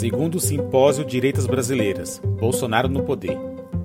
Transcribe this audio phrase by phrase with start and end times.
[0.00, 3.36] Segundo o Simpósio Direitas Brasileiras, Bolsonaro no Poder,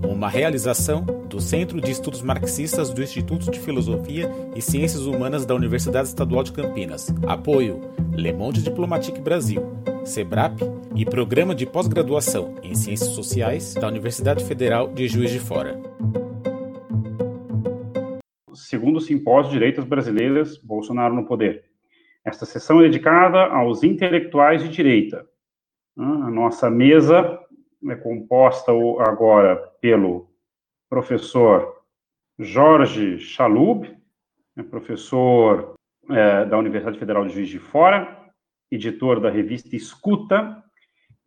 [0.08, 5.54] uma realização do Centro de Estudos Marxistas do Instituto de Filosofia e Ciências Humanas da
[5.54, 7.14] Universidade Estadual de Campinas.
[7.28, 7.82] Apoio
[8.14, 9.62] Le Monde Diplomatique Brasil,
[10.06, 10.62] SEBRAP
[10.96, 15.95] e Programa de Pós-Graduação em Ciências Sociais da Universidade Federal de Juiz de Fora.
[18.66, 21.66] Segundo o Simpósio Direitas Brasileiras, Bolsonaro no Poder.
[22.26, 25.24] Esta sessão é dedicada aos intelectuais de direita,
[25.96, 27.40] a nossa mesa
[27.88, 28.72] é composta
[29.08, 30.32] agora pelo
[30.90, 31.84] professor
[32.40, 33.88] Jorge Chalub,
[34.58, 35.76] é professor
[36.10, 38.18] é, da Universidade Federal de Juiz de Fora,
[38.72, 40.64] editor da revista Escuta.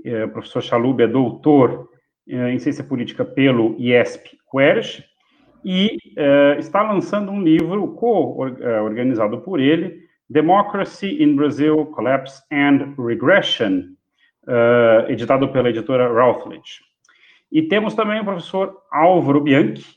[0.04, 1.88] É, o professor Chalub é doutor
[2.26, 5.07] em ciência política pelo IESP Querj
[5.64, 13.84] e é, está lançando um livro co-organizado por ele, Democracy in Brazil, Collapse and Regression,
[14.44, 16.80] uh, editado pela editora Routledge.
[17.50, 19.96] E temos também o professor Álvaro Bianchi,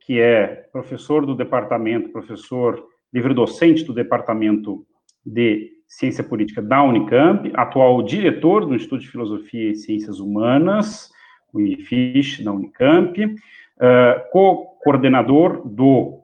[0.00, 4.86] que é professor do departamento, professor livre-docente do departamento
[5.26, 11.10] de Ciência Política da Unicamp, atual diretor do Instituto de Filosofia e Ciências Humanas,
[11.52, 13.36] o IFISH, da Unicamp,
[13.76, 16.22] uh, co-coordenador do,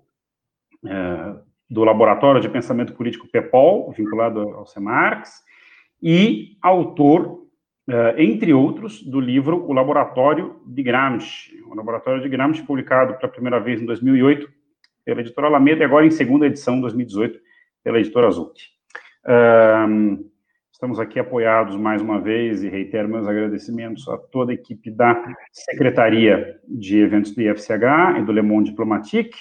[0.85, 5.43] uh, do Laboratório de Pensamento Político PEPOL, vinculado ao CEMARX,
[6.03, 7.41] e autor
[7.89, 11.61] Uh, entre outros, do livro O Laboratório de Gramsci.
[11.67, 14.49] O Laboratório de Gramsci, publicado pela primeira vez em 2008
[15.05, 17.39] pela editora Alameda e agora em segunda edição, 2018,
[17.83, 18.71] pela editora Azult.
[19.25, 20.31] Uh,
[20.81, 25.23] estamos aqui apoiados mais uma vez e reitero meus agradecimentos a toda a equipe da
[25.53, 29.37] Secretaria de Eventos do IFCH e do Le Monde Diplomatique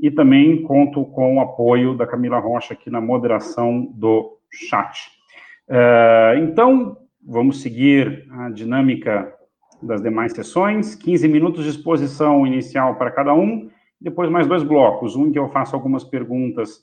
[0.00, 5.10] e também conto com o apoio da Camila Rocha aqui na moderação do chat.
[5.68, 9.30] Uh, então, Vamos seguir a dinâmica
[9.82, 10.94] das demais sessões.
[10.94, 13.68] 15 minutos de exposição inicial para cada um,
[14.00, 15.14] depois mais dois blocos.
[15.14, 16.78] Um que eu faço algumas perguntas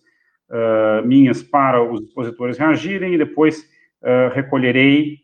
[0.52, 3.68] uh, minhas para os expositores reagirem, e depois
[4.07, 5.19] uh, recolherei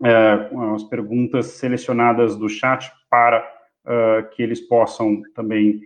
[0.00, 3.46] uh, as perguntas selecionadas do chat para
[4.36, 5.80] que eles possam também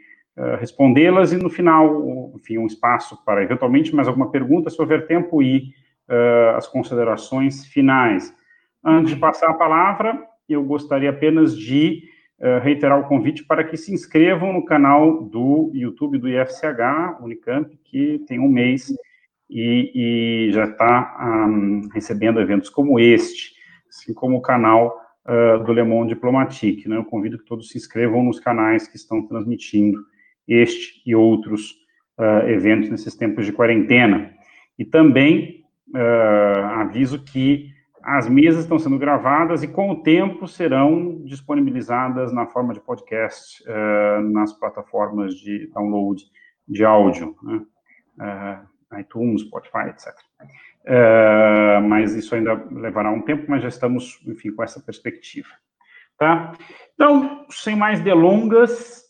[0.61, 5.43] respondê-las, e no final, enfim, um espaço para eventualmente mais alguma pergunta, se houver tempo,
[5.43, 5.73] e
[6.09, 8.35] uh, as considerações finais.
[8.85, 12.05] Antes de passar a palavra, eu gostaria apenas de
[12.39, 17.77] uh, reiterar o convite para que se inscrevam no canal do YouTube do IFCH Unicamp,
[17.85, 18.89] que tem um mês
[19.49, 23.55] e, e já está um, recebendo eventos como este,
[23.89, 26.89] assim como o canal uh, do Le Monde Diplomatique.
[26.89, 26.97] Né?
[26.97, 29.99] Eu convido que todos se inscrevam nos canais que estão transmitindo
[30.47, 31.73] este e outros
[32.19, 34.33] uh, eventos nesses tempos de quarentena.
[34.79, 35.65] E também
[35.95, 37.71] uh, aviso que
[38.03, 43.65] as mesas estão sendo gravadas e, com o tempo, serão disponibilizadas na forma de podcast
[44.31, 46.23] nas plataformas de download
[46.69, 48.63] de áudio, né?
[48.93, 50.15] Uh, iTunes, Spotify, etc.
[50.85, 55.49] Uh, mas isso ainda levará um tempo, mas já estamos, enfim, com essa perspectiva.
[56.19, 56.53] Tá?
[56.95, 59.05] Então, sem mais delongas,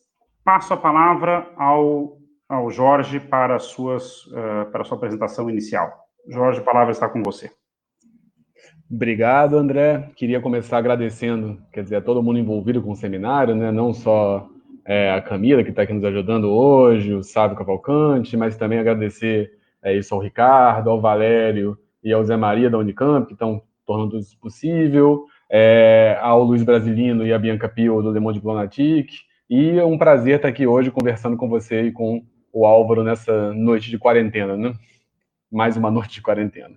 [0.44, 4.24] passo a palavra ao, ao Jorge para, suas,
[4.72, 5.92] para a sua apresentação inicial.
[6.28, 7.50] Jorge, a palavra está com você.
[8.90, 10.10] Obrigado, André.
[10.16, 13.72] Queria começar agradecendo, quer dizer, a todo mundo envolvido com o seminário, né?
[13.72, 14.48] não só
[14.84, 19.50] é, a Camila, que está aqui nos ajudando hoje, o Sábio Cavalcante, mas também agradecer
[19.94, 24.38] isso ao Ricardo, ao Valério e ao Zé Maria da Unicamp, que estão tornando isso
[24.40, 29.84] possível, é, ao Luiz Brasilino e a Bianca Pio do Le Monde Diplomatique, e é
[29.84, 33.98] um prazer estar aqui hoje conversando com você e com o Álvaro nessa noite de
[33.98, 34.72] quarentena, né?
[35.50, 36.74] mais uma noite de quarentena.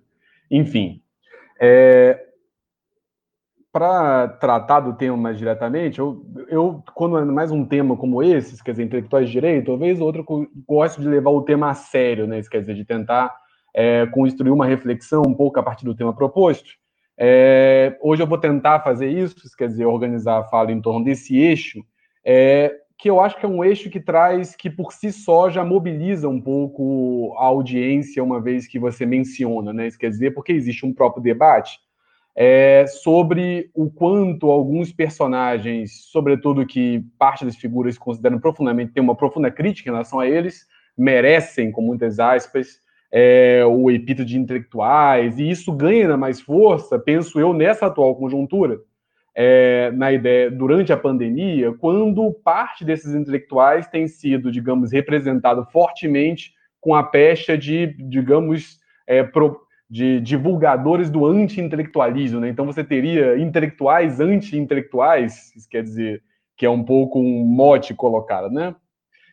[0.50, 1.02] Enfim,
[1.60, 2.29] é,
[3.72, 8.64] para tratar do tema mais diretamente, eu, eu, quando é mais um tema como esse,
[8.64, 10.26] quer dizer, intelectuais de direito, talvez outro
[10.68, 12.42] gosto de levar o tema a sério, né?
[12.50, 13.36] Quer dizer, de tentar
[13.76, 16.72] é, construir uma reflexão um pouco a partir do tema proposto.
[17.16, 21.38] É, hoje eu vou tentar fazer isso, quer dizer, organizar a fala em torno desse
[21.38, 21.80] eixo,
[22.26, 25.64] é, que eu acho que é um eixo que traz, que por si só já
[25.64, 29.90] mobiliza um pouco a audiência, uma vez que você menciona, né?
[29.92, 31.78] Quer dizer, porque existe um próprio debate
[32.36, 39.16] é, sobre o quanto alguns personagens, sobretudo que parte das figuras consideram profundamente, tem uma
[39.16, 40.66] profunda crítica em relação a eles,
[40.98, 42.80] merecem, com muitas aspas,
[43.12, 48.80] é, o epíteto de intelectuais, e isso ganha mais força, penso eu, nessa atual conjuntura,
[49.36, 56.54] é, na ideia durante a pandemia, quando parte desses intelectuais tem sido, digamos, representado fortemente
[56.82, 62.40] com a pecha de, digamos, é, pro, de divulgadores do anti-intelectualismo.
[62.40, 62.50] Né?
[62.50, 66.22] Então você teria intelectuais anti-intelectuais, isso quer dizer
[66.56, 68.76] que é um pouco um mote colocado, né?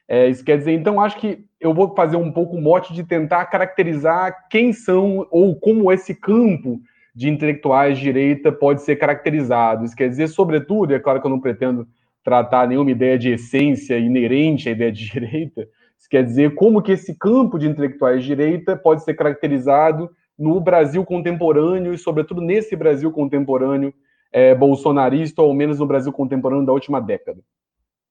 [0.08, 3.02] É, isso quer dizer, então acho que eu vou fazer um pouco o mote de
[3.02, 6.80] tentar caracterizar quem são ou como esse campo
[7.12, 9.84] de intelectuais de direita pode ser caracterizado.
[9.84, 11.88] Isso quer dizer, sobretudo, é claro que eu não pretendo
[12.22, 15.68] tratar nenhuma ideia de essência inerente à ideia de direita,
[15.98, 20.60] isso quer dizer como que esse campo de intelectuais de direita pode ser caracterizado no
[20.60, 23.92] Brasil contemporâneo e, sobretudo, nesse Brasil contemporâneo
[24.32, 27.40] é, bolsonarista, ou menos no Brasil contemporâneo da última década.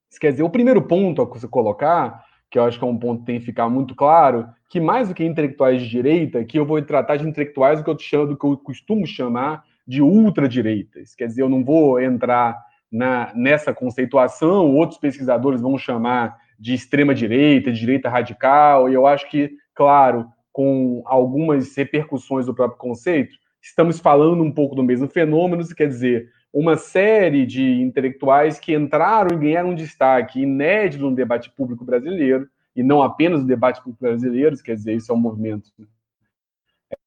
[0.10, 2.98] Isso quer dizer, o primeiro ponto a se colocar, que eu acho que é um
[2.98, 6.58] ponto que tem que ficar muito claro, que mais do que intelectuais de direita, que
[6.58, 10.02] eu vou tratar de intelectuais do que eu, chamo, do que eu costumo chamar de
[10.02, 11.00] ultradireita.
[11.00, 12.58] Isso quer dizer, eu não vou entrar
[12.92, 19.06] na, nessa conceituação, outros pesquisadores vão chamar de extrema direita, de direita radical, e eu
[19.06, 25.06] acho que, claro, com algumas repercussões do próprio conceito, estamos falando um pouco do mesmo
[25.06, 31.04] fenômeno, isso quer dizer, uma série de intelectuais que entraram e ganharam um destaque inédito
[31.04, 35.16] no debate público brasileiro, e não apenas no debate público brasileiro, quer dizer, isso é
[35.16, 35.70] um movimento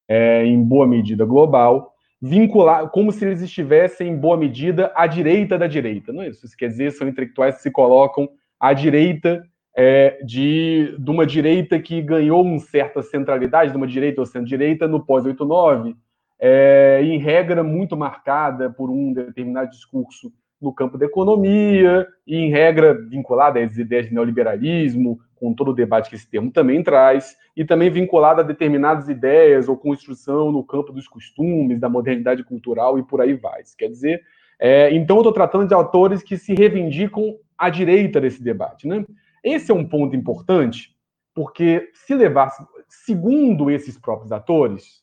[0.07, 5.57] é, em boa medida global, vincular, como se eles estivessem em boa medida à direita
[5.57, 6.45] da direita, não é isso?
[6.45, 8.29] Isso quer dizer, são intelectuais que se colocam
[8.61, 9.43] à direita
[9.81, 14.89] é, de, de uma direita que ganhou uma certa centralidade, de uma direita ou centro-direita,
[14.89, 15.95] no pós-89,
[16.41, 22.51] é, em regra muito marcada por um determinado discurso no campo da economia, e em
[22.51, 27.37] regra vinculada às ideias de neoliberalismo, com todo o debate que esse termo também traz,
[27.57, 32.99] e também vinculada a determinadas ideias ou construção no campo dos costumes, da modernidade cultural
[32.99, 33.63] e por aí vai.
[33.63, 34.23] Isso quer dizer,
[34.59, 38.89] é, então eu estou tratando de autores que se reivindicam à direita desse debate.
[38.89, 39.05] Né?
[39.43, 40.95] Esse é um ponto importante,
[41.35, 42.51] porque se levar,
[42.89, 45.03] segundo esses próprios atores,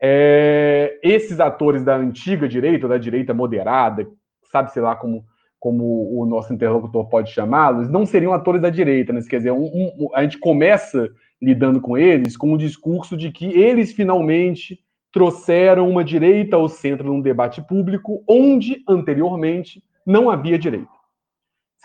[0.00, 4.06] é, esses atores da antiga direita, da direita moderada,
[4.50, 5.24] sabe, sei lá como,
[5.58, 9.20] como o nosso interlocutor pode chamá-los, não seriam atores da direita, né?
[9.28, 11.10] Quer dizer, um, um, a gente começa
[11.40, 14.80] lidando com eles com o discurso de que eles finalmente
[15.12, 20.93] trouxeram uma direita ao centro num debate público onde anteriormente não havia direita.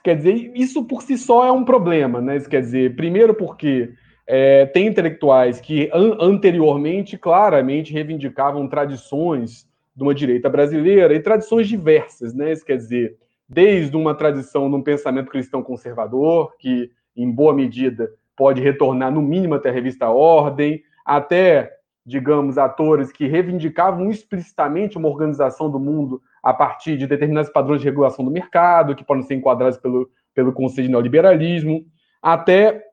[0.04, 2.38] Quer dizer, isso por si só é um problema, né?
[2.38, 3.92] Isso quer dizer, primeiro porque
[4.26, 11.68] é, tem intelectuais que an anteriormente claramente reivindicavam tradições de uma direita brasileira e tradições
[11.68, 12.52] diversas, né?
[12.52, 13.18] Isso quer dizer,
[13.48, 19.22] desde uma tradição de um pensamento cristão conservador, que em boa medida pode retornar no
[19.22, 21.74] mínimo até a revista Ordem, até,
[22.06, 27.88] digamos, atores que reivindicavam explicitamente uma organização do mundo a partir de determinados padrões de
[27.88, 31.86] regulação do mercado, que podem ser enquadrados pelo, pelo conceito de neoliberalismo,
[32.22, 32.84] até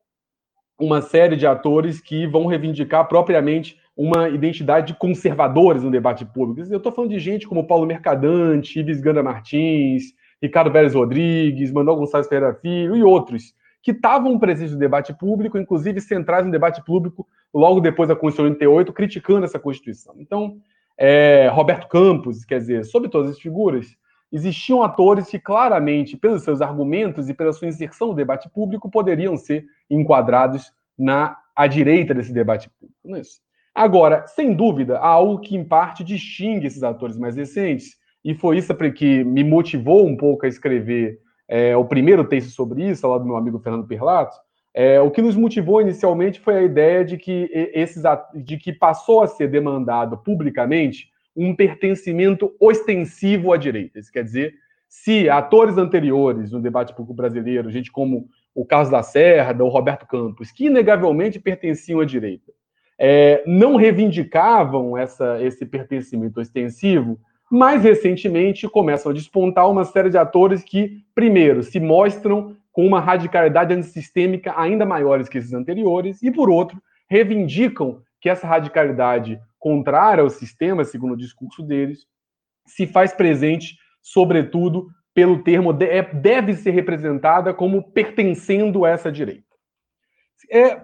[0.79, 6.71] uma série de atores que vão reivindicar propriamente uma identidade de conservadores no debate público.
[6.71, 11.97] Eu estou falando de gente como Paulo Mercadante, Ives Ganda Martins, Ricardo Vélez Rodrigues, Manuel
[11.97, 16.85] Gonçalves Ferreira Filho e outros, que estavam presentes no debate público, inclusive centrais no debate
[16.85, 20.15] público logo depois da Constituição de 88, criticando essa Constituição.
[20.19, 20.59] Então,
[20.99, 23.97] é, Roberto Campos, quer dizer, sobre todas as figuras,
[24.33, 29.37] existiam atores que claramente, pelos seus argumentos e pela sua inserção no debate público, poderiam
[29.37, 33.01] ser enquadrados na à direita desse debate público.
[33.03, 33.41] Não é isso?
[33.75, 38.59] Agora, sem dúvida, há algo que em parte distingue esses atores mais recentes, e foi
[38.59, 41.19] isso que me motivou um pouco a escrever
[41.49, 44.37] é, o primeiro texto sobre isso, lá do meu amigo Fernando Perlato,
[44.79, 48.03] é, o que nos motivou inicialmente foi a ideia de que esses
[48.35, 53.99] de que passou a ser demandado publicamente um pertencimento ostensivo à direita.
[53.99, 54.53] Isso quer dizer,
[54.87, 60.53] se atores anteriores no debate público brasileiro, gente como o Carlos Lacerda ou Roberto Campos,
[60.53, 62.53] que inegavelmente pertenciam à direita,
[62.99, 67.19] é, não reivindicavam essa, esse pertencimento ostensivo,
[67.51, 73.01] mais recentemente começam a despontar uma série de atores que, primeiro, se mostram com uma
[73.01, 76.79] radicalidade antissistêmica ainda maiores que esses anteriores, e, por outro,
[77.09, 82.07] reivindicam que essa radicalidade contrária ao sistema, segundo o discurso deles,
[82.67, 89.57] se faz presente, sobretudo, pelo termo é, deve ser representada como pertencendo a essa direita.
[90.53, 90.83] É,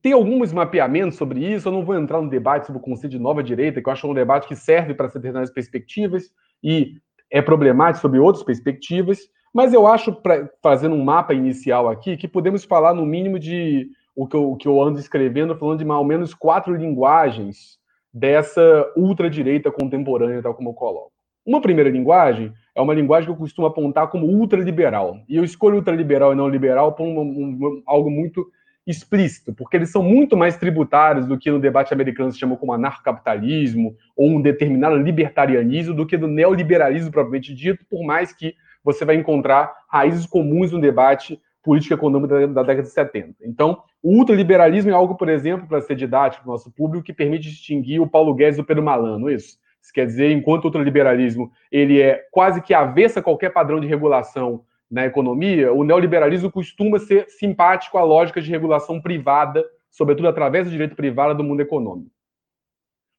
[0.00, 3.18] tem alguns mapeamentos sobre isso, eu não vou entrar no debate sobre o conceito de
[3.18, 6.30] nova direita, que eu acho um debate que serve para determinadas perspectivas
[6.62, 6.94] e
[7.30, 9.18] é problemático sobre outras perspectivas,
[9.54, 13.88] mas eu acho, pra, fazendo um mapa inicial aqui, que podemos falar no mínimo de
[14.16, 17.78] o que eu, o que eu ando escrevendo, falando de mais ou menos quatro linguagens
[18.12, 21.12] dessa ultradireita contemporânea, tal como eu coloco.
[21.46, 25.18] Uma primeira linguagem é uma linguagem que eu costumo apontar como ultraliberal.
[25.28, 28.44] E eu escolho ultraliberal e não liberal por um, um, algo muito
[28.86, 32.72] explícito, porque eles são muito mais tributários do que no debate americano se chama como
[32.72, 39.04] anarcocapitalismo ou um determinado libertarianismo do que do neoliberalismo propriamente dito, por mais que você
[39.04, 43.36] vai encontrar raízes comuns no debate político econômico da, da década de 70.
[43.42, 47.12] Então, o ultraliberalismo é algo, por exemplo, para ser didático para o nosso público, que
[47.12, 49.58] permite distinguir o Paulo Guedes do Pedro Malano, isso?
[49.82, 53.86] Isso quer dizer, enquanto o ultraliberalismo ele é quase que avessa a qualquer padrão de
[53.86, 60.66] regulação na economia, o neoliberalismo costuma ser simpático à lógica de regulação privada, sobretudo através
[60.66, 62.10] do direito privado do mundo econômico.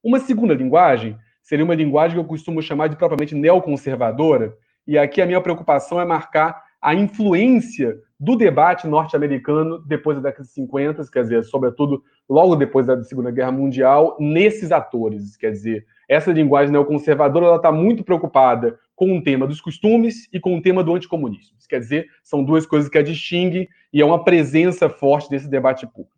[0.03, 4.55] Uma segunda linguagem seria uma linguagem que eu costumo chamar de propriamente neoconservadora,
[4.87, 10.43] e aqui a minha preocupação é marcar a influência do debate norte-americano depois da década
[10.43, 15.85] de 50, quer dizer, sobretudo logo depois da Segunda Guerra Mundial, nesses atores, quer dizer,
[16.07, 20.83] essa linguagem neoconservadora está muito preocupada com o tema dos costumes e com o tema
[20.83, 21.55] do anticomunismo.
[21.67, 25.87] Quer dizer, são duas coisas que a distinguem e é uma presença forte desse debate
[25.87, 26.15] público.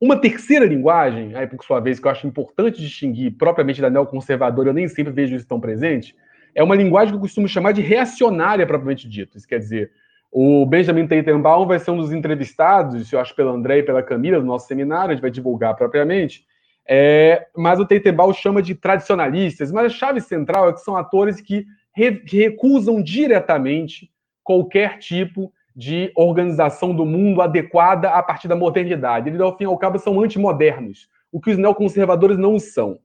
[0.00, 4.70] Uma terceira linguagem, aí por sua vez, que eu acho importante distinguir propriamente da neoconservadora,
[4.70, 6.14] eu nem sempre vejo isso tão presente,
[6.56, 9.36] é uma linguagem que eu costumo chamar de reacionária propriamente dito.
[9.36, 9.92] Isso quer dizer,
[10.32, 14.40] o Benjamin Teitenbaum vai ser um dos entrevistados, eu acho, pela André e pela Camila,
[14.40, 16.46] do nosso seminário, a gente vai divulgar propriamente,
[16.88, 21.42] é, mas o Teitenbaum chama de tradicionalistas, mas a chave central é que são atores
[21.42, 24.10] que, re, que recusam diretamente
[24.42, 29.28] qualquer tipo de organização do mundo adequada a partir da modernidade.
[29.28, 32.98] Eles, ao fim e ao cabo, são antimodernos, o que os neoconservadores não são.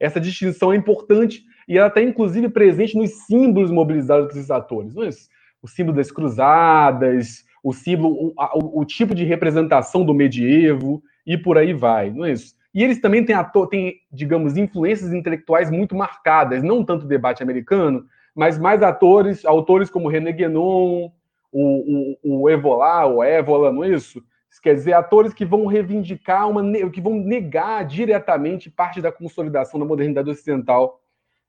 [0.00, 4.96] Essa distinção é importante e ela está, inclusive, presente nos símbolos mobilizados esses atores.
[4.96, 5.28] É isso?
[5.62, 11.36] O símbolo das cruzadas, o símbolo, o, o, o tipo de representação do medievo e
[11.36, 12.10] por aí vai.
[12.10, 12.54] Não é isso?
[12.72, 18.04] E eles também têm, ator, têm, digamos, influências intelectuais muito marcadas, não tanto debate americano,
[18.34, 21.10] mas mais atores, autores como René Guénon,
[21.50, 24.22] o, o, o Evolá, o Évola, não é isso?
[24.62, 29.86] Quer dizer, atores que vão reivindicar, uma, que vão negar diretamente parte da consolidação da
[29.86, 31.00] modernidade ocidental,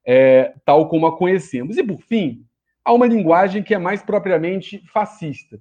[0.08, 1.78] é, tal como a conhecemos.
[1.78, 2.46] E, por fim,
[2.84, 5.60] há uma linguagem que é mais propriamente fascista.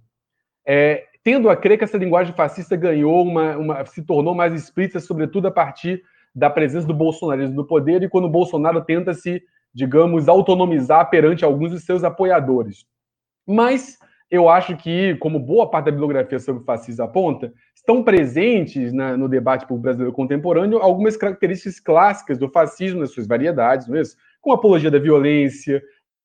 [0.65, 5.01] É, tendo a crer que essa linguagem fascista ganhou uma, uma, se tornou mais explícita,
[5.01, 6.01] sobretudo a partir
[6.33, 9.43] da presença do bolsonarismo no poder e quando o Bolsonaro tenta se,
[9.75, 12.87] digamos, autonomizar perante alguns de seus apoiadores.
[13.45, 13.99] Mas
[14.31, 19.17] eu acho que, como boa parte da bibliografia sobre o fascismo aponta, estão presentes na,
[19.17, 24.01] no debate público brasileiro contemporâneo algumas características clássicas do fascismo nas suas variedades, não é
[24.01, 24.17] isso?
[24.47, 25.83] Com apologia da violência,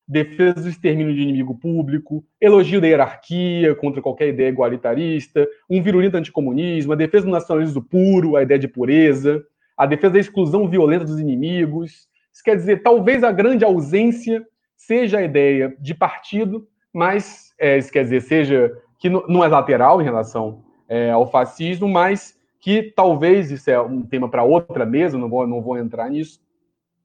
[0.08, 6.18] defesa do extermínio de inimigo público, elogio da hierarquia contra qualquer ideia igualitarista, um virulento
[6.18, 9.44] anticomunismo, a defesa do nacionalismo puro, a ideia de pureza,
[9.76, 12.08] a defesa da exclusão violenta dos inimigos.
[12.32, 14.46] Isso quer dizer, talvez a grande ausência
[14.78, 20.00] seja a ideia de partido, mas é, isso quer dizer, seja que não é lateral
[20.00, 25.18] em relação é, ao fascismo, mas que talvez, isso é um tema para outra mesa,
[25.18, 26.40] não vou, não vou entrar nisso,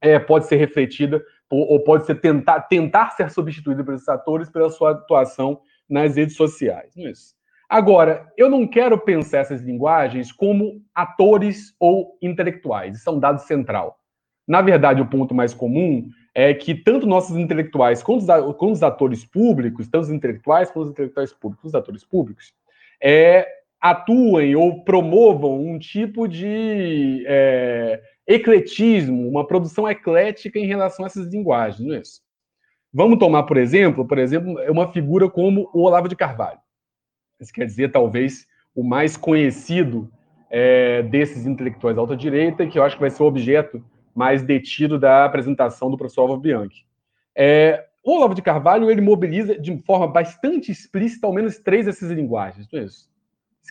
[0.07, 4.69] é, pode ser refletida ou pode ser tentar, tentar ser substituído por esses atores pela
[4.69, 6.97] sua atuação nas redes sociais.
[6.97, 7.35] É isso.
[7.69, 12.97] Agora, eu não quero pensar essas linguagens como atores ou intelectuais.
[12.97, 13.99] Isso é um dado central.
[14.47, 18.83] Na verdade, o ponto mais comum é que tanto nossos intelectuais quanto os, quanto os
[18.83, 22.53] atores públicos, tanto os intelectuais quanto os intelectuais públicos, os atores públicos,
[23.03, 23.47] é,
[23.81, 31.27] atuem ou promovam um tipo de é, ecletismo, uma produção eclética em relação a essas
[31.27, 32.21] linguagens, não é isso?
[32.93, 36.59] Vamos tomar, por exemplo, por exemplo, uma figura como o Olavo de Carvalho.
[37.39, 40.11] Isso quer dizer, talvez, o mais conhecido
[40.51, 44.43] é, desses intelectuais da alta direita, que eu acho que vai ser o objeto mais
[44.43, 46.87] detido da apresentação do professor Álvaro Bianchi.
[47.37, 52.11] É, o Olavo de Carvalho ele mobiliza de forma bastante explícita ao menos três dessas
[52.11, 53.11] linguagens, não é isso?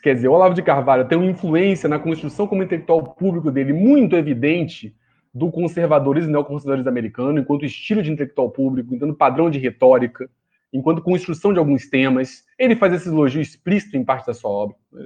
[0.02, 3.74] Quer dizer, o Olavo de Carvalho tem uma influência na construção como intelectual público dele
[3.74, 4.96] muito evidente
[5.34, 10.30] do conservadorismo e neoconservadorismo americano, enquanto estilo de intelectual público, enquanto padrão de retórica,
[10.72, 12.44] enquanto construção de alguns temas.
[12.58, 14.76] Ele faz esse elogio explícito em parte da sua obra.
[14.98, 15.06] É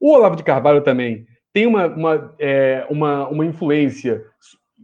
[0.00, 4.24] o Olavo de Carvalho também tem uma, uma, é, uma, uma influência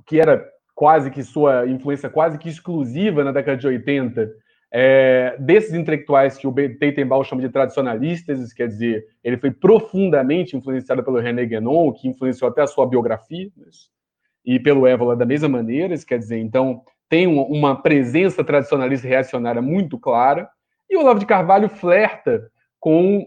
[0.07, 4.31] que era quase que sua influência quase que exclusiva na década de 80
[4.73, 11.03] é, desses intelectuais que o Teitenbaum chama de tradicionalistas, quer dizer, ele foi profundamente influenciado
[11.03, 13.51] pelo René Guénon, que influenciou até a sua biografia,
[14.45, 19.99] e pelo Évola da mesma maneira, quer dizer, então tem uma presença tradicionalista reacionária muito
[19.99, 20.49] clara,
[20.89, 22.49] e o Olavo de Carvalho flerta
[22.79, 23.27] com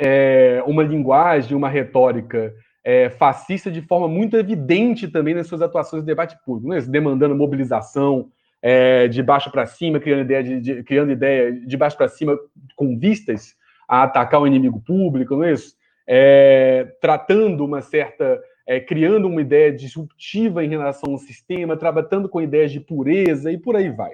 [0.00, 6.02] é, uma linguagem, uma retórica é, fascista de forma muito evidente também nas suas atuações
[6.02, 6.80] de debate público, né?
[6.82, 8.30] demandando mobilização,
[8.66, 12.34] é, de baixo para cima, criando ideia de, de, criando ideia de baixo para cima
[12.74, 13.54] com vistas
[13.86, 15.76] a atacar o inimigo público, não é isso?
[16.06, 22.40] É, tratando uma certa, é, criando uma ideia disruptiva em relação ao sistema, trabalhando com
[22.40, 24.12] ideias de pureza e por aí vai.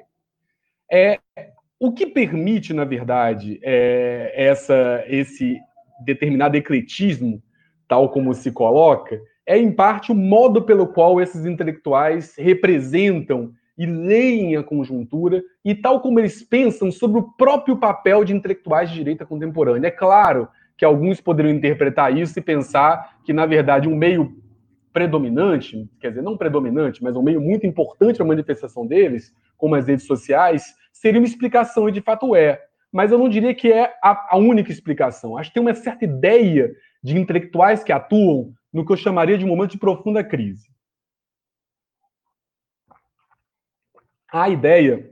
[0.90, 1.20] É,
[1.78, 5.60] o que permite, na verdade, é, essa, esse
[6.04, 7.40] determinado ecletismo,
[7.86, 9.16] tal como se coloca,
[9.46, 15.74] é em parte o modo pelo qual esses intelectuais representam e leem a conjuntura e
[15.74, 19.88] tal como eles pensam sobre o próprio papel de intelectuais de direita contemporânea.
[19.88, 24.36] É claro que alguns poderiam interpretar isso e pensar que, na verdade, um meio
[24.92, 29.86] predominante, quer dizer, não predominante, mas um meio muito importante na manifestação deles, como as
[29.86, 32.60] redes sociais, seria uma explicação, e de fato é.
[32.92, 35.38] Mas eu não diria que é a, a única explicação.
[35.38, 36.70] Acho que tem uma certa ideia
[37.02, 40.68] de intelectuais que atuam no que eu chamaria de um momento de profunda crise.
[44.32, 45.10] A ideia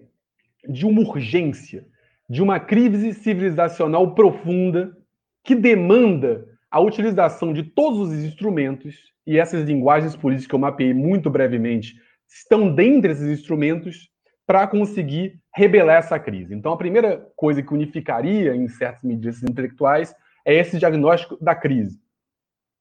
[0.69, 1.85] de uma urgência,
[2.31, 4.97] de uma crise civilizacional profunda
[5.43, 8.95] que demanda a utilização de todos os instrumentos,
[9.27, 11.95] e essas linguagens políticas que eu mapeei muito brevemente
[12.29, 14.09] estão dentre esses instrumentos
[14.47, 16.55] para conseguir rebelar essa crise.
[16.55, 21.99] Então, a primeira coisa que unificaria, em certas medidas, intelectuais é esse diagnóstico da crise.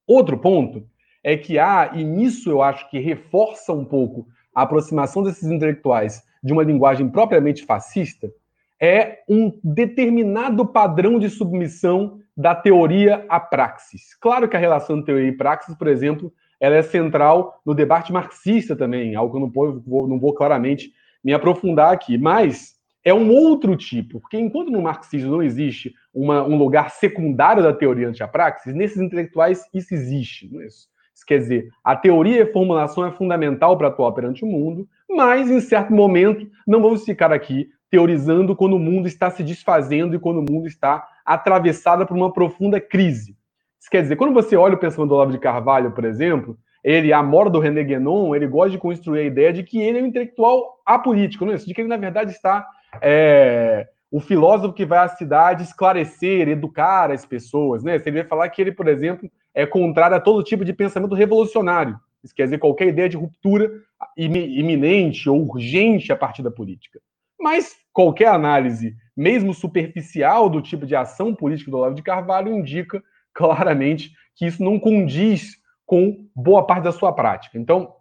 [0.05, 0.87] Outro ponto
[1.23, 6.21] é que há, e nisso eu acho que reforça um pouco a aproximação desses intelectuais
[6.43, 8.31] de uma linguagem propriamente fascista,
[8.79, 14.13] é um determinado padrão de submissão da teoria à praxis.
[14.19, 18.75] Claro que a relação teoria e praxis, por exemplo, ela é central no debate marxista
[18.75, 23.31] também, algo que eu não vou, não vou claramente me aprofundar aqui, mas é um
[23.31, 28.21] outro tipo, porque enquanto no marxismo não existe uma, um lugar secundário da teoria ante
[28.21, 30.51] a praxis, nesses intelectuais isso existe.
[30.51, 30.87] Não é isso?
[31.25, 35.49] quer dizer, a teoria e a formulação é fundamental para atuar perante o mundo, mas
[35.49, 40.19] em certo momento não vamos ficar aqui teorizando quando o mundo está se desfazendo e
[40.19, 43.35] quando o mundo está atravessado por uma profunda crise.
[43.79, 47.11] Isso quer dizer, quando você olha o pensamento do Olavo de Carvalho, por exemplo, ele,
[47.11, 50.03] a mora do René Guénon, ele gosta de construir a ideia de que ele é
[50.03, 51.65] um intelectual apolítico, não é isso?
[51.65, 52.67] De que ele, na verdade, está
[53.01, 57.95] é, o filósofo que vai à cidade esclarecer, educar as pessoas, né?
[57.95, 61.99] Ele vai falar que ele, por exemplo, é contrário a todo tipo de pensamento revolucionário.
[62.33, 63.71] Quer dizer qualquer ideia de ruptura
[64.15, 66.99] iminente ou urgente a partir da política.
[67.39, 73.03] Mas qualquer análise, mesmo superficial, do tipo de ação política do Olavo de Carvalho indica
[73.33, 77.57] claramente que isso não condiz com boa parte da sua prática.
[77.57, 77.95] Então,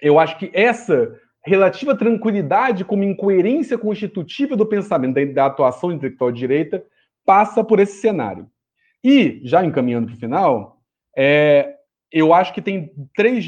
[0.00, 6.32] eu acho que essa relativa tranquilidade como incoerência constitutiva do pensamento da, da atuação intelectual
[6.32, 6.84] de direita
[7.24, 8.48] passa por esse cenário.
[9.04, 10.80] E, já encaminhando para o final,
[11.16, 11.71] é,
[12.12, 13.44] eu acho que tem três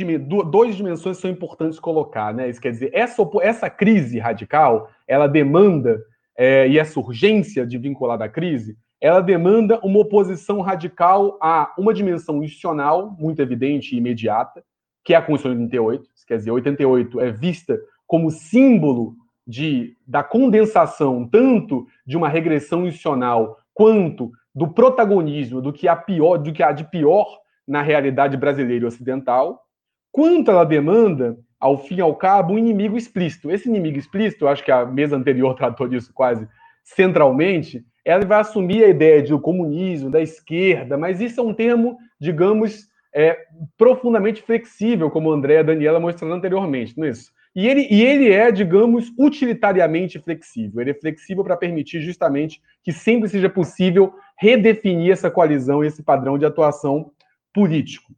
[0.50, 2.48] duas dimensões que são importantes colocar, né?
[2.48, 6.00] Isso quer dizer, essa, essa crise radical, ela demanda,
[6.36, 11.92] é, e essa urgência de vincular da crise, ela demanda uma oposição radical a uma
[11.92, 14.64] dimensão institucional muito evidente e imediata,
[15.04, 16.08] que é a Constituição de 88.
[16.26, 19.14] Quer dizer, 88 é vista como símbolo
[19.46, 26.38] de, da condensação tanto de uma regressão institucional quanto do protagonismo do que há pior,
[26.38, 29.62] do que há de pior na realidade brasileira e ocidental,
[30.12, 33.50] quanto ela demanda, ao fim e ao cabo, um inimigo explícito.
[33.50, 36.46] Esse inimigo explícito, eu acho que a mesa anterior tratou disso quase
[36.84, 41.54] centralmente, ela vai assumir a ideia de o comunismo, da esquerda, mas isso é um
[41.54, 43.38] termo, digamos, é,
[43.78, 47.32] profundamente flexível, como a André e Daniela mostraram anteriormente, não é isso?
[47.56, 50.80] E ele, e ele é, digamos, utilitariamente flexível.
[50.80, 56.36] Ele é flexível para permitir justamente que sempre seja possível redefinir essa coalizão, esse padrão
[56.36, 57.12] de atuação
[57.54, 58.12] político.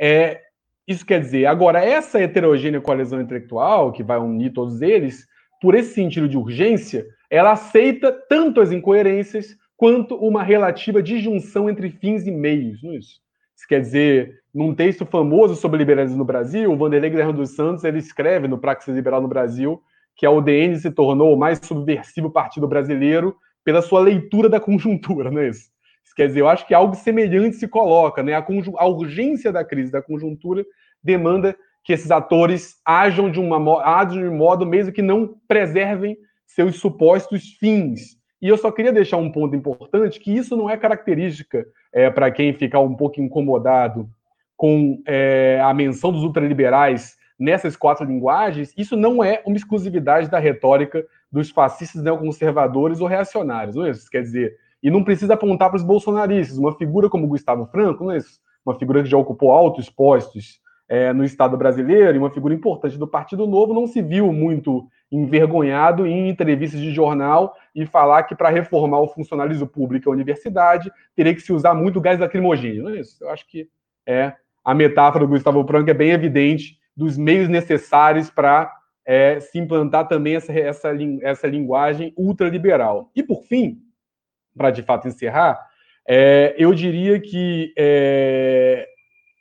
[0.00, 0.40] É,
[0.86, 5.26] isso quer dizer, agora, essa heterogênea coalizão intelectual, que vai unir todos eles,
[5.60, 11.90] por esse sentido de urgência, ela aceita tanto as incoerências quanto uma relativa disjunção entre
[11.90, 12.82] fins e meios.
[12.82, 13.20] Não é isso?
[13.56, 17.84] isso quer dizer, num texto famoso sobre liberalismo no Brasil, o Vanderlei Guerra dos Santos
[17.84, 19.82] ele escreve no Praxis Liberal no Brasil
[20.14, 25.30] que a UDN se tornou o mais subversivo partido brasileiro pela sua leitura da conjuntura,
[25.30, 25.68] não é isso?
[26.16, 28.32] Quer dizer, eu acho que algo semelhante se coloca, né?
[28.34, 28.44] A,
[28.78, 30.64] a urgência da crise da conjuntura
[31.04, 36.16] demanda que esses atores ajam de, uma, ajam de um modo mesmo que não preservem
[36.44, 38.16] seus supostos fins.
[38.42, 42.30] E eu só queria deixar um ponto importante, que isso não é característica é, para
[42.30, 44.08] quem ficar um pouco incomodado
[44.56, 50.38] com é, a menção dos ultraliberais nessas quatro linguagens, isso não é uma exclusividade da
[50.38, 54.10] retórica dos fascistas neoconservadores ou reacionários, não é isso?
[54.10, 56.56] Quer dizer, e não precisa apontar para os bolsonaristas.
[56.58, 58.38] Uma figura como Gustavo Franco, é isso?
[58.64, 62.96] Uma figura que já ocupou altos postos é, no Estado brasileiro e uma figura importante
[62.96, 68.36] do Partido Novo, não se viu muito envergonhado em entrevistas de jornal e falar que
[68.36, 72.84] para reformar o funcionalismo público e a universidade teria que se usar muito gás lacrimogêneo.
[72.84, 73.24] Não é isso?
[73.24, 73.68] Eu acho que
[74.06, 78.72] é a metáfora do Gustavo Franco é bem evidente dos meios necessários para
[79.04, 80.90] é, se implantar também essa, essa,
[81.22, 83.10] essa linguagem ultraliberal.
[83.16, 83.80] E, por fim,
[84.56, 85.58] para de fato encerrar,
[86.08, 88.86] é, eu diria que é,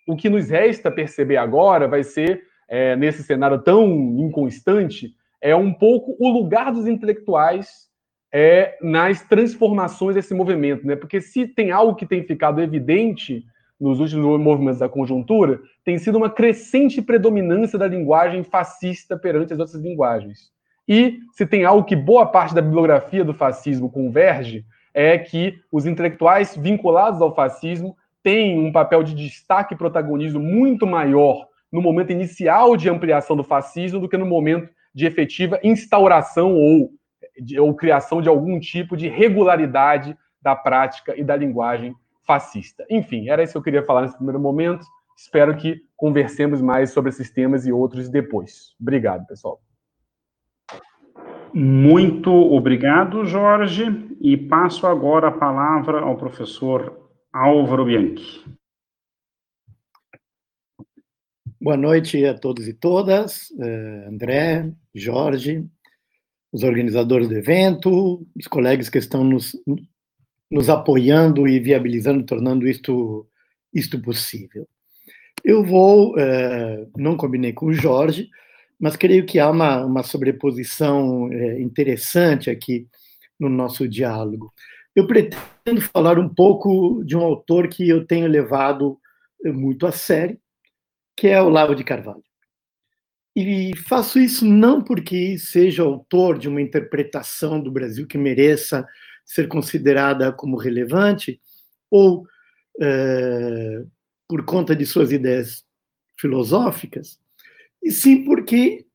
[0.08, 3.88] o que nos resta perceber agora vai ser, é, nesse cenário tão
[4.20, 7.86] inconstante, é um pouco o lugar dos intelectuais
[8.34, 10.86] é, nas transformações desse movimento.
[10.86, 10.96] Né?
[10.96, 13.46] Porque se tem algo que tem ficado evidente
[13.80, 19.60] nos últimos movimentos da conjuntura, tem sido uma crescente predominância da linguagem fascista perante as
[19.60, 20.52] outras linguagens.
[20.88, 25.86] E se tem algo que boa parte da bibliografia do fascismo converge, é que os
[25.86, 32.14] intelectuais vinculados ao fascismo têm um papel de destaque e protagonismo muito maior no momento
[32.14, 36.92] inicial de ampliação do fascismo do que no momento de efetiva instauração ou,
[37.60, 41.94] ou criação de algum tipo de regularidade da prática e da linguagem
[42.26, 42.86] fascista.
[42.90, 44.86] Enfim, era isso que eu queria falar nesse primeiro momento.
[45.18, 48.74] Espero que conversemos mais sobre esses temas e outros depois.
[48.80, 49.60] Obrigado, pessoal.
[51.58, 53.86] Muito obrigado, Jorge.
[54.20, 58.44] E passo agora a palavra ao professor Álvaro Bianchi.
[61.62, 65.66] Boa noite a todos e todas, eh, André, Jorge,
[66.52, 69.56] os organizadores do evento, os colegas que estão nos,
[70.52, 73.26] nos apoiando e viabilizando, tornando isto,
[73.74, 74.68] isto possível.
[75.42, 78.30] Eu vou, eh, não combinei com o Jorge,
[78.80, 82.88] mas creio que há uma, uma sobreposição é, interessante aqui
[83.40, 84.54] no nosso diálogo.
[84.96, 88.98] Eu pretendo falar um pouco de um autor que eu tenho levado
[89.44, 90.40] é, muito a sério,
[91.16, 92.24] que é o Olavo de Carvalho.
[93.36, 98.88] E faço isso não porque seja autor de uma interpretação do Brasil que mereça
[99.26, 101.42] ser considerada como relevante,
[101.92, 102.26] ou
[102.80, 103.84] é,
[104.28, 105.66] por conta de suas ideias
[106.18, 107.20] filosóficas,
[107.84, 108.86] e sim porque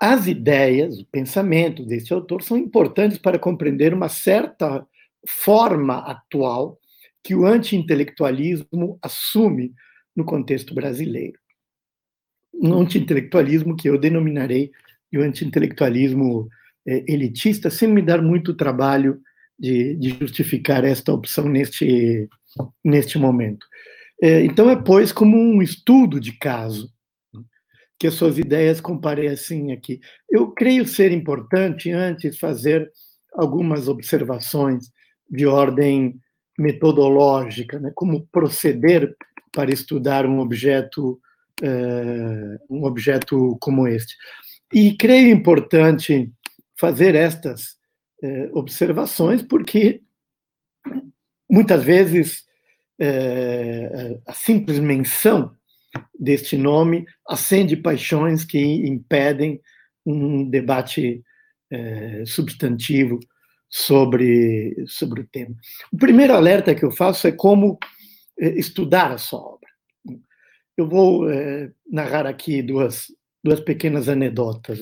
[0.00, 4.86] as ideias, o pensamento desse autor são importantes para compreender uma certa
[5.26, 6.78] forma atual
[7.22, 9.74] que o anti-intelectualismo assume
[10.16, 11.38] no contexto brasileiro.
[12.54, 14.70] Um anti-intelectualismo que eu denominarei
[15.12, 16.48] de um anti-intelectualismo
[16.86, 19.20] é, elitista, sem me dar muito trabalho
[19.58, 22.26] de, de justificar esta opção neste,
[22.82, 23.66] neste momento.
[24.22, 26.90] É, então, é, pois, como um estudo de caso
[28.00, 30.00] que as suas ideias comparecem aqui.
[30.28, 32.90] Eu creio ser importante, antes, fazer
[33.34, 34.90] algumas observações
[35.28, 36.18] de ordem
[36.58, 37.92] metodológica, né?
[37.94, 39.14] como proceder
[39.52, 41.20] para estudar um objeto,
[41.62, 44.16] uh, um objeto como este.
[44.72, 46.32] E creio importante
[46.78, 47.76] fazer estas
[48.22, 50.00] uh, observações, porque
[51.50, 52.46] muitas vezes
[52.98, 55.54] uh, a simples menção
[56.18, 59.60] deste nome acende paixões que impedem
[60.04, 61.22] um debate
[61.70, 63.18] é, substantivo
[63.68, 65.54] sobre, sobre o tema.
[65.92, 67.78] O primeiro alerta que eu faço é como
[68.38, 69.70] é, estudar a sua obra.
[70.76, 73.06] Eu vou é, narrar aqui duas,
[73.44, 74.80] duas pequenas anedotas.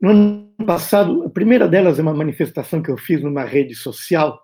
[0.00, 4.38] No ano passado, a primeira delas é uma manifestação que eu fiz numa rede social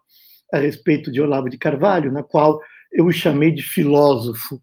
[0.53, 2.61] a respeito de Olavo de Carvalho, na qual
[2.93, 4.61] eu o chamei de filósofo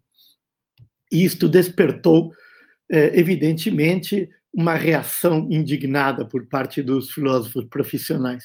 [1.12, 2.32] e isto despertou,
[2.90, 8.44] é, evidentemente, uma reação indignada por parte dos filósofos profissionais.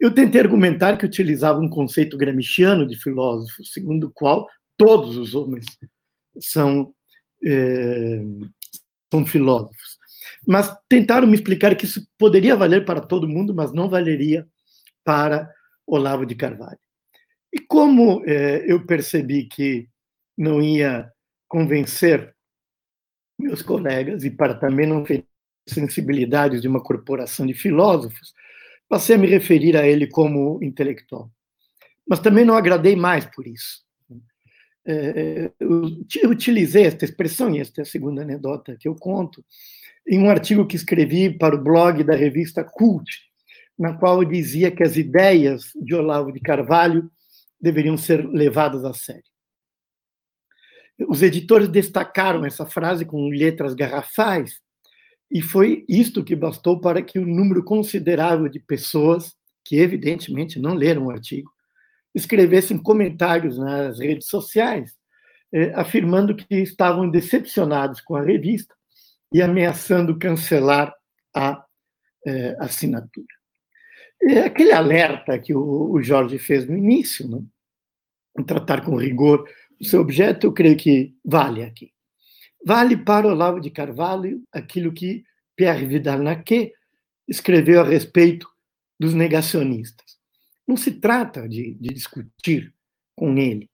[0.00, 5.34] Eu tentei argumentar que utilizava um conceito gramsciano de filósofo, segundo o qual todos os
[5.34, 5.66] homens
[6.40, 6.92] são,
[7.44, 8.22] é,
[9.12, 9.98] são filósofos.
[10.46, 14.46] Mas tentaram me explicar que isso poderia valer para todo mundo, mas não valeria
[15.04, 15.48] para
[15.86, 16.78] Olavo de Carvalho.
[17.52, 19.88] E como é, eu percebi que
[20.36, 21.12] não ia
[21.52, 22.34] convencer
[23.38, 25.26] meus colegas e para também não ferir
[25.68, 28.32] sensibilidades de uma corporação de filósofos,
[28.88, 31.30] passei a me referir a ele como intelectual.
[32.08, 33.82] Mas também não agradei mais por isso.
[34.86, 39.44] É, eu utilizei esta expressão, e esta é a segunda anedota que eu conto,
[40.08, 43.06] em um artigo que escrevi para o blog da revista Cult,
[43.78, 47.10] na qual eu dizia que as ideias de Olavo de Carvalho
[47.60, 49.31] deveriam ser levadas a sério.
[51.08, 54.60] Os editores destacaram essa frase com letras garrafais,
[55.30, 60.74] e foi isto que bastou para que um número considerável de pessoas, que evidentemente não
[60.74, 61.50] leram o artigo,
[62.14, 64.92] escrevessem comentários nas redes sociais,
[65.52, 68.74] eh, afirmando que estavam decepcionados com a revista
[69.32, 70.94] e ameaçando cancelar
[71.34, 71.64] a
[72.26, 73.26] é, assinatura.
[74.22, 77.42] É aquele alerta que o, o Jorge fez no início, né?
[78.46, 79.48] tratar com rigor
[79.84, 81.92] seu objeto, eu creio que vale aqui.
[82.64, 85.24] Vale para Olavo de Carvalho aquilo que
[85.56, 86.72] Pierre Vidal-Naquet
[87.26, 88.48] escreveu a respeito
[88.98, 90.18] dos negacionistas.
[90.66, 92.72] Não se trata de, de discutir
[93.16, 93.68] com ele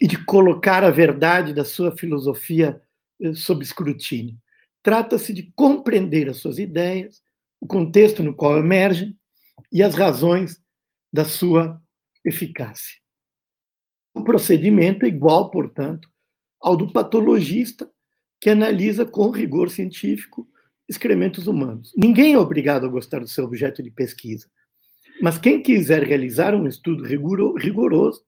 [0.00, 2.80] e de colocar a verdade da sua filosofia
[3.20, 4.36] eh, sob escrutínio.
[4.82, 7.22] Trata-se de compreender as suas ideias,
[7.60, 9.16] o contexto no qual emergem
[9.72, 10.60] e as razões
[11.12, 11.80] da sua
[12.24, 13.05] eficácia.
[14.16, 16.08] O procedimento igual, portanto,
[16.58, 17.86] ao do patologista
[18.40, 20.48] que analisa com rigor científico
[20.88, 21.92] excrementos humanos.
[21.94, 24.48] Ninguém é obrigado a gostar do seu objeto de pesquisa,
[25.20, 28.22] mas quem quiser realizar um estudo rigoroso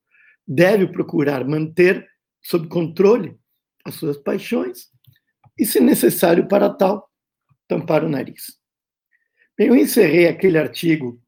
[0.46, 2.07] deve procurar manter
[2.42, 3.38] sob controle
[3.83, 4.90] as suas paixões
[5.59, 7.11] e, se necessário para tal,
[7.66, 8.59] tampar o nariz.
[9.57, 11.18] Eu encerrei aquele artigo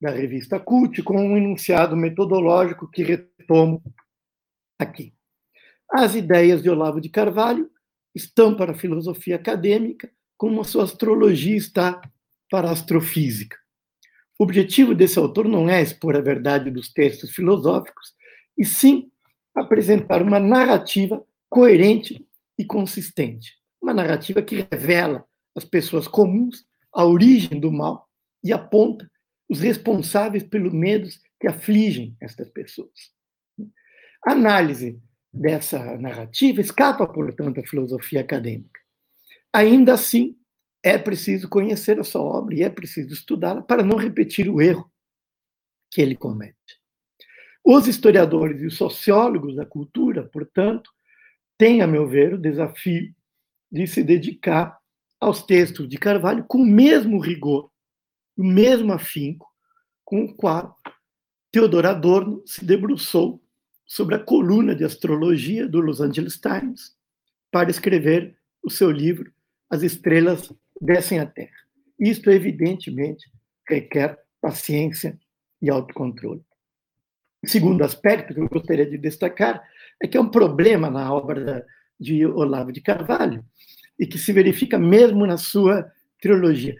[0.00, 3.02] da revista Cult com um enunciado metodológico que
[3.46, 3.82] retomo
[4.78, 5.14] aqui.
[5.88, 7.70] As ideias de Olavo de Carvalho
[8.14, 12.00] estão para a filosofia acadêmica, como a sua astrologia está
[12.50, 13.56] para a astrofísica.
[14.38, 18.14] O objetivo desse autor não é expor a verdade dos textos filosóficos,
[18.58, 19.10] e sim
[19.54, 22.26] apresentar uma narrativa coerente
[22.58, 23.54] e consistente.
[23.80, 28.08] Uma narrativa que revela as pessoas comuns, a origem do mal
[28.42, 29.10] e aponta
[29.48, 33.15] os responsáveis pelos medos que afligem estas pessoas.
[34.24, 35.00] Análise
[35.32, 38.80] dessa narrativa escapa, portanto, à filosofia acadêmica.
[39.52, 40.36] Ainda assim,
[40.82, 44.90] é preciso conhecer a sua obra e é preciso estudá-la para não repetir o erro
[45.90, 46.56] que ele comete.
[47.64, 50.90] Os historiadores e os sociólogos da cultura, portanto,
[51.58, 53.12] têm, a meu ver, o desafio
[53.70, 54.78] de se dedicar
[55.20, 57.70] aos textos de Carvalho com o mesmo rigor,
[58.36, 59.50] o mesmo afinco
[60.04, 60.78] com o qual
[61.50, 63.42] Theodor Adorno se debruçou
[63.86, 66.96] sobre a coluna de astrologia do Los Angeles Times
[67.50, 69.32] para escrever o seu livro
[69.70, 71.56] As Estrelas Descem à Terra.
[71.98, 73.30] Isto, evidentemente,
[73.66, 75.18] requer paciência
[75.62, 76.42] e autocontrole.
[77.42, 79.62] O segundo aspecto que eu gostaria de destacar
[80.02, 81.64] é que é um problema na obra
[81.98, 83.44] de Olavo de Carvalho
[83.98, 86.76] e que se verifica mesmo na sua trilogia.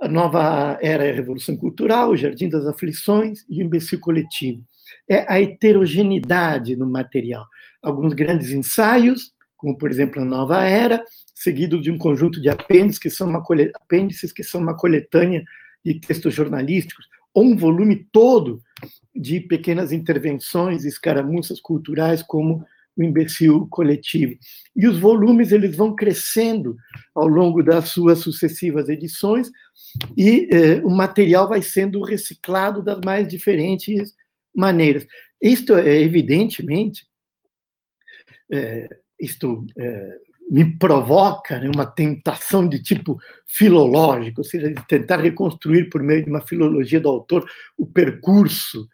[0.00, 4.64] A nova era é a Revolução Cultural, o Jardim das Aflições e o Imbecil Coletivo.
[5.08, 7.46] É a heterogeneidade no material.
[7.82, 11.02] Alguns grandes ensaios, como por exemplo a Nova Era,
[11.34, 13.42] seguido de um conjunto de apêndices que são uma,
[13.74, 15.42] apêndices que são uma coletânea
[15.84, 18.62] de textos jornalísticos, ou um volume todo
[19.14, 22.64] de pequenas intervenções, escaramuças culturais, como
[22.96, 24.34] o imbecil coletivo.
[24.74, 26.76] E os volumes eles vão crescendo
[27.14, 29.50] ao longo das suas sucessivas edições
[30.16, 34.14] e eh, o material vai sendo reciclado das mais diferentes
[34.54, 35.06] maneiras.
[35.40, 37.06] Isto é evidentemente,
[38.50, 38.88] é,
[39.20, 40.18] isto é,
[40.50, 46.24] me provoca né, uma tentação de tipo filológico, ou seja, de tentar reconstruir por meio
[46.24, 48.86] de uma filologia do autor o percurso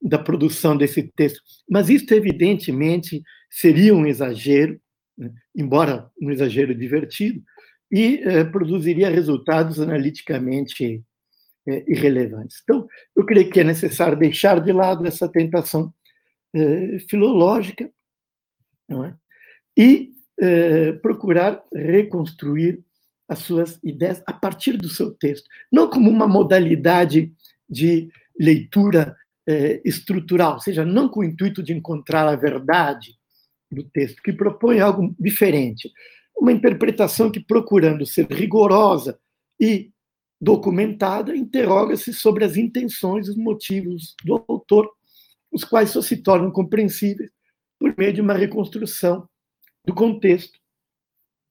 [0.00, 1.40] da produção desse texto.
[1.68, 4.80] Mas isto, evidentemente, seria um exagero,
[5.16, 7.42] né, embora um exagero divertido,
[7.90, 11.02] e eh, produziria resultados analiticamente
[11.70, 12.60] eh, irrelevantes.
[12.62, 15.92] Então, eu creio que é necessário deixar de lado essa tentação
[16.54, 17.90] eh, filológica
[18.90, 19.14] é?
[19.76, 20.10] e
[21.02, 22.82] procurar reconstruir
[23.28, 27.30] as suas ideias a partir do seu texto, não como uma modalidade
[27.68, 29.14] de leitura
[29.46, 33.14] é, estrutural, ou seja, não com o intuito de encontrar a verdade
[33.70, 35.90] do texto, que propõe algo diferente.
[36.36, 39.18] Uma interpretação que, procurando ser rigorosa
[39.60, 39.92] e
[40.40, 44.90] documentada, interroga-se sobre as intenções e os motivos do autor,
[45.52, 47.30] os quais só se tornam compreensíveis
[47.78, 49.28] por meio de uma reconstrução
[49.84, 50.58] do contexto,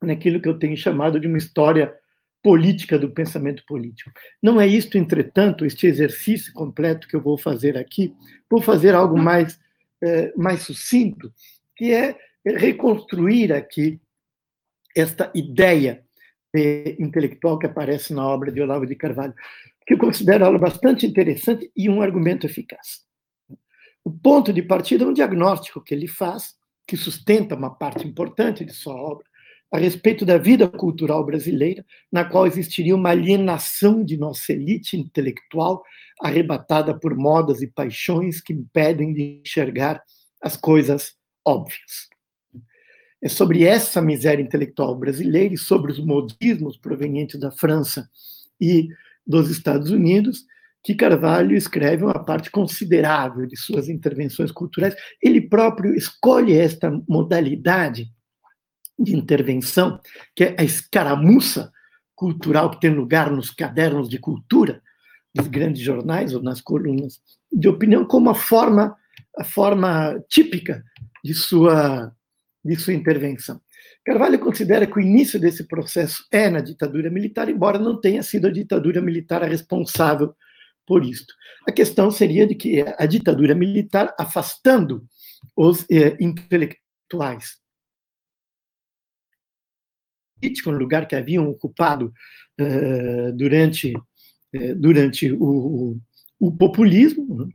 [0.02, 1.94] naquilo que eu tenho chamado de uma história
[2.42, 4.12] política do pensamento político.
[4.42, 8.16] Não é isto, entretanto, este exercício completo que eu vou fazer aqui,
[8.50, 9.60] vou fazer algo mais,
[10.02, 11.34] é, mais sucinto,
[11.76, 14.00] que é reconstruir aqui
[14.96, 16.06] esta ideia
[17.00, 19.34] intelectual que aparece na obra de Olavo de Carvalho,
[19.86, 23.04] que eu considero ela bastante interessante e um argumento eficaz.
[24.04, 26.56] O ponto de partida é um diagnóstico que ele faz,
[26.88, 29.24] que sustenta uma parte importante de sua obra,
[29.72, 35.84] a respeito da vida cultural brasileira, na qual existiria uma alienação de nossa elite intelectual,
[36.22, 40.02] arrebatada por modas e paixões que impedem de enxergar
[40.42, 41.14] as coisas
[41.46, 42.10] óbvias.
[43.22, 48.10] É sobre essa miséria intelectual brasileira e sobre os modismos provenientes da França
[48.60, 48.90] e
[49.26, 50.46] dos Estados Unidos,
[50.84, 54.96] que Carvalho escreve uma parte considerável de suas intervenções culturais.
[55.22, 58.10] Ele próprio escolhe esta modalidade
[58.98, 60.00] de intervenção,
[60.36, 61.72] que é a escaramuça
[62.16, 64.82] cultural que tem lugar nos cadernos de cultura
[65.34, 68.96] dos grandes jornais ou nas colunas de opinião, como a forma,
[69.38, 70.84] a forma típica
[71.24, 72.14] de sua,
[72.64, 73.62] de sua intervenção.
[74.06, 78.48] Carvalho considera que o início desse processo é na ditadura militar, embora não tenha sido
[78.48, 80.36] a ditadura militar a responsável
[80.86, 81.34] por isto.
[81.68, 85.06] A questão seria de que a ditadura militar, afastando
[85.56, 87.60] os eh, intelectuais
[90.40, 92.14] político, no lugar que haviam ocupado
[92.60, 95.98] uh, durante, uh, durante o,
[96.40, 97.54] o populismo, né,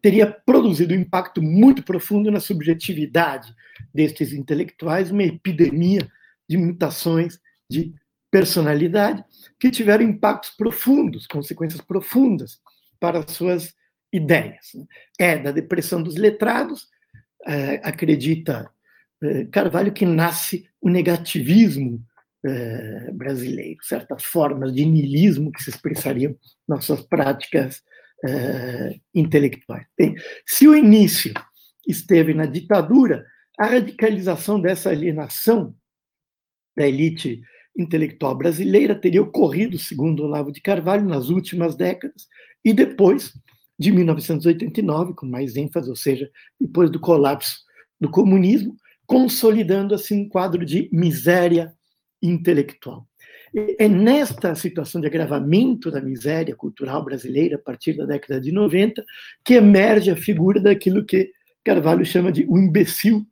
[0.00, 3.54] teria produzido um impacto muito profundo na subjetividade
[3.92, 6.06] destes intelectuais, uma epidemia
[6.48, 7.94] de mutações de
[8.30, 9.24] personalidade
[9.58, 12.60] que tiveram impactos profundos, consequências profundas
[12.98, 13.74] para suas
[14.12, 14.72] ideias.
[15.18, 16.88] É da depressão dos letrados,
[17.46, 18.70] é, acredita
[19.22, 22.04] é, Carvalho que nasce o negativismo
[22.44, 26.36] é, brasileiro, certas formas de niilismo que se expressariam
[26.68, 27.82] nas suas práticas
[28.26, 29.86] é, intelectuais.
[29.98, 30.14] Bem,
[30.46, 31.32] se o início
[31.86, 33.24] esteve na ditadura,
[33.58, 35.74] a radicalização dessa alienação
[36.76, 37.40] da elite
[37.76, 42.26] intelectual brasileira teria ocorrido, segundo Olavo de Carvalho, nas últimas décadas,
[42.64, 43.32] e depois
[43.78, 47.58] de 1989, com mais ênfase, ou seja, depois do colapso
[48.00, 51.74] do comunismo, consolidando assim um quadro de miséria
[52.22, 53.06] intelectual.
[53.78, 59.04] É nesta situação de agravamento da miséria cultural brasileira, a partir da década de 90,
[59.44, 61.30] que emerge a figura daquilo que
[61.64, 63.24] Carvalho chama de o imbecil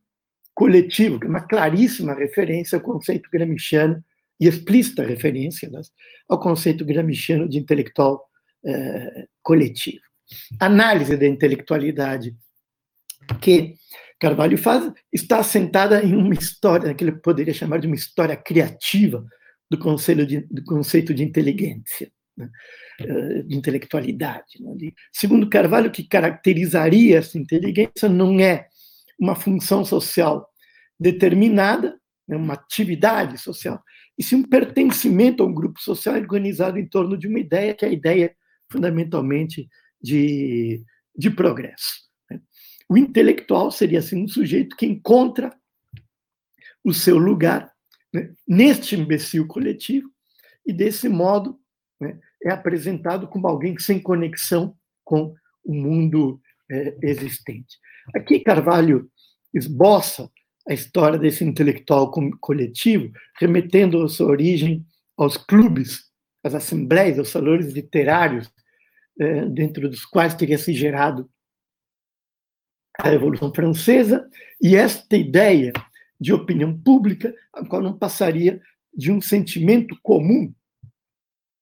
[0.54, 4.02] coletivo, que é uma claríssima referência ao conceito gramsciano
[4.38, 5.80] e explícita referência né,
[6.28, 8.22] ao conceito gramsciano de intelectual
[8.64, 10.02] eh, coletivo.
[10.60, 12.34] Análise da intelectualidade
[13.40, 13.74] que
[14.20, 19.26] Carvalho faz está assentada em uma história que poderia chamar de uma história criativa
[19.72, 22.50] do, conceito de, do conceito de inteligência, né?
[23.00, 24.60] Eh, de intelectualidade.
[24.60, 24.92] Né?
[25.10, 28.68] Segundo Carvalho, o que caracterizaria essa inteligência não é
[29.18, 30.46] uma função social
[31.00, 32.36] determinada, né?
[32.36, 33.82] uma atividade social,
[34.18, 37.86] e sim um pertencimento a um grupo social organizado em torno de uma ideia, que
[37.86, 38.36] é a ideia
[38.70, 39.68] fundamentalmente
[40.00, 40.84] de,
[41.16, 42.02] de progresso.
[42.90, 45.50] O intelectual seria assim um sujeito que encontra
[46.84, 47.72] o seu lugar
[48.12, 50.08] né, neste imbecil coletivo
[50.66, 51.58] e desse modo
[52.00, 57.78] né, é apresentado como alguém sem conexão com o mundo é, existente.
[58.14, 59.10] Aqui Carvalho
[59.54, 60.30] esboça
[60.68, 66.04] a história desse intelectual coletivo, remetendo a sua origem aos clubes,
[66.42, 68.50] às assembleias, aos salões literários,
[69.18, 71.28] é, dentro dos quais teria se gerado
[72.98, 74.28] a Revolução Francesa
[74.60, 75.72] e esta ideia
[76.22, 78.62] de opinião pública, a qual não passaria
[78.94, 80.54] de um sentimento comum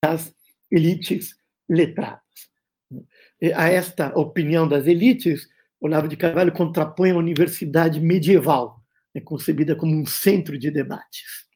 [0.04, 0.34] das
[0.70, 1.34] elites
[1.66, 2.20] letradas.
[3.54, 5.48] A esta opinião das elites,
[5.80, 11.48] Olavo de Carvalho contrapõe a universidade medieval, né, concebida como um centro de debates.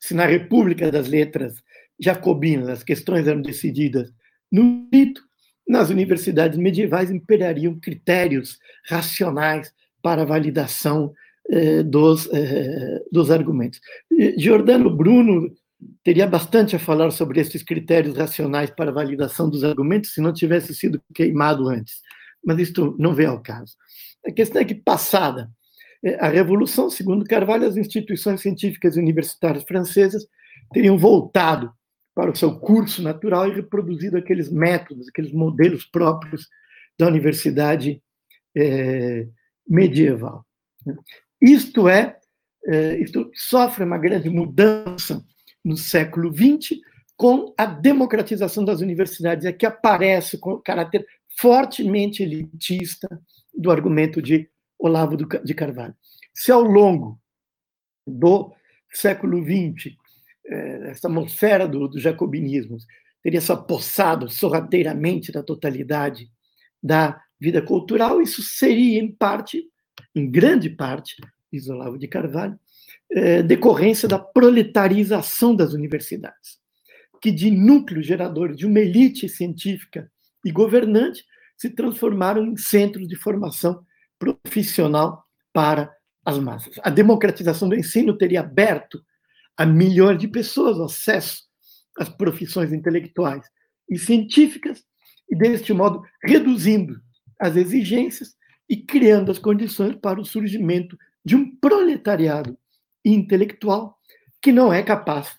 [0.00, 1.62] Se na República das Letras
[1.98, 4.12] jacobinas as questões eram decididas
[4.50, 5.22] no rito,
[5.68, 11.14] nas universidades medievais imperariam critérios racionais para a validação
[11.82, 13.80] dos, eh, dos argumentos.
[14.36, 15.50] Giordano Bruno
[16.02, 20.74] teria bastante a falar sobre esses critérios racionais para validação dos argumentos se não tivesse
[20.74, 22.02] sido queimado antes,
[22.44, 23.74] mas isto não vem ao caso.
[24.26, 25.50] A questão é que, passada
[26.04, 30.26] eh, a Revolução, segundo Carvalho, as instituições científicas e universitárias francesas
[30.72, 31.72] teriam voltado
[32.14, 36.48] para o seu curso natural e reproduzido aqueles métodos, aqueles modelos próprios
[36.98, 38.02] da universidade
[38.56, 39.26] é,
[39.66, 40.44] medieval.
[41.40, 42.18] Isto é,
[42.66, 45.24] é, isto sofre uma grande mudança
[45.64, 46.78] no século XX
[47.16, 51.06] com a democratização das universidades, é que aparece com o caráter
[51.36, 53.08] fortemente elitista
[53.52, 54.48] do argumento de
[54.78, 55.94] Olavo de Carvalho.
[56.32, 57.20] Se ao longo
[58.06, 58.52] do
[58.92, 59.96] século XX
[60.46, 62.78] eh, essa atmosfera do, do jacobinismo
[63.22, 66.30] teria se apossado sorrateiramente da totalidade
[66.80, 69.64] da vida cultural, isso seria, em parte,
[70.14, 71.16] em grande parte,
[71.52, 72.58] diz Olavo de Carvalho,
[73.10, 76.58] é, decorrência da proletarização das universidades,
[77.20, 80.10] que de núcleo gerador de uma elite científica
[80.44, 81.24] e governante
[81.56, 83.84] se transformaram em centros de formação
[84.18, 85.92] profissional para
[86.24, 86.78] as massas.
[86.82, 89.02] A democratização do ensino teria aberto
[89.56, 91.48] a milhões de pessoas acesso
[91.98, 93.44] as profissões intelectuais
[93.90, 94.84] e científicas,
[95.28, 97.00] e deste modo reduzindo
[97.38, 98.36] as exigências
[98.68, 102.56] e criando as condições para o surgimento de um proletariado
[103.04, 103.98] intelectual
[104.40, 105.38] que não é capaz,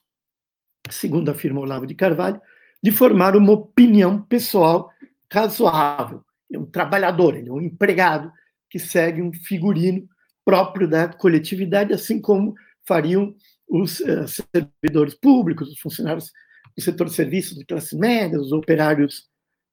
[0.90, 2.42] segundo afirma Olavo de Carvalho,
[2.82, 4.90] de formar uma opinião pessoal
[5.32, 6.24] razoável.
[6.52, 8.32] É um trabalhador, ele é um empregado
[8.70, 10.08] que segue um figurino
[10.44, 12.56] próprio da coletividade, assim como
[12.88, 13.36] fariam
[13.68, 16.32] os uh, servidores públicos, os funcionários
[16.76, 19.30] do setor de serviços de classe média, os operários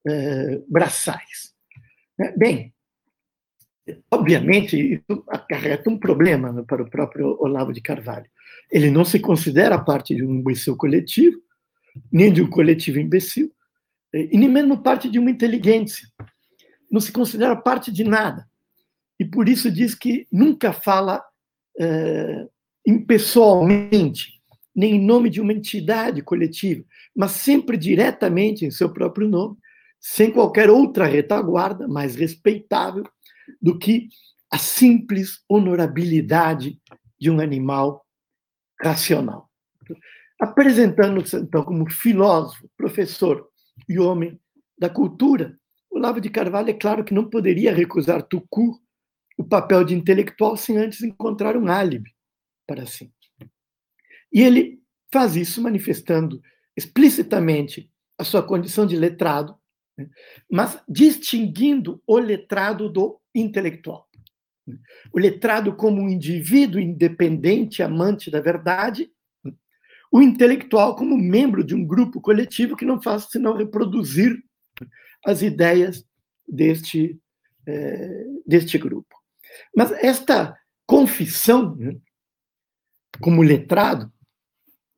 [0.06, 1.54] uh, braçais.
[2.18, 2.34] Né?
[2.36, 2.74] Bem,
[4.10, 8.26] obviamente, isso acarreta um problema para o próprio Olavo de Carvalho.
[8.70, 11.40] Ele não se considera parte de um imbecil coletivo,
[12.10, 13.52] nem de um coletivo imbecil,
[14.12, 16.08] e nem mesmo parte de uma inteligência.
[16.90, 18.48] Não se considera parte de nada.
[19.18, 21.22] E por isso diz que nunca fala
[21.78, 22.46] é,
[22.86, 24.40] impessoalmente,
[24.74, 26.84] nem em nome de uma entidade coletiva,
[27.14, 29.56] mas sempre diretamente em seu próprio nome,
[29.98, 33.04] sem qualquer outra retaguarda mais respeitável
[33.60, 34.08] do que
[34.50, 36.80] a simples honorabilidade
[37.18, 38.06] de um animal
[38.80, 39.50] racional.
[40.40, 43.48] Apresentando-se, então, como filósofo, professor
[43.88, 44.38] e homem
[44.78, 45.58] da cultura,
[45.90, 48.78] Olavo de Carvalho, é claro que não poderia recusar Tucu
[49.38, 52.14] o papel de intelectual sem antes encontrar um álibi
[52.66, 53.10] para si.
[54.32, 54.80] E ele
[55.10, 56.40] faz isso manifestando
[56.76, 59.56] explicitamente a sua condição de letrado,
[60.50, 64.08] mas distinguindo o letrado do intelectual.
[65.12, 69.10] O letrado como um indivíduo independente, amante da verdade,
[70.10, 74.42] o intelectual como membro de um grupo coletivo que não faz senão reproduzir
[75.24, 76.04] as ideias
[76.46, 77.18] deste,
[77.66, 79.14] é, deste grupo.
[79.74, 81.96] Mas esta confissão, né,
[83.20, 84.12] como letrado,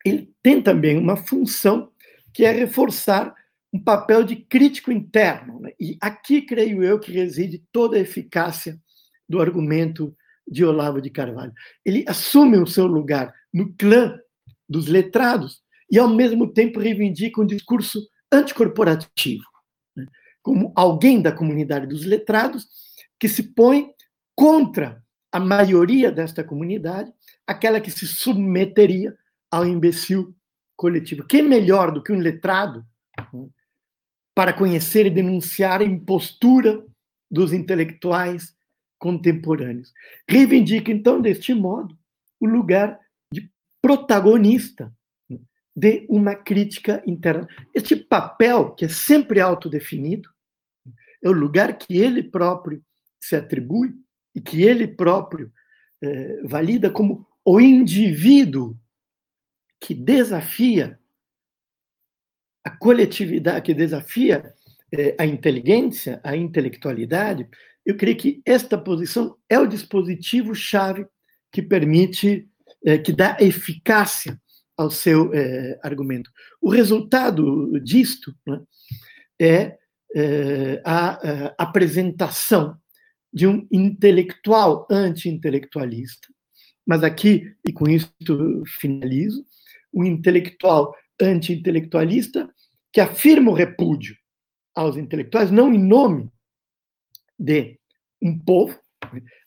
[0.05, 1.92] ele tem também uma função
[2.32, 3.34] que é reforçar
[3.72, 5.60] um papel de crítico interno.
[5.60, 5.72] Né?
[5.78, 8.78] E aqui, creio eu, que reside toda a eficácia
[9.28, 10.16] do argumento
[10.46, 11.52] de Olavo de Carvalho.
[11.84, 14.18] Ele assume o seu lugar no clã
[14.68, 18.00] dos letrados e, ao mesmo tempo, reivindica um discurso
[18.32, 19.44] anticorporativo,
[19.96, 20.06] né?
[20.42, 22.66] como alguém da comunidade dos letrados
[23.18, 23.90] que se põe
[24.34, 27.12] contra a maioria desta comunidade,
[27.46, 29.14] aquela que se submeteria
[29.50, 30.34] ao imbecil
[30.76, 31.26] coletivo.
[31.26, 32.84] Quem melhor do que um letrado
[33.32, 33.48] né?
[34.39, 36.86] Para conhecer e denunciar a impostura
[37.28, 38.57] dos intelectuais
[38.97, 39.93] contemporâneos.
[40.30, 41.99] Reivindica, então, deste modo,
[42.39, 43.01] o lugar
[43.32, 43.51] de
[43.82, 44.95] protagonista
[45.74, 47.49] de uma crítica interna.
[47.74, 50.30] Este papel, que é sempre autodefinido,
[51.20, 52.80] é o lugar que ele próprio
[53.20, 53.93] se atribui
[54.36, 55.53] e que ele próprio
[56.01, 58.78] eh, valida como o indivíduo
[59.80, 60.97] que desafia
[62.64, 64.54] a coletividade que desafia
[64.92, 67.48] é, a inteligência, a intelectualidade,
[67.84, 71.06] eu creio que esta posição é o dispositivo chave
[71.52, 72.48] que permite,
[72.84, 74.40] é, que dá eficácia
[74.76, 76.30] ao seu é, argumento.
[76.61, 78.61] O resultado disto né,
[79.40, 79.78] é
[80.84, 82.76] a, a apresentação
[83.32, 86.28] de um intelectual anti-intelectualista,
[86.86, 88.11] mas aqui, e com isso
[88.66, 89.44] finalizo,
[89.92, 92.52] um intelectual anti-intelectualista
[92.92, 94.16] que afirma o repúdio
[94.74, 96.30] aos intelectuais, não em nome
[97.38, 97.78] de
[98.22, 98.78] um povo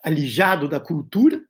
[0.04, 1.44] alijado da cultura,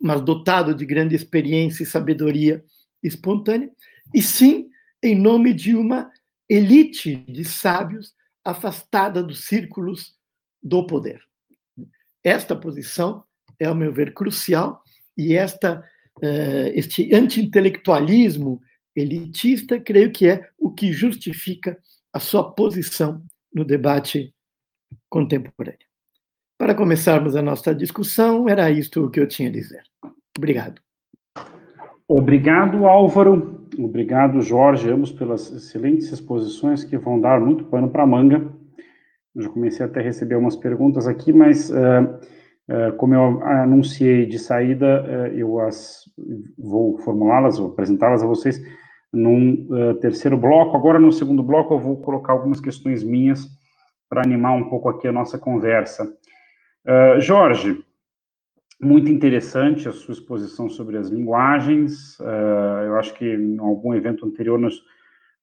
[0.00, 2.64] mas dotado de grande experiência e sabedoria
[3.02, 3.70] espontânea,
[4.14, 4.68] e sim
[5.02, 6.10] em nome de uma
[6.48, 10.14] elite de sábios afastada dos círculos
[10.62, 11.20] do poder.
[12.22, 13.24] Esta posição
[13.58, 14.82] é, ao meu ver, crucial,
[15.16, 15.80] e esta,
[16.18, 18.60] uh, este anti-intelectualismo
[18.94, 21.78] elitista, creio que é o que justifica
[22.12, 23.22] a sua posição
[23.52, 24.32] no debate
[25.08, 25.78] contemporâneo.
[26.58, 29.82] Para começarmos a nossa discussão, era isto o que eu tinha a dizer.
[30.36, 30.80] Obrigado.
[32.06, 33.66] Obrigado, Álvaro.
[33.78, 38.52] Obrigado, Jorge, ambos pelas excelentes exposições que vão dar muito pano para manga.
[39.34, 44.26] Eu já comecei até a receber umas perguntas aqui, mas uh, uh, como eu anunciei
[44.26, 46.04] de saída, uh, eu as
[46.56, 48.62] vou formulá-las, vou apresentá-las a vocês
[49.14, 50.76] num uh, terceiro bloco.
[50.76, 53.48] Agora, no segundo bloco, eu vou colocar algumas questões minhas
[54.08, 56.04] para animar um pouco aqui a nossa conversa.
[56.84, 57.82] Uh, Jorge,
[58.80, 62.18] muito interessante a sua exposição sobre as linguagens.
[62.20, 64.74] Uh, eu acho que em algum evento anterior nós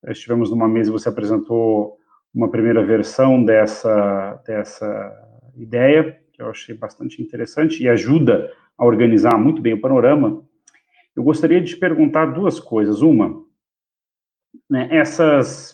[0.07, 1.97] estivemos numa mesa e você apresentou
[2.33, 5.11] uma primeira versão dessa, dessa
[5.55, 10.43] ideia, que eu achei bastante interessante e ajuda a organizar muito bem o panorama.
[11.15, 13.01] Eu gostaria de te perguntar duas coisas.
[13.01, 13.43] Uma,
[14.71, 15.73] né, essas,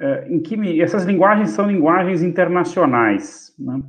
[0.00, 3.54] uh, em que essas linguagens são linguagens internacionais.
[3.56, 3.80] Né?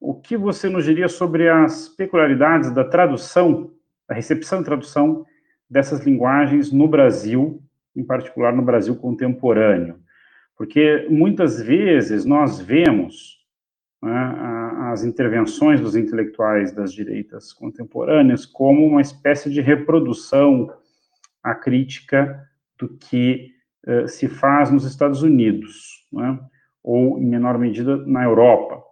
[0.00, 3.70] O que você nos diria sobre as peculiaridades da tradução,
[4.08, 5.26] da recepção e tradução
[5.68, 7.62] dessas linguagens no Brasil,
[7.94, 10.00] em particular no Brasil contemporâneo?
[10.56, 13.44] Porque muitas vezes nós vemos
[14.02, 14.36] né,
[14.90, 20.72] as intervenções dos intelectuais das direitas contemporâneas como uma espécie de reprodução
[21.42, 22.42] à crítica
[22.78, 23.54] do que
[23.86, 26.38] uh, se faz nos Estados Unidos, né,
[26.82, 28.82] ou em menor medida na Europa.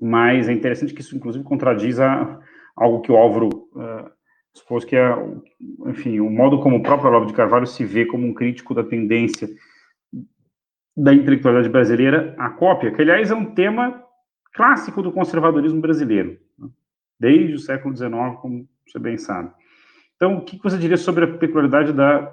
[0.00, 2.40] Mas é interessante que isso, inclusive, contradiz a,
[2.76, 4.10] algo que o Álvaro uh,
[4.54, 5.14] expôs, que é,
[5.86, 8.84] enfim, o modo como o próprio Olavo de Carvalho se vê como um crítico da
[8.84, 9.48] tendência
[10.96, 14.02] da intelectualidade brasileira à cópia, que, aliás, é um tema
[14.52, 16.68] clássico do conservadorismo brasileiro, né?
[17.18, 19.50] desde o século XIX, como você bem sabe.
[20.16, 22.32] Então, o que você diria sobre a peculiaridade da,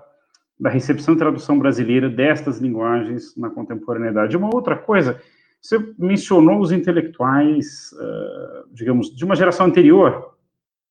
[0.62, 4.38] da recepção e tradução brasileira destas linguagens na contemporaneidade?
[4.38, 5.20] Uma outra coisa,
[5.60, 10.36] você mencionou os intelectuais, uh, digamos, de uma geração anterior,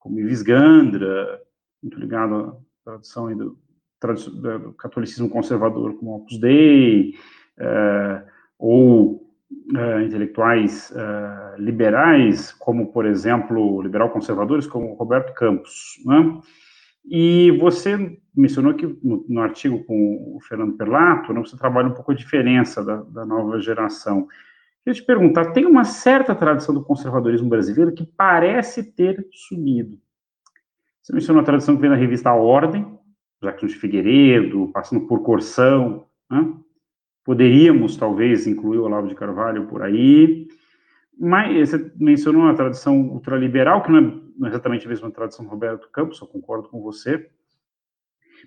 [0.00, 1.40] como Ives Gandra,
[1.80, 3.56] muito ligado à tradução do,
[4.32, 7.14] do catolicismo conservador, como Opus Dei,
[7.58, 8.26] uh,
[8.58, 9.22] ou
[9.72, 10.92] uh, intelectuais
[11.58, 16.40] liberais, como, por exemplo, liberal-conservadores, como Roberto Campos, né?
[17.12, 21.92] E você mencionou que no, no, artigo com o Fernando Perlato, né, você trabalha um
[21.92, 24.28] pouco a diferença da, da nova geração.
[24.84, 29.98] Queria te perguntar, tem uma certa tradição do conservadorismo brasileiro que parece ter sumido.
[31.02, 32.86] Você mencionou a tradição que vem da revista A Ordem,
[33.42, 36.54] Jacques de Figueiredo, passando por Corção, né?
[37.24, 40.46] Poderíamos, talvez, incluir o Olavo de Carvalho por aí,
[41.20, 44.00] mas você mencionou uma tradição ultraliberal, que não é,
[44.38, 47.30] não é exatamente a mesma tradição do Roberto Campos, eu concordo com você.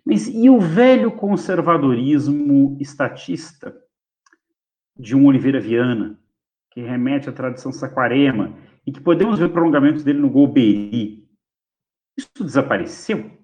[0.03, 3.75] Mas e o velho conservadorismo estatista
[4.97, 6.19] de um Oliveira Viana,
[6.71, 8.55] que remete à tradição saquarema,
[8.85, 11.29] e que podemos ver prolongamentos dele no Golbery?
[12.17, 13.43] Isso desapareceu?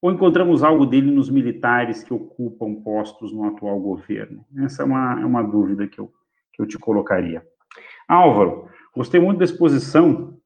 [0.00, 4.44] ou encontramos algo dele nos militares que ocupam postos no atual governo?
[4.58, 6.10] Essa é uma, é uma dúvida que eu,
[6.52, 7.46] que eu te colocaria.
[8.10, 10.36] Álvaro, gostei muito da exposição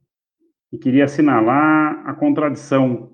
[0.71, 3.11] e queria assinalar a contradição.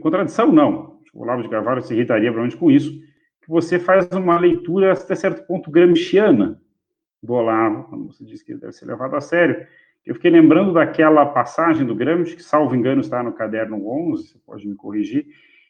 [0.00, 2.90] Contradição não, o Olavo de Carvalho se irritaria provavelmente com isso,
[3.42, 6.60] que você faz uma leitura até certo ponto gramsciana
[7.22, 9.64] do Olavo, quando você diz que ele deve ser levado a sério.
[10.04, 14.38] Eu fiquei lembrando daquela passagem do Gramsci, que, salvo engano, está no caderno 11, você
[14.44, 15.26] pode me corrigir,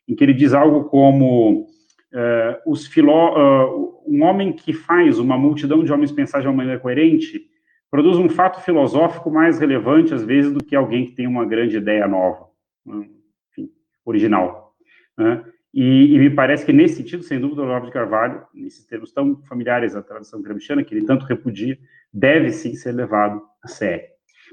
[0.09, 5.37] em que ele diz algo como uh, os filó uh, um homem que faz uma
[5.37, 7.52] multidão de homens pensar de uma maneira coerente
[7.93, 11.77] produz um fato filosófico mais relevante às vezes do que alguém que tem uma grande
[11.77, 12.49] ideia nova,
[12.87, 13.07] né?
[13.51, 13.71] enfim,
[14.03, 14.75] original.
[15.15, 15.45] Né?
[15.75, 19.13] E, e, me parece que nesse sentido, sem dúvida, o Olavo de Carvalho, nesses termos
[19.13, 21.79] tão familiares à tradição gramsciana, que ele tanto repudia,
[22.11, 24.07] deve sim ser levado a sério.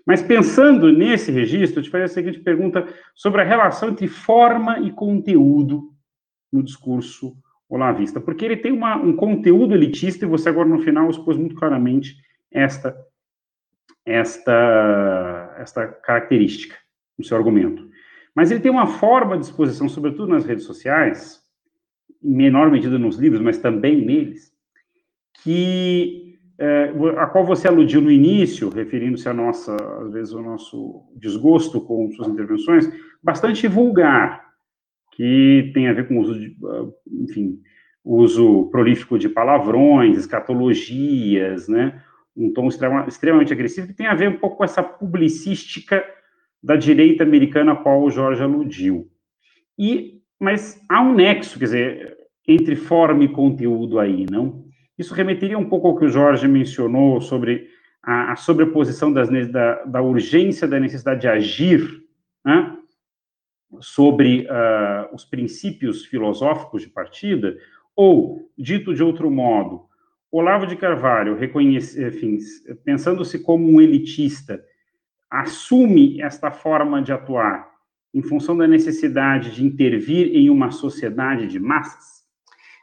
[0.05, 4.79] Mas pensando nesse registro, eu te faria a seguinte pergunta sobre a relação entre forma
[4.79, 5.93] e conteúdo
[6.51, 7.37] no discurso
[7.69, 11.55] olavista, porque ele tem uma, um conteúdo elitista, e você agora no final expôs muito
[11.55, 12.17] claramente
[12.51, 12.97] esta,
[14.05, 16.75] esta, esta característica
[17.17, 17.89] no seu argumento.
[18.35, 21.41] Mas ele tem uma forma de exposição, sobretudo nas redes sociais,
[22.23, 24.51] em menor medida nos livros, mas também neles,
[25.43, 31.05] que é, a qual você aludiu no início, referindo-se a nossa, às vezes, o nosso
[31.15, 32.89] desgosto com suas intervenções,
[33.23, 34.45] bastante vulgar,
[35.13, 36.35] que tem a ver com o uso
[37.07, 37.61] enfim,
[38.03, 42.01] uso prolífico de palavrões, escatologias, né,
[42.39, 46.03] um tom extrema, extremamente agressivo, que tem a ver um pouco com essa publicística
[46.63, 49.09] da direita americana a qual o Jorge aludiu.
[49.77, 52.17] E, mas há um nexo, quer dizer,
[52.47, 54.65] entre forma e conteúdo aí, não?
[54.97, 57.69] Isso remeteria um pouco ao que o Jorge mencionou sobre
[58.03, 62.03] a, a sobreposição das, da, da, urgência da necessidade de agir
[62.43, 62.75] né,
[63.79, 67.57] sobre uh, os princípios filosóficos de partida,
[67.95, 69.88] ou, dito de outro modo,
[70.31, 72.37] Olavo de Carvalho, enfim,
[72.83, 74.63] pensando-se como um elitista,
[75.29, 77.67] assume esta forma de atuar
[78.13, 82.19] em função da necessidade de intervir em uma sociedade de massas?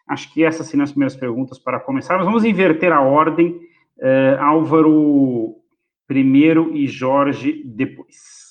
[0.08, 2.16] Acho que essas seriam as primeiras perguntas para começar.
[2.16, 3.60] Mas vamos inverter a ordem.
[3.98, 5.56] Uh, Álvaro
[6.06, 8.46] primeiro e Jorge depois.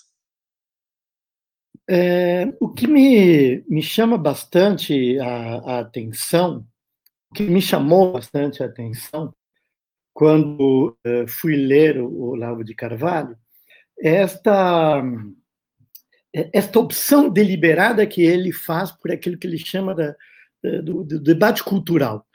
[1.87, 6.65] É, o que me, me chama bastante a, a, atenção,
[7.35, 9.33] que me chamou bastante a atenção
[10.13, 13.37] quando uh, fui ler o Olavo de Carvalho,
[13.99, 15.03] é esta,
[16.33, 20.15] é esta opção deliberada que ele faz por aquilo que ele chama da,
[20.81, 22.25] do, do, debate cultural.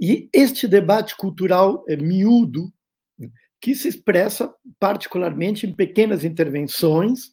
[0.00, 2.72] E este debate cultural é miúdo,
[3.60, 7.32] que se expressa particularmente em pequenas intervenções,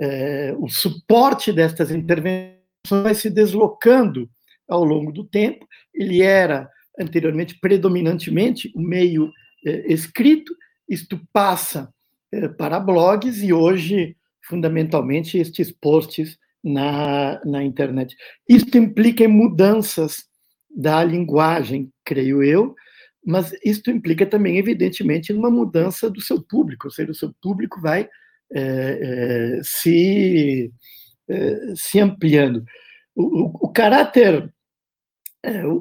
[0.00, 4.28] é, o suporte destas intervenções vai se deslocando
[4.68, 5.66] ao longo do tempo.
[5.92, 9.30] Ele era anteriormente predominantemente o meio
[9.66, 10.54] é, escrito,
[10.88, 11.92] isto passa
[12.32, 18.14] é, para blogs e hoje, fundamentalmente, estes posts na, na internet.
[18.48, 20.24] Isto implica mudanças
[20.70, 22.74] da linguagem, creio eu,
[23.24, 27.80] mas isto implica também, evidentemente, uma mudança do seu público, ou seja, o seu público
[27.80, 28.08] vai
[28.52, 30.70] é, se,
[31.74, 32.62] se ampliando.
[33.16, 34.52] O, o, o caráter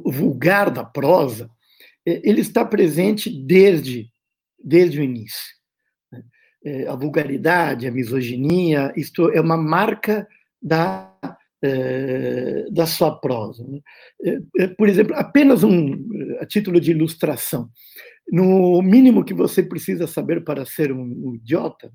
[0.05, 1.49] vulgar da prosa,
[2.05, 4.09] é, ele está presente desde,
[4.63, 5.53] desde o início.
[6.11, 6.23] Né?
[6.65, 10.27] É, a vulgaridade, a misoginia, isto é uma marca
[10.61, 11.09] da
[11.65, 13.65] é, da sua prosa.
[13.65, 13.79] Né?
[14.25, 15.93] É, é, por exemplo, apenas um
[16.41, 17.69] a título de ilustração,
[18.29, 21.89] no mínimo que você precisa saber para ser um, um idiota,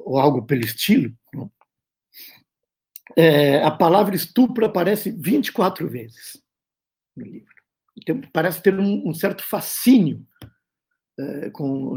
[0.00, 1.12] ou algo pelo estilo,
[3.16, 3.62] né?
[3.62, 6.42] a palavra estupro aparece 24 vezes
[7.16, 7.54] no livro.
[7.96, 10.26] Então, parece ter um, um certo fascínio
[11.52, 11.94] com,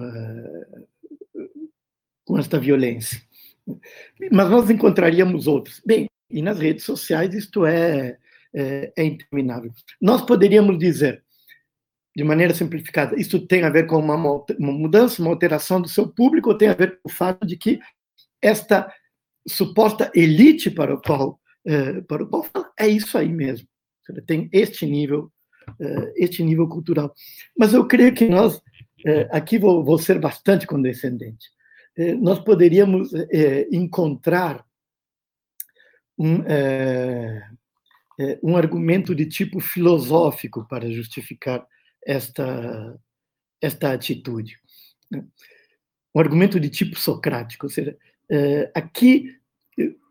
[2.24, 3.20] com esta violência.
[4.32, 5.82] Mas nós encontraríamos outros.
[5.86, 8.18] Bem, e nas redes sociais isto é,
[8.53, 9.72] é, é interminável.
[10.01, 11.24] Nós poderíamos dizer,
[12.16, 16.08] de maneira simplificada, isso tem a ver com uma, uma mudança, uma alteração do seu
[16.08, 17.80] público, ou tem a ver com o fato de que
[18.41, 18.91] esta
[19.47, 23.67] suposta elite para o qual, é, para o qual fala, é isso aí mesmo.
[24.25, 25.31] Tem este nível,
[25.79, 27.13] é, este nível cultural.
[27.57, 28.61] Mas eu creio que nós,
[29.05, 31.47] é, aqui vou, vou ser bastante condescendente,
[31.97, 34.65] é, nós poderíamos é, encontrar
[36.19, 36.37] um,
[38.41, 41.65] um argumento de tipo filosófico para justificar
[42.05, 42.99] esta,
[43.61, 44.57] esta atitude.
[45.11, 45.23] Né?
[46.15, 47.95] Um argumento de tipo socrático, ou seja,
[48.73, 49.36] aqui,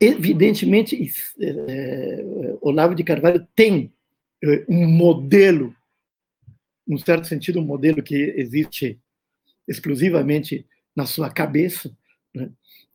[0.00, 1.12] evidentemente,
[2.60, 3.92] Olavo de Carvalho tem
[4.68, 5.74] um modelo,
[6.86, 9.00] num certo sentido, um modelo que existe
[9.66, 11.96] exclusivamente na sua cabeça,
[12.34, 12.50] né,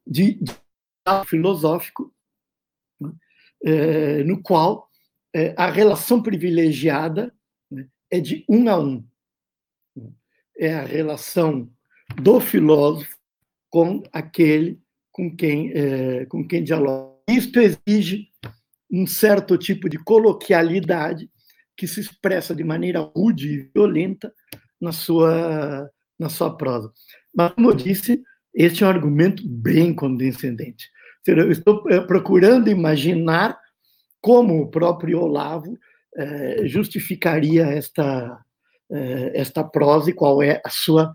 [0.08, 0.54] de, de
[1.28, 2.14] filosófico,
[3.00, 3.14] né,
[4.26, 4.90] no qual
[5.56, 7.34] a relação privilegiada
[7.70, 9.06] né, é de um a um.
[10.58, 11.70] É a relação
[12.22, 13.18] do filósofo
[13.70, 14.80] com aquele
[15.22, 17.14] com quem, é, com quem dialoga.
[17.30, 18.28] Isto exige
[18.92, 21.30] um certo tipo de coloquialidade
[21.78, 24.34] que se expressa de maneira rude e violenta
[24.82, 26.92] na sua, na sua prosa.
[27.36, 28.20] Mas, como eu disse,
[28.52, 30.90] este é um argumento bem condescendente.
[31.28, 33.56] Eu estou eh, procurando imaginar
[34.20, 35.78] como o próprio Olavo
[36.18, 38.44] eh, justificaria esta,
[39.34, 41.14] esta prosa e qual é a sua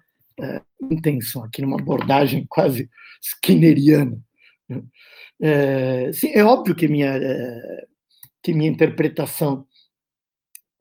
[0.91, 2.91] intenção, aqui numa abordagem quase
[3.23, 4.19] skinneriana.
[5.41, 7.19] É, sim, é óbvio que minha,
[8.43, 9.67] que minha interpretação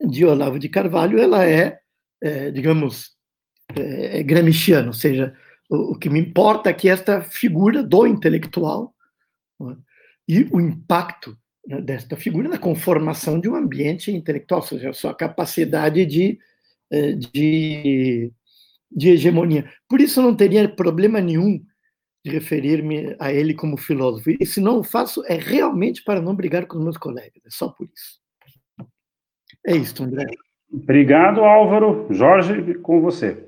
[0.00, 1.78] de Olavo de Carvalho ela é,
[2.22, 3.16] é digamos,
[3.74, 5.34] é, é, gramsciano, ou seja,
[5.68, 8.94] o, o, que me importa é que esta figura do intelectual
[9.62, 9.76] é?
[10.28, 11.36] e o impacto
[11.66, 16.38] né, desta figura na conformação de um ambiente intelectual, ou seja, a sua capacidade de,
[16.90, 18.32] é, de,
[18.90, 19.70] de hegemonia.
[19.88, 21.60] Por isso, eu não teria problema nenhum
[22.24, 24.30] de referir-me a ele como filósofo.
[24.30, 27.50] E se não o faço, é realmente para não brigar com os meus colegas, é
[27.50, 28.20] só por isso.
[29.66, 30.26] É isso, André.
[30.72, 32.06] Obrigado, Álvaro.
[32.10, 33.46] Jorge, com você.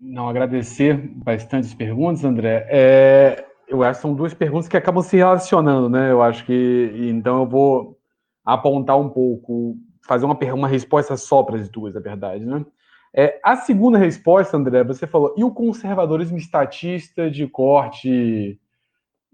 [0.00, 2.66] Não, agradecer bastante as perguntas, André.
[2.68, 6.10] É, eu acho que são duas perguntas que acabam se relacionando, né?
[6.10, 6.90] Eu acho que.
[6.96, 7.98] Então eu vou
[8.44, 9.76] apontar um pouco,
[10.06, 12.64] fazer uma, uma resposta só para as duas, na verdade, né?
[13.12, 18.60] É, a segunda resposta, André, você falou, e o conservadorismo estatista de corte,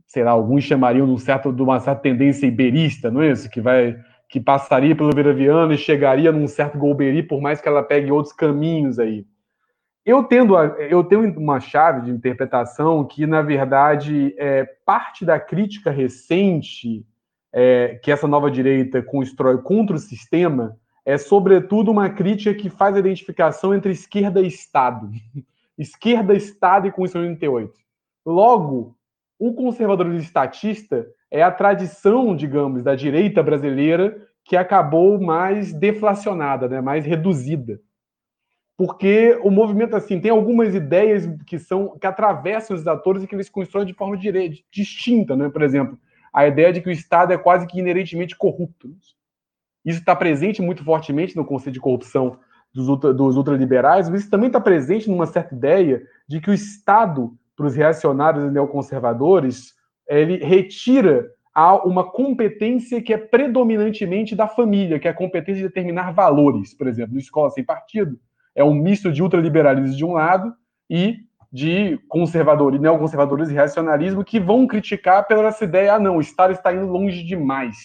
[0.07, 3.51] sei lá, alguns chamariam de, um certo, de uma certa tendência iberista, não é isso?
[3.51, 3.97] Que vai
[4.29, 8.35] que passaria pelo Viraviano e chegaria num certo Golbery, por mais que ela pegue outros
[8.35, 9.24] caminhos aí.
[10.05, 15.39] Eu, tendo a, eu tenho uma chave de interpretação que, na verdade, é parte da
[15.39, 17.05] crítica recente
[17.53, 22.94] é, que essa nova direita constrói contra o sistema é, sobretudo, uma crítica que faz
[22.94, 25.11] a identificação entre esquerda e Estado.
[25.78, 27.72] esquerda, Estado e Constituição 88.
[28.26, 28.96] Logo,
[29.38, 36.80] o conservadorismo estatista é a tradição, digamos, da direita brasileira que acabou mais deflacionada, né,
[36.80, 37.80] mais reduzida
[38.76, 43.34] porque o movimento assim tem algumas ideias que são que atravessam os atores e que
[43.34, 45.48] eles constroem de forma direita, distinta, né?
[45.48, 45.98] Por exemplo,
[46.32, 48.94] a ideia de que o Estado é quase que inerentemente corrupto.
[49.87, 52.39] Isso está presente muito fortemente no conceito de corrupção
[52.74, 56.55] dos, ultra, dos ultraliberais, mas isso também está presente numa certa ideia de que o
[56.55, 59.72] Estado, para os reacionários e neoconservadores,
[60.09, 61.30] ele retira
[61.84, 66.76] uma competência que é predominantemente da família, que é a competência de determinar valores.
[66.76, 68.18] Por exemplo, no Escola Sem Partido,
[68.55, 70.53] é um misto de ultraliberalismo de um lado
[70.91, 71.20] e
[71.51, 76.53] de conservadores, neoconservadores e reacionarismo que vão criticar pela essa ideia, ah, não, o Estado
[76.53, 77.76] está indo longe demais.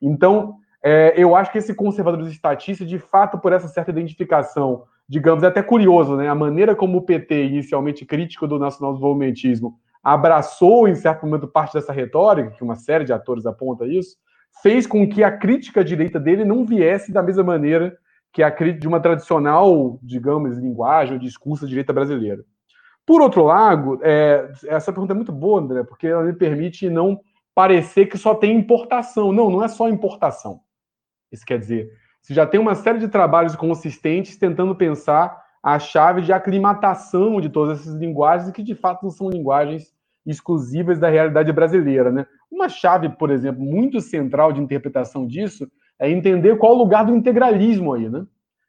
[0.00, 5.42] Então, é, eu acho que esse conservadorismo estatista, de fato, por essa certa identificação, digamos,
[5.42, 6.28] é até curioso, né?
[6.28, 11.92] A maneira como o PT, inicialmente crítico do nacional-desenvolvimentismo, abraçou, em certo momento, parte dessa
[11.92, 14.16] retórica, que uma série de atores aponta isso,
[14.62, 17.96] fez com que a crítica à direita dele não viesse da mesma maneira
[18.32, 22.44] que a crítica de uma tradicional, digamos, linguagem ou discurso da direita brasileira.
[23.06, 27.18] Por outro lado, é, essa pergunta é muito boa, André, porque ela me permite não
[27.54, 29.32] parecer que só tem importação.
[29.32, 30.60] Não, não é só importação.
[31.30, 31.90] Isso quer dizer,
[32.22, 37.48] você já tem uma série de trabalhos consistentes tentando pensar a chave de aclimatação de
[37.48, 39.92] todas essas linguagens, que de fato não são linguagens
[40.26, 42.10] exclusivas da realidade brasileira.
[42.12, 42.26] Né?
[42.50, 47.16] Uma chave, por exemplo, muito central de interpretação disso é entender qual o lugar do
[47.16, 48.08] integralismo aí.
[48.08, 48.20] Né?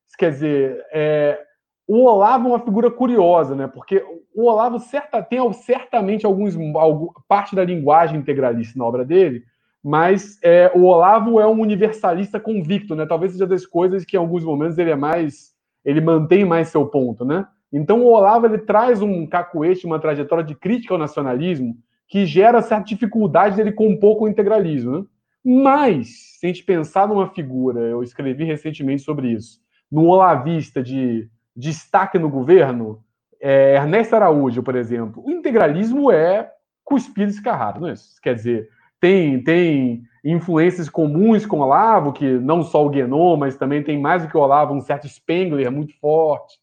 [0.08, 1.40] Isso quer dizer, é,
[1.88, 3.68] o Olavo é uma figura curiosa, né?
[3.68, 4.04] porque
[4.34, 9.44] o Olavo certa, tem certamente alguns, algum, parte da linguagem integralista na obra dele,
[9.84, 13.06] mas é, o Olavo é um universalista convicto, né?
[13.06, 15.54] Talvez seja das coisas que em alguns momentos ele é mais,
[15.86, 17.48] ele mantém mais seu ponto, né?
[17.72, 21.78] Então o Olavo ele traz um cacuete, uma trajetória de crítica ao nacionalismo
[22.08, 25.06] que gera certa dificuldade dele compor com o integralismo, né?
[25.44, 29.60] Mas se a gente pensar numa figura, eu escrevi recentemente sobre isso,
[29.90, 33.02] no olavista de destaque no governo,
[33.42, 36.52] é, Ernesto Araújo, por exemplo, o integralismo é
[36.84, 38.20] cuspir descarrado, não é isso?
[38.22, 38.70] Quer dizer,
[39.00, 44.00] tem, tem influências comuns com o Olavo, que não só o Guénon, mas também tem
[44.00, 46.58] mais do que o Olavo, um certo Spengler muito forte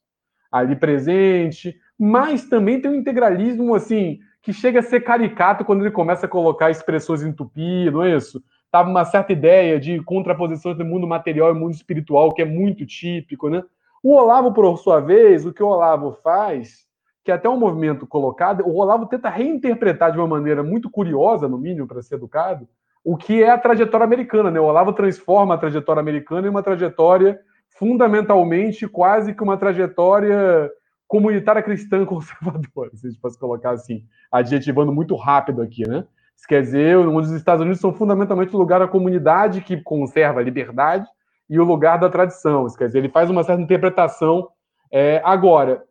[0.51, 5.91] ali presente, mas também tem um integralismo, assim, que chega a ser caricato quando ele
[5.91, 8.43] começa a colocar expressões em tupi, não é isso?
[8.71, 12.87] Tava uma certa ideia de contraposição entre mundo material e mundo espiritual, que é muito
[12.87, 13.63] típico, né?
[14.03, 16.86] O Olavo, por sua vez, o que o Olavo faz
[17.27, 21.59] que até um movimento colocado, o Olavo tenta reinterpretar de uma maneira muito curiosa, no
[21.59, 22.69] mínimo, para ser educado,
[23.05, 24.49] o que é a trajetória americana.
[24.49, 24.61] Né?
[24.61, 27.41] O Olavo transforma a trajetória americana em uma trajetória
[27.77, 30.71] fundamentalmente quase que uma trajetória
[31.09, 36.05] comunitária cristã conservadora, se a gente fosse colocar assim, adjetivando muito rápido aqui, né?
[36.37, 40.45] Isso quer dizer, os Estados Unidos são fundamentalmente o lugar da comunidade que conserva a
[40.45, 41.09] liberdade
[41.51, 42.69] e o lugar da tradição.
[42.69, 44.49] Isso quer dizer, ele faz uma certa interpretação.
[44.93, 45.83] É, agora,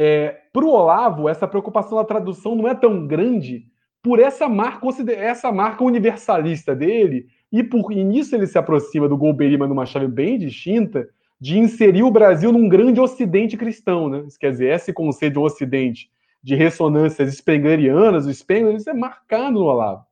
[0.00, 3.66] é, para o Olavo, essa preocupação da tradução não é tão grande
[4.00, 9.16] por essa marca, essa marca universalista dele, e, por, e nisso ele se aproxima do
[9.16, 11.08] Golbery, mas numa chave bem distinta,
[11.40, 14.08] de inserir o Brasil num grande ocidente cristão.
[14.08, 14.22] Né?
[14.24, 19.58] Isso quer dizer, esse conceito de ocidente de ressonâncias spenglerianas, o Spengler, isso é marcado
[19.58, 20.04] no Olavo.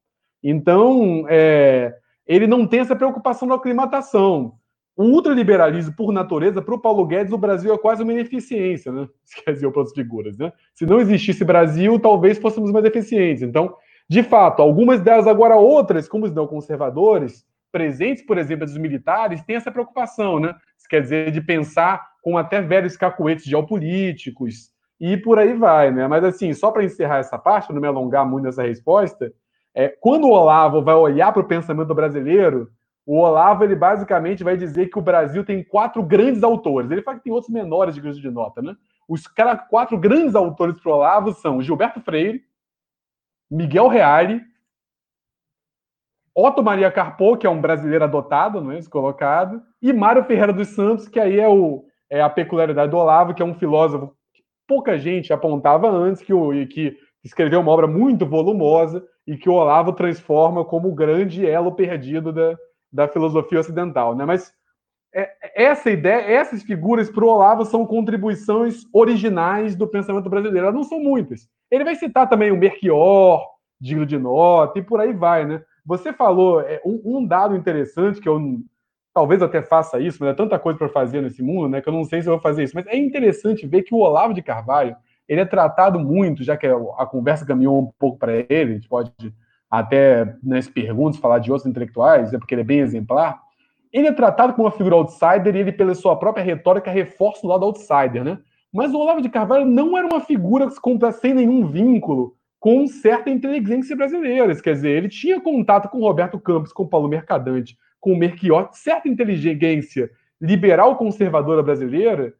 [0.42, 1.94] Então, é,
[2.26, 4.54] ele não tem essa preocupação da aclimatação
[4.96, 9.06] o ultraliberalismo, por natureza, para o Paulo Guedes, o Brasil é quase uma ineficiência, né?
[9.44, 10.52] Quer dizer, figuras, né?
[10.74, 13.42] Se não existisse Brasil, talvez fôssemos mais eficientes.
[13.42, 13.76] Então,
[14.08, 19.56] de fato, algumas delas, agora outras, como os neoconservadores, presentes, por exemplo, dos militares, têm
[19.56, 20.54] essa preocupação, né?
[20.78, 26.08] Isso quer dizer, de pensar com até velhos cacuetes geopolíticos, e por aí vai, né?
[26.08, 29.30] Mas, assim, só para encerrar essa parte, não me alongar muito nessa resposta,
[29.74, 32.70] é, quando o Olavo vai olhar para o pensamento brasileiro,
[33.06, 36.90] o Olavo, ele basicamente vai dizer que o Brasil tem quatro grandes autores.
[36.90, 38.76] Ele fala que tem outros menores de de nota, né?
[39.08, 39.28] Os
[39.70, 42.42] quatro grandes autores para o Olavo são Gilberto Freire,
[43.48, 44.42] Miguel Reale,
[46.34, 50.68] Otto Maria Carpo, que é um brasileiro adotado, não é colocado, e Mário Ferreira dos
[50.68, 54.42] Santos, que aí é, o, é a peculiaridade do Olavo, que é um filósofo que
[54.66, 59.54] pouca gente apontava antes, que, o, que escreveu uma obra muito volumosa e que o
[59.54, 62.58] Olavo transforma como o grande elo perdido da,
[62.96, 64.24] da filosofia ocidental, né?
[64.24, 64.52] Mas
[65.14, 70.66] é, essa ideia, essas figuras para o Olavo são contribuições originais do pensamento brasileiro.
[70.66, 71.46] Elas não são muitas.
[71.70, 73.46] Ele vai citar também o Merchior,
[73.78, 75.62] digno de nota, e por aí vai, né?
[75.84, 78.60] Você falou é, um, um, dado interessante que eu
[79.14, 81.80] talvez até faça isso, mas é tanta coisa para fazer nesse mundo, né?
[81.82, 82.74] Que eu não sei se eu vou fazer isso.
[82.74, 84.96] Mas é interessante ver que o Olavo de Carvalho
[85.28, 88.88] ele é tratado muito, já que a conversa caminhou um pouco para ele, a gente
[88.88, 89.12] pode
[89.70, 93.40] até nas perguntas falar de outros intelectuais, é porque ele é bem exemplar,
[93.92, 97.48] ele é tratado como uma figura outsider e ele, pela sua própria retórica, reforça o
[97.48, 98.38] lado outsider, né?
[98.72, 100.68] Mas o Olavo de Carvalho não era uma figura
[101.12, 104.54] sem nenhum vínculo com certa inteligência brasileira.
[104.60, 109.08] Quer dizer, ele tinha contato com Roberto Campos, com Paulo Mercadante, com o Merchiotti, certa
[109.08, 110.10] inteligência
[110.40, 112.34] liberal conservadora brasileira,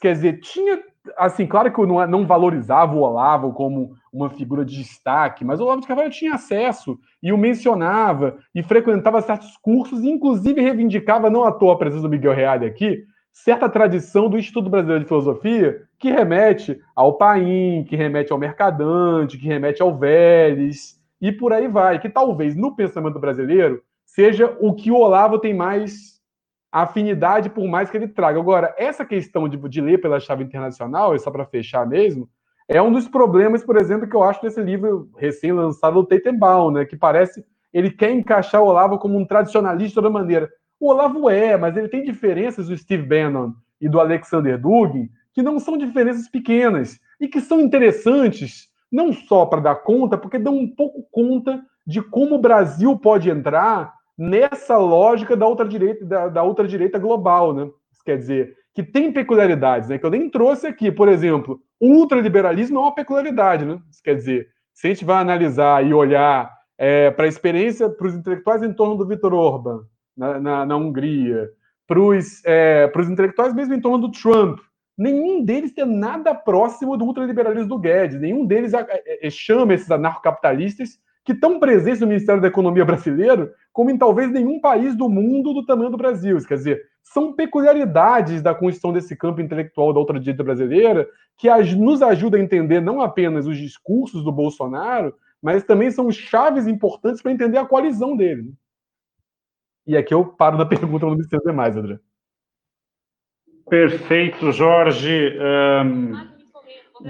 [0.00, 0.80] quer dizer, tinha,
[1.16, 5.60] assim, claro que eu não, não valorizava o Olavo como uma figura de destaque, mas
[5.60, 10.60] o Olavo de Carvalho tinha acesso e o mencionava e frequentava certos cursos, e inclusive
[10.60, 15.04] reivindicava, não à toa a presença do Miguel Reale aqui, certa tradição do Instituto Brasileiro
[15.04, 21.32] de Filosofia que remete ao Paim, que remete ao Mercadante, que remete ao Vélez, e
[21.32, 26.17] por aí vai, que talvez no pensamento brasileiro seja o que o Olavo tem mais
[26.70, 28.38] afinidade, por mais que ele traga.
[28.38, 32.28] Agora, essa questão de, de ler pela chave internacional, e só para fechar mesmo,
[32.68, 36.84] é um dos problemas, por exemplo, que eu acho desse livro recém-lançado do Teitenbaum, né,
[36.84, 40.50] que parece ele quer encaixar o Olavo como um tradicionalista da maneira.
[40.80, 45.42] O Olavo é, mas ele tem diferenças do Steve Bannon e do Alexander Dugin que
[45.42, 50.56] não são diferenças pequenas e que são interessantes não só para dar conta, porque dão
[50.56, 56.28] um pouco conta de como o Brasil pode entrar nessa lógica da outra direita, da,
[56.28, 57.70] da outra direita global, né?
[58.04, 59.98] Quer dizer, que tem peculiaridades, né?
[59.98, 63.78] Que eu nem trouxe aqui, por exemplo, o ultraliberalismo é uma peculiaridade, né?
[64.02, 68.14] Quer dizer, se a gente vai analisar e olhar é, para a experiência, para os
[68.14, 69.82] intelectuais em torno do Viktor Orban,
[70.16, 71.48] na, na, na Hungria,
[71.86, 74.58] para os é, intelectuais mesmo em torno do Trump,
[74.96, 78.86] nenhum deles tem nada próximo do ultraliberalismo do Guedes, nenhum deles é,
[79.26, 80.98] é, chama esses anarcocapitalistas
[81.28, 85.52] que estão presentes no Ministério da Economia brasileiro como em talvez nenhum país do mundo
[85.52, 86.38] do tamanho do Brasil.
[86.38, 91.06] Quer dizer, são peculiaridades da construção desse campo intelectual da ultradireita brasileira
[91.36, 96.66] que nos ajuda a entender não apenas os discursos do Bolsonaro, mas também são chaves
[96.66, 98.54] importantes para entender a coalizão dele.
[99.86, 101.98] E aqui eu paro na pergunta, não me estender mais, André.
[103.68, 105.36] Perfeito, Jorge.
[105.38, 106.37] Um,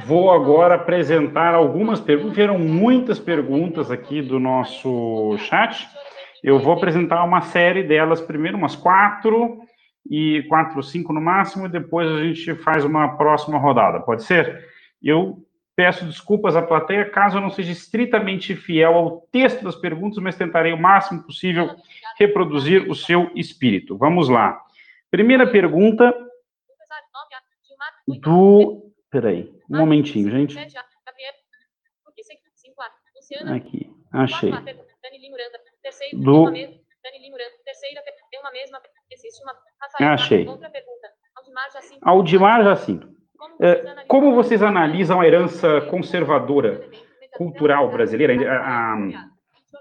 [0.05, 2.37] vou agora apresentar algumas perguntas.
[2.37, 5.89] Vieram muitas perguntas aqui do nosso chat.
[6.43, 9.59] Eu vou apresentar uma série delas, primeiro umas quatro,
[10.09, 14.01] e quatro cinco no máximo, e depois a gente faz uma próxima rodada.
[14.01, 14.67] Pode ser?
[15.03, 15.45] Eu
[15.77, 20.37] peço desculpas à plateia caso eu não seja estritamente fiel ao texto das perguntas, mas
[20.37, 21.71] tentarei o máximo possível
[22.19, 23.97] reproduzir o seu espírito.
[23.97, 24.61] Vamos lá.
[25.11, 26.13] Primeira pergunta
[28.07, 28.93] do.
[29.11, 30.57] Peraí, um momentinho, gente.
[33.55, 34.51] Aqui, achei.
[36.13, 36.47] Do.
[40.01, 40.47] Achei.
[42.03, 43.19] Aldimar Jacinto.
[43.61, 46.89] É, como vocês analisam a herança conservadora
[47.37, 48.95] cultural brasileira, a,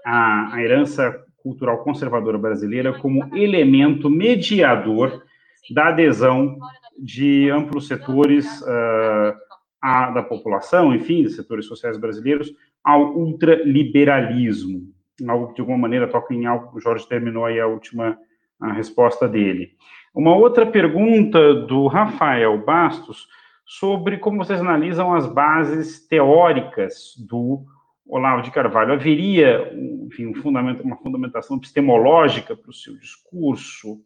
[0.04, 5.24] a, a herança cultural conservadora brasileira como elemento mediador
[5.70, 6.58] da adesão
[6.98, 9.47] de amplos setores uh,
[9.80, 12.52] a, da população, enfim, de setores sociais brasileiros,
[12.82, 14.82] ao ultraliberalismo.
[15.26, 18.18] Algo que, de alguma maneira, toca em algo que o Jorge terminou aí a última
[18.60, 19.72] a resposta dele.
[20.14, 23.28] Uma outra pergunta do Rafael Bastos
[23.64, 27.64] sobre como vocês analisam as bases teóricas do
[28.06, 28.94] Olavo de Carvalho.
[28.94, 29.70] Haveria,
[30.06, 34.00] enfim, um fundamento, uma fundamentação epistemológica para o seu discurso?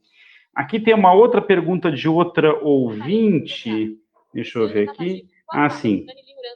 [0.55, 3.97] Aqui tem uma outra pergunta de outra ouvinte.
[4.35, 5.25] Deixa eu ver aqui.
[5.53, 6.07] Ah, sim.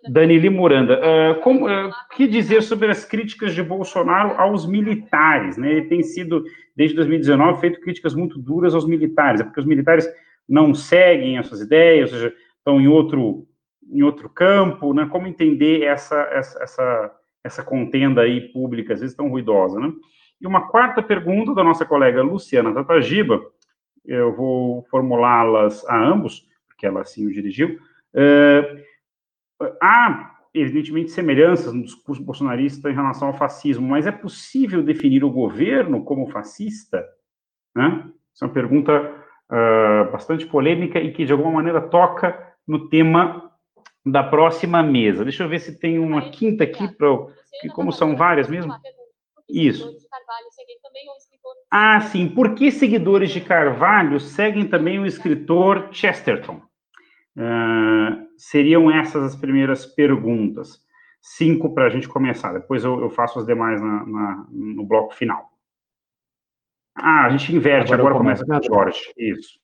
[0.09, 0.99] Danili Muranda.
[0.99, 5.57] Uh, como, uh, que dizer sobre as críticas de Bolsonaro aos militares?
[5.57, 5.73] Né?
[5.73, 6.45] Ele tem sido,
[6.75, 9.41] desde 2019, feito críticas muito duras aos militares.
[9.41, 10.09] É porque os militares
[10.49, 13.47] não seguem essas ideias, ou seja, estão em outro,
[13.89, 14.93] em outro campo.
[14.93, 15.07] Né?
[15.07, 17.13] Como entender essa, essa, essa,
[17.45, 19.79] essa contenda aí pública, às vezes tão ruidosa?
[19.79, 19.93] Né?
[20.41, 23.41] E uma quarta pergunta da nossa colega Luciana Tatagiba,
[24.05, 27.79] eu vou formulá-las a ambos, porque ela assim o dirigiu.
[28.17, 35.23] Uh, há, evidentemente, semelhanças no discurso bolsonarista em relação ao fascismo, mas é possível definir
[35.23, 37.07] o governo como fascista?
[37.75, 38.11] Né?
[38.35, 38.93] Essa é uma pergunta
[39.51, 43.53] uh, bastante polêmica e que, de alguma maneira, toca no tema
[44.05, 45.25] da próxima mesa.
[45.25, 47.09] Deixa eu ver se tem uma quinta aqui, pra,
[47.61, 48.73] que, como são várias mesmo.
[49.49, 49.97] Isso.
[51.71, 52.29] Ah, sim.
[52.29, 56.63] Por que seguidores de Carvalho seguem também o escritor Chesterton?
[57.37, 60.81] Uh, seriam essas as primeiras perguntas.
[61.21, 62.53] Cinco para a gente começar.
[62.53, 65.51] Depois eu, eu faço as demais na, na, no bloco final.
[66.95, 67.93] Ah, a gente inverte.
[67.93, 69.13] Agora, agora começa com o Jorge.
[69.17, 69.59] Isso.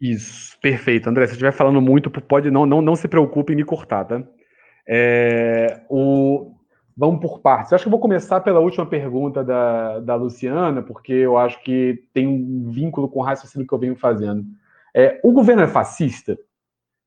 [0.00, 1.08] Isso, perfeito.
[1.08, 4.22] André, se estiver falando muito, pode não, não, não se preocupe em me cortar, tá?
[4.88, 6.56] É, o,
[6.96, 7.72] Vamos por partes.
[7.72, 11.62] Eu acho que eu vou começar pela última pergunta da, da Luciana, porque eu acho
[11.62, 14.44] que tem um vínculo com o raciocínio que eu venho fazendo.
[14.94, 16.38] É, o governo é fascista?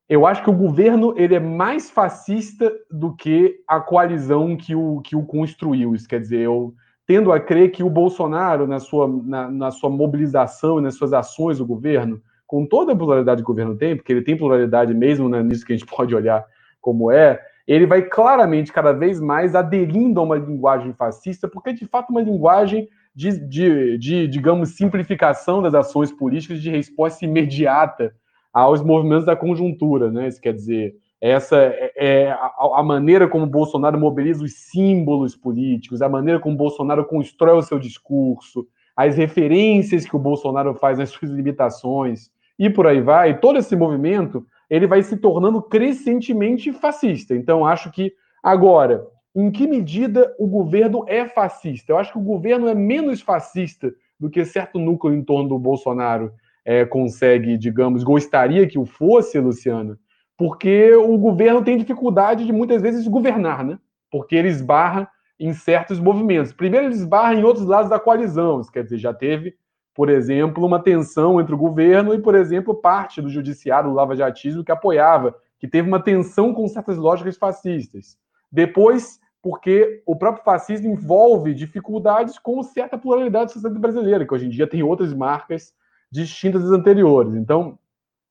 [0.08, 5.02] Eu acho que o governo ele é mais fascista do que a coalizão que o,
[5.02, 5.96] que o construiu.
[5.96, 6.74] Isso quer dizer, eu
[7.08, 11.14] tendo a crer que o Bolsonaro, na sua, na, na sua mobilização e nas suas
[11.14, 14.94] ações do governo, com toda a pluralidade que o governo tem, porque ele tem pluralidade
[14.94, 16.46] mesmo né, nisso que a gente pode olhar
[16.80, 21.74] como é, ele vai claramente, cada vez mais, aderindo a uma linguagem fascista, porque é
[21.74, 28.14] de fato uma linguagem de, de, de, digamos, simplificação das ações políticas, de resposta imediata
[28.56, 30.30] aos movimentos da conjuntura, né?
[30.30, 36.08] Isso quer dizer, essa é, é a, maneira como Bolsonaro mobiliza os símbolos políticos, a
[36.08, 41.32] maneira como Bolsonaro constrói o seu discurso, as referências que o Bolsonaro faz nas suas
[41.32, 43.38] limitações, e por aí vai.
[43.38, 47.36] Todo esse movimento ele vai se tornando crescentemente fascista.
[47.36, 51.92] Então, acho que agora, em que medida o governo é fascista?
[51.92, 55.60] Eu acho que o governo é menos fascista do que certo núcleo em torno do
[55.60, 56.32] Bolsonaro
[56.66, 59.98] é, consegue, digamos, gostaria que o fosse, Luciano,
[60.38, 63.78] porque o governo tem dificuldade de muitas vezes governar, né?
[64.12, 65.08] Porque ele esbarra
[65.40, 66.52] em certos movimentos.
[66.52, 69.56] Primeiro, ele esbarra em outros lados da coalizão, quer dizer, já teve
[69.96, 74.64] por exemplo, uma tensão entre o governo e, por exemplo, parte do judiciário do lava-jatismo
[74.64, 78.18] que apoiava, que teve uma tensão com certas lógicas fascistas.
[78.52, 84.48] Depois, porque o próprio fascismo envolve dificuldades com certa pluralidade da sociedade brasileira, que hoje
[84.48, 85.74] em dia tem outras marcas
[86.16, 87.36] distintas das anteriores.
[87.36, 87.78] Então,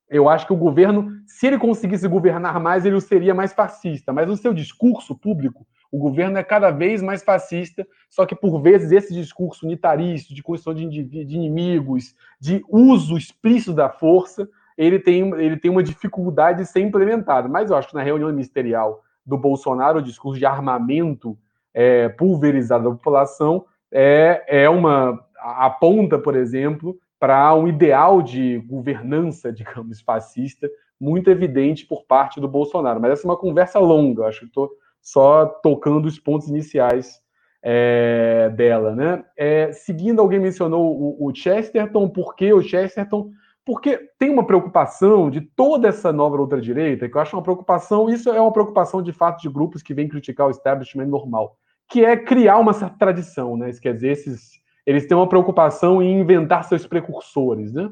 [0.09, 4.13] eu acho que o governo, se ele conseguisse governar mais, ele seria mais fascista.
[4.13, 8.61] Mas o seu discurso público, o governo é cada vez mais fascista, só que por
[8.61, 14.99] vezes esse discurso unitarista, de construção de, de inimigos, de uso explícito da força, ele
[14.99, 17.49] tem, ele tem uma dificuldade de ser implementado.
[17.49, 21.39] Mas eu acho que na reunião ministerial do Bolsonaro, o discurso de armamento
[21.73, 29.49] é, pulverizado da população é, é uma aponta, por exemplo, para um ideal de governança,
[29.51, 30.69] digamos, fascista,
[31.01, 33.01] muito evidente por parte do Bolsonaro.
[33.01, 34.71] Mas essa é uma conversa longa, acho que estou
[35.01, 37.23] só tocando os pontos iniciais
[37.63, 39.25] é, dela, né?
[39.39, 43.31] É, seguindo, alguém mencionou o, o, Chesterton, por que o Chesterton?
[43.65, 48.29] Porque tem uma preocupação de toda essa nova ultradireita, que eu acho uma preocupação, isso
[48.29, 51.57] é uma preocupação de fato de grupos que vêm criticar o establishment normal,
[51.89, 53.71] que é criar uma tradição, né?
[53.71, 57.91] Isso quer dizer, esses, eles têm uma preocupação em inventar seus precursores, né?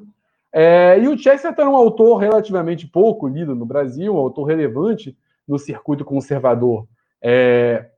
[0.55, 5.17] É, e o Chesterton é um autor relativamente pouco lido no Brasil, um autor relevante
[5.49, 6.87] no circuito conservador
[7.23, 7.89] é,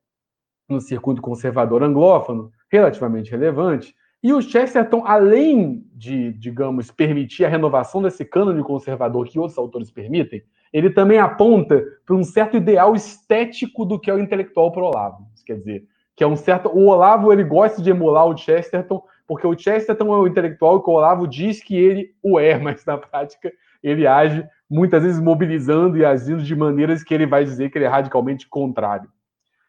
[0.68, 3.95] no circuito conservador anglófono, relativamente relevante.
[4.22, 9.90] E o Chesterton, além de, digamos, permitir a renovação desse cânone conservador que outros autores
[9.90, 10.42] permitem,
[10.72, 15.26] ele também aponta para um certo ideal estético do que é o intelectual pro Olavo.
[15.34, 15.86] Isso quer dizer,
[16.16, 16.68] que é um certo.
[16.68, 20.90] O Olavo ele gosta de emular o Chesterton, porque o Chesterton é o intelectual que
[20.90, 23.52] o Olavo diz que ele o é, mas na prática
[23.82, 27.84] ele age muitas vezes mobilizando e agindo de maneiras que ele vai dizer que ele
[27.84, 29.08] é radicalmente contrário.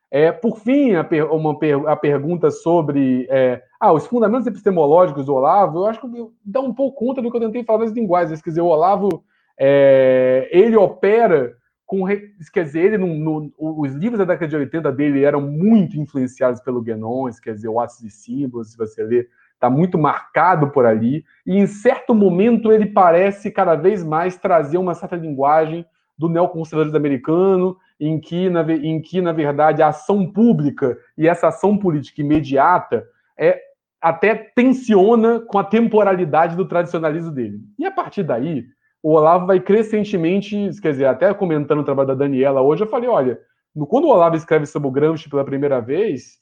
[0.10, 5.26] É, por fim, a, per, uma per, a pergunta sobre é, ah, os fundamentos epistemológicos
[5.26, 6.08] do Olavo, eu acho que
[6.46, 8.42] dá um pouco conta do que eu tentei falar das linguagens.
[8.42, 9.24] Quer dizer, o Olavo,
[9.60, 11.54] é, ele opera
[11.86, 12.06] com.
[12.54, 16.62] Quer dizer, ele no, no, os livros da década de 80 dele eram muito influenciados
[16.62, 20.86] pelo Guénon, quer dizer, o Atos de Símbolos, se você ler, está muito marcado por
[20.86, 21.24] ali.
[21.46, 25.86] E em certo momento ele parece cada vez mais trazer uma certa linguagem
[26.18, 31.48] do neoconservadorismo americano, em que, na, em que, na verdade, a ação pública e essa
[31.48, 33.06] ação política imediata
[33.38, 33.60] é,
[34.02, 37.60] até tensiona com a temporalidade do tradicionalismo dele.
[37.78, 38.66] E a partir daí,
[39.06, 43.08] o Olavo vai crescentemente, quer dizer, até comentando o trabalho da Daniela hoje, eu falei,
[43.08, 43.40] olha,
[43.88, 46.40] quando o Olavo escreve sobre o Gramsci pela primeira vez,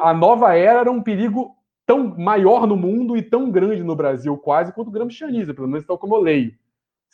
[0.00, 4.38] a nova era era um perigo tão maior no mundo e tão grande no Brasil,
[4.38, 6.52] quase, quanto o gramscianismo, pelo menos tal como eu leio.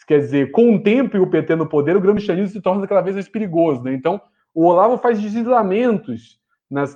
[0.07, 3.01] Quer dizer, com o tempo e o PT no poder, o gramscianismo se torna cada
[3.01, 3.82] vez mais perigoso.
[3.82, 3.94] Né?
[3.94, 4.20] Então,
[4.55, 6.38] o Olavo faz deslizamentos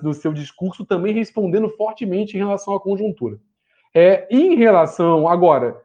[0.03, 3.39] no seu discurso, também respondendo fortemente em relação à conjuntura.
[3.95, 5.83] É, em relação, agora,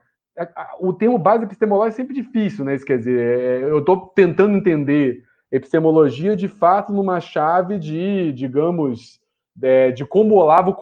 [0.79, 2.75] o termo base epistemológica é sempre difícil, né?
[2.75, 9.19] Isso quer dizer, é, eu estou tentando entender epistemologia de fato numa chave de, digamos,
[9.61, 10.77] é, de como o Olavo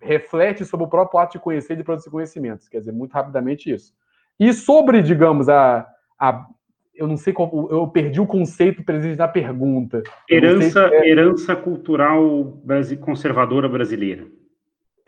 [0.00, 2.68] reflete sobre o próprio ato de conhecer e de produzir conhecimentos.
[2.68, 3.92] Quer dizer, muito rapidamente isso.
[4.38, 5.86] E sobre, digamos, a,
[6.18, 6.46] a
[6.94, 10.02] eu não sei qual, eu perdi o conceito presente da pergunta.
[10.28, 11.08] Herança, é...
[11.08, 12.58] herança cultural
[13.00, 14.26] conservadora brasileira.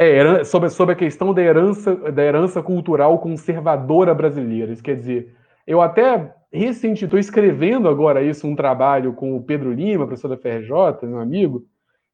[0.00, 4.72] É, sobre, sobre a questão da herança, da herança cultural conservadora brasileira.
[4.72, 5.34] Isso quer dizer,
[5.66, 10.36] eu até recente estou escrevendo agora isso, um trabalho com o Pedro Lima, professor da
[10.36, 11.64] FRJ, meu amigo,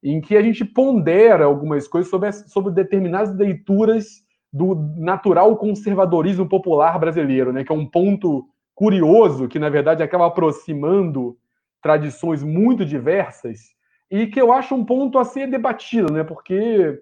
[0.02, 6.98] em que a gente pondera algumas coisas sobre, sobre determinadas leituras do natural conservadorismo popular
[6.98, 11.36] brasileiro, né, que é um ponto curioso que na verdade acaba aproximando
[11.82, 13.74] tradições muito diversas
[14.10, 17.00] e que eu acho um ponto a ser debatido, né, porque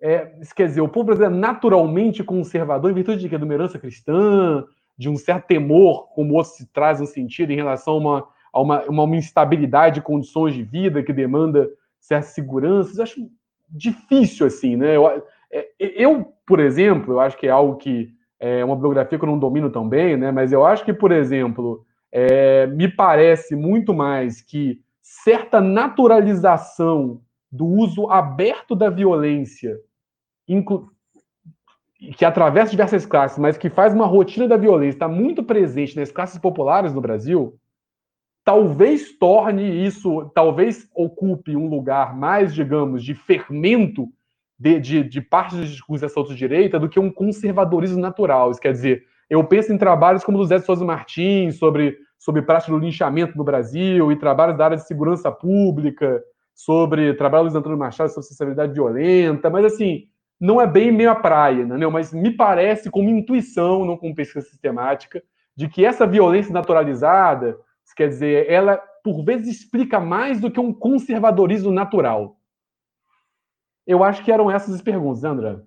[0.00, 3.54] é, quer dizer, o povo brasileiro é naturalmente conservador em virtude de, que, de uma
[3.54, 4.64] herança cristã,
[4.96, 8.60] de um certo temor, como o se traz no sentido, em relação a uma, a
[8.60, 11.68] uma, uma instabilidade de condições de vida que demanda
[12.00, 12.98] certas seguranças.
[12.98, 13.30] Eu acho
[13.68, 14.96] difícil, assim, né?
[14.96, 15.06] Eu,
[15.50, 19.28] é, eu, por exemplo, eu acho que é algo que é uma biografia que eu
[19.28, 20.30] não domino tão bem, né?
[20.30, 27.20] Mas eu acho que, por exemplo, é, me parece muito mais que certa naturalização
[27.50, 29.78] do uso aberto da violência,
[32.16, 36.10] que atravessa diversas classes, mas que faz uma rotina da violência, está muito presente nas
[36.10, 37.58] classes populares no Brasil,
[38.44, 44.08] talvez torne isso, talvez ocupe um lugar mais, digamos, de fermento
[44.58, 48.50] de, de, de parte dos discursos dessa outra direita do que um conservadorismo natural.
[48.50, 52.42] Isso quer dizer, eu penso em trabalhos como o do Zé Souza Martins, sobre, sobre
[52.42, 56.22] prática do linchamento no Brasil, e trabalhos da área de segurança pública,
[56.54, 60.08] sobre trabalho do Luiz Antônio Machado sobre sociabilidade violenta, mas assim,
[60.40, 61.86] não é bem meio a praia, né?
[61.88, 65.22] mas me parece, como intuição, não como pesquisa sistemática,
[65.56, 67.58] de que essa violência naturalizada,
[67.96, 72.36] quer dizer, ela por vezes explica mais do que um conservadorismo natural.
[73.86, 75.58] Eu acho que eram essas as perguntas, né, André?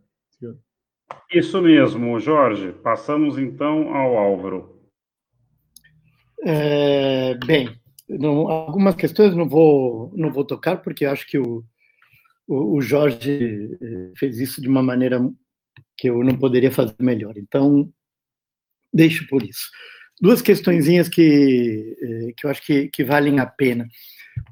[1.34, 2.72] Isso mesmo, Jorge.
[2.72, 4.80] Passamos então ao Álvaro.
[6.44, 7.70] É, bem,
[8.08, 11.64] não, algumas questões não vou não vou tocar porque acho que o,
[12.48, 15.20] o, Jorge eh, fez isso de uma maneira
[15.98, 17.38] que eu não poderia fazer melhor.
[17.38, 17.92] Então
[18.94, 19.70] deixo por isso.
[20.20, 23.88] Duas questõezinhas que eh, que eu acho que, que valem a pena.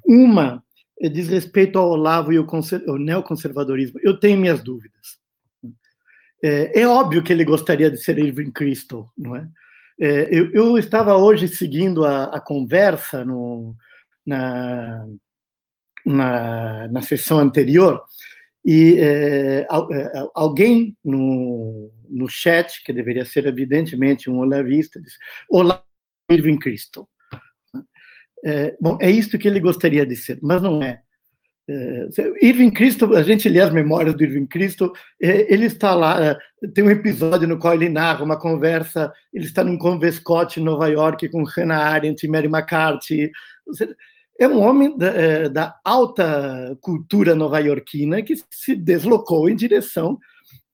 [0.06, 0.64] Uma
[1.08, 2.48] diz respeito ao Olavo e o,
[2.88, 4.00] o neoconservadorismo.
[4.04, 5.20] Eu tenho minhas dúvidas.
[6.44, 9.48] É, é, óbvio que ele gostaria de ser Irving Kristol, não é?
[10.00, 13.76] é eu, eu, estava hoje seguindo a, a conversa no,
[14.26, 15.06] na,
[16.06, 18.02] na, na, sessão anterior
[18.66, 19.68] e é,
[20.36, 25.18] alguém no, no chat, que deveria ser evidentemente um olavista, disse:
[25.50, 25.84] Olá,
[26.30, 27.08] Irving Kristol.
[28.44, 31.02] É, bom, é isto que ele gostaria de ser, mas não é.
[31.70, 32.08] é
[32.42, 36.38] Irving Cristo, a gente lê as memórias do Irving Cristo, é, ele está lá, é,
[36.74, 40.88] tem um episódio no qual ele narra uma conversa, ele está num Convescote em Nova
[40.88, 43.32] York com Hannah Arendt e Mary McCarthy.
[44.40, 50.18] É um homem da, é, da alta cultura nova-iorquina que se deslocou em direção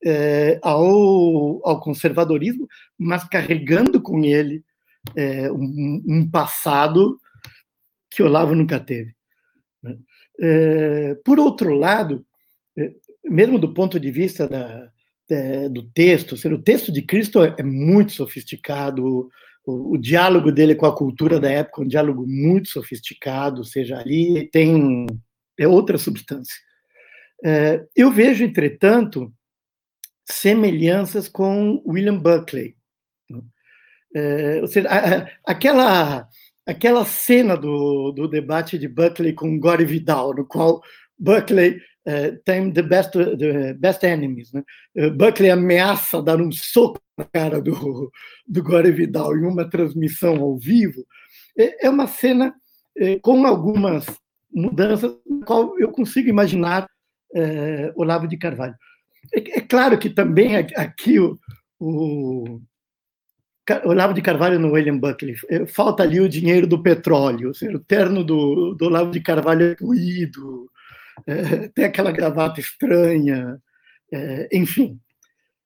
[0.06, 4.64] é, ao, ao conservadorismo, mas carregando com ele
[5.16, 7.20] é, um, um passado
[8.12, 9.14] que Olavo nunca teve.
[9.82, 9.98] Né?
[10.40, 12.26] É, por outro lado,
[12.78, 12.94] é,
[13.24, 14.92] mesmo do ponto de vista da,
[15.30, 19.30] é, do texto, o texto de Cristo é muito sofisticado,
[19.66, 24.48] o, diálogo dele com a cultura da época um diálogo muito sofisticado, ou seja, ali
[24.50, 25.06] tem
[25.58, 26.56] é outra substância.
[27.44, 29.34] É, eu vejo, entretanto,
[30.26, 32.76] semelhanças com William Buckley.
[33.30, 33.42] Né?
[34.16, 36.28] É, ou seja, a, aquela
[36.66, 40.82] aquela cena do, do debate de Buckley com Gore Vidal, no qual
[41.18, 44.52] Buckley uh, tem the best, the best enemies.
[44.52, 44.64] Né?
[44.98, 48.12] Uh, Buckley ameaça dar um soco na cara do,
[48.48, 51.06] do Gore Vidal em uma transmissão ao vivo.
[51.58, 52.54] É, é uma cena
[52.98, 54.06] é, com algumas
[54.54, 55.12] mudanças,
[55.46, 56.88] qual eu consigo imaginar
[57.34, 58.76] é, Olavo de Carvalho.
[59.34, 61.38] É, é, claro que também aqui o,
[61.80, 62.62] o
[63.84, 65.36] Olavo de Carvalho no William Buckley.
[65.50, 67.52] Eh, falta ali o dinheiro do petróleo.
[67.52, 70.70] o terno do, do Olavo de Carvalho é ruído,
[71.28, 73.60] é, tem aquela gravata estranha,
[74.12, 75.00] é, enfim.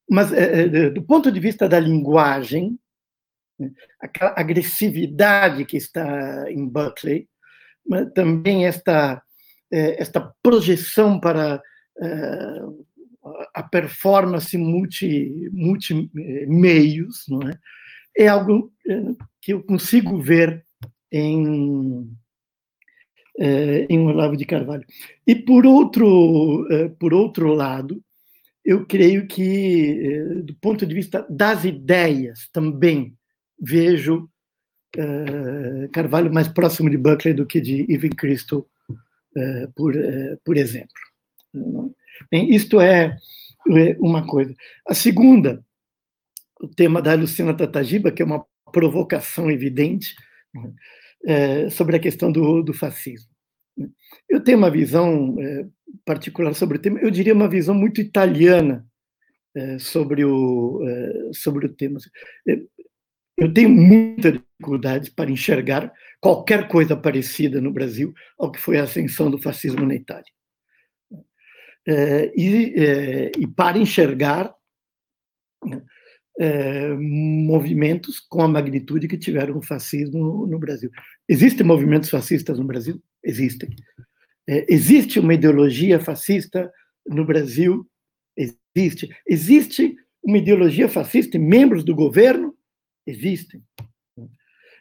[0.10, 2.80] Mas, é, do ponto de vista da linguagem,
[3.60, 7.28] né, aquela agressividade que está em Buckley,
[7.86, 9.22] mas também esta,
[9.72, 11.62] esta projeção para
[13.54, 16.10] a performance multi, multi
[16.48, 17.58] meios, não é?
[18.18, 19.02] é algo é,
[19.42, 20.66] que eu consigo ver
[21.12, 22.10] em,
[23.40, 24.86] é, em Olavo de Carvalho.
[25.26, 28.04] E por outro, é, por outro lado,
[28.66, 33.16] eu creio que, do ponto de vista das ideias, também
[33.60, 34.30] vejo
[35.92, 38.68] Carvalho mais próximo de Buckley do que de Irving Kristol,
[39.76, 39.94] por,
[40.44, 40.90] por exemplo.
[42.30, 43.16] Bem, isto é
[44.00, 44.54] uma coisa.
[44.88, 45.64] A segunda
[46.60, 50.16] o tema da Lucina Tatagiba, que é uma provocação evidente
[50.54, 50.72] né,
[51.26, 53.30] é, sobre a questão do, do, fascismo.
[54.28, 55.68] Eu tenho uma visão é,
[56.06, 58.86] particular sobre o tema, eu diria uma visão muito italiana
[59.56, 62.00] é, sobre, o, é, sobre o tema.
[62.48, 62.60] É,
[63.38, 68.84] eu tenho muita dificuldade para enxergar qualquer coisa parecida no Brasil ao que foi a
[68.84, 70.32] ascensão do fascismo na Itália.
[71.88, 74.54] é, e, e, para enxergar
[76.40, 80.90] é, movimentos com a magnitude que tiveram o fascismo no, Brasil.
[81.28, 83.04] Existem movimentos fascistas no Brasil?
[83.22, 83.70] Existem.
[84.48, 86.72] É, existe uma ideologia fascista
[87.06, 87.86] no Brasil?
[88.38, 89.14] Existe.
[89.28, 89.94] Existe
[90.24, 92.56] uma ideologia fascista em membros do governo?
[93.06, 93.62] Existem.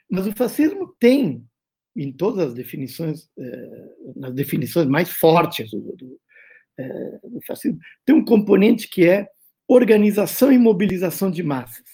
[0.09, 1.45] Mas o fascismo tem,
[1.97, 6.21] em todas as definições, é, nas definições mais fortes do, do,
[6.79, 9.29] é, do fascismo, tem um componente que é
[9.69, 11.85] organização e mobilização de massas.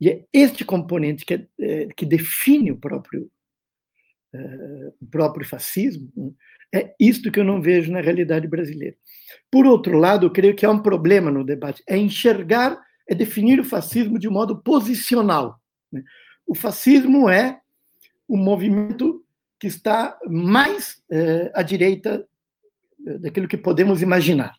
[0.00, 3.30] E é este componente que, é, que define o próprio,
[4.32, 6.32] é, o próprio fascismo, né?
[6.74, 8.96] é isto que eu não vejo na realidade brasileira.
[9.50, 13.60] Por outro lado, eu creio que há um problema no debate, é enxergar, é definir
[13.60, 15.60] o fascismo de modo posicional.
[15.92, 16.02] Né?
[16.46, 17.60] O fascismo é
[18.26, 19.24] o movimento
[19.60, 22.26] que está mais é, à direita
[23.06, 24.56] é, daquilo que podemos imaginar,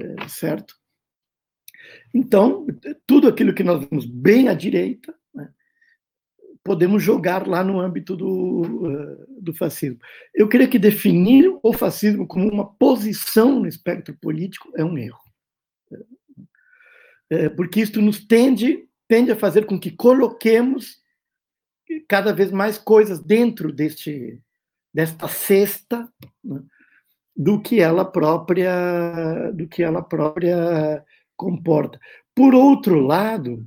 [0.00, 0.77] é, certo?
[2.14, 2.66] Então,
[3.06, 5.48] tudo aquilo que nós vemos bem à direita, né,
[6.64, 9.98] podemos jogar lá no âmbito do, uh, do fascismo.
[10.34, 15.28] Eu creio que definir o fascismo como uma posição no espectro político é um erro.
[17.30, 20.98] É, porque isto nos tende, tende a fazer com que coloquemos
[22.08, 24.40] cada vez mais coisas dentro deste,
[24.92, 26.10] desta cesta
[26.42, 26.62] né,
[27.36, 31.04] do que ela própria do que ela própria
[31.38, 31.98] comporta.
[32.34, 33.66] Por outro lado,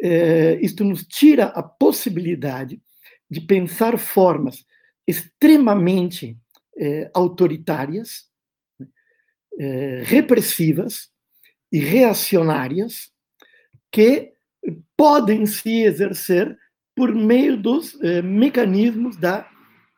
[0.00, 2.82] é, isto nos tira a possibilidade
[3.30, 4.66] de pensar formas
[5.06, 6.36] extremamente
[6.76, 8.26] é, autoritárias,
[9.58, 11.10] é, repressivas
[11.72, 13.10] e reacionárias
[13.90, 14.32] que
[14.96, 16.56] podem se exercer
[16.94, 19.48] por meio dos é, mecanismos da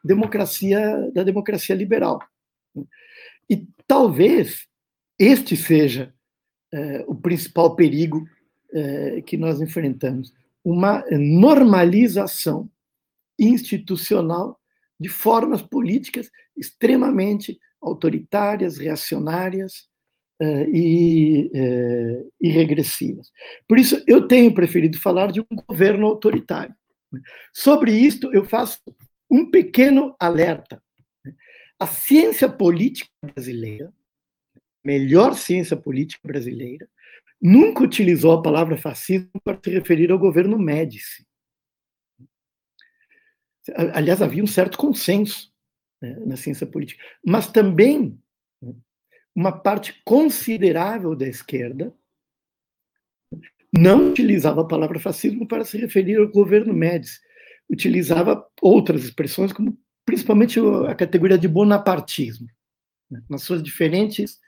[0.05, 2.19] democracia da democracia liberal.
[3.49, 4.70] E talvez
[5.21, 6.15] este seja
[6.73, 8.27] é, o principal perigo
[8.73, 10.33] é, que nós enfrentamos:
[10.65, 12.71] uma normalização
[13.39, 14.59] institucional
[14.99, 19.89] de formas políticas extremamente autoritárias, reacionárias
[20.41, 21.51] é, e,
[22.41, 23.31] e regressivas.
[23.69, 26.75] Por isso, eu tenho preferido falar de um governo autoritário.
[27.53, 28.79] Sobre isto, eu faço
[29.31, 30.83] um pequeno alerta.
[31.79, 33.93] A ciência política brasileira
[34.85, 36.89] melhor ciência política brasileira,
[37.41, 41.27] nunca utilizou a palavra fascismo para se referir ao governo Médici.
[43.95, 45.53] Aliás, havia um certo consenso
[46.01, 48.19] né, na ciência política, mas também
[49.35, 51.95] uma parte considerável da esquerda
[53.73, 57.21] não utilizava a palavra fascismo para se referir ao governo Médici,
[57.69, 60.59] utilizava outras expressões, como principalmente
[60.89, 62.49] a categoria de bonapartismo,
[63.09, 64.41] né, nas suas diferentes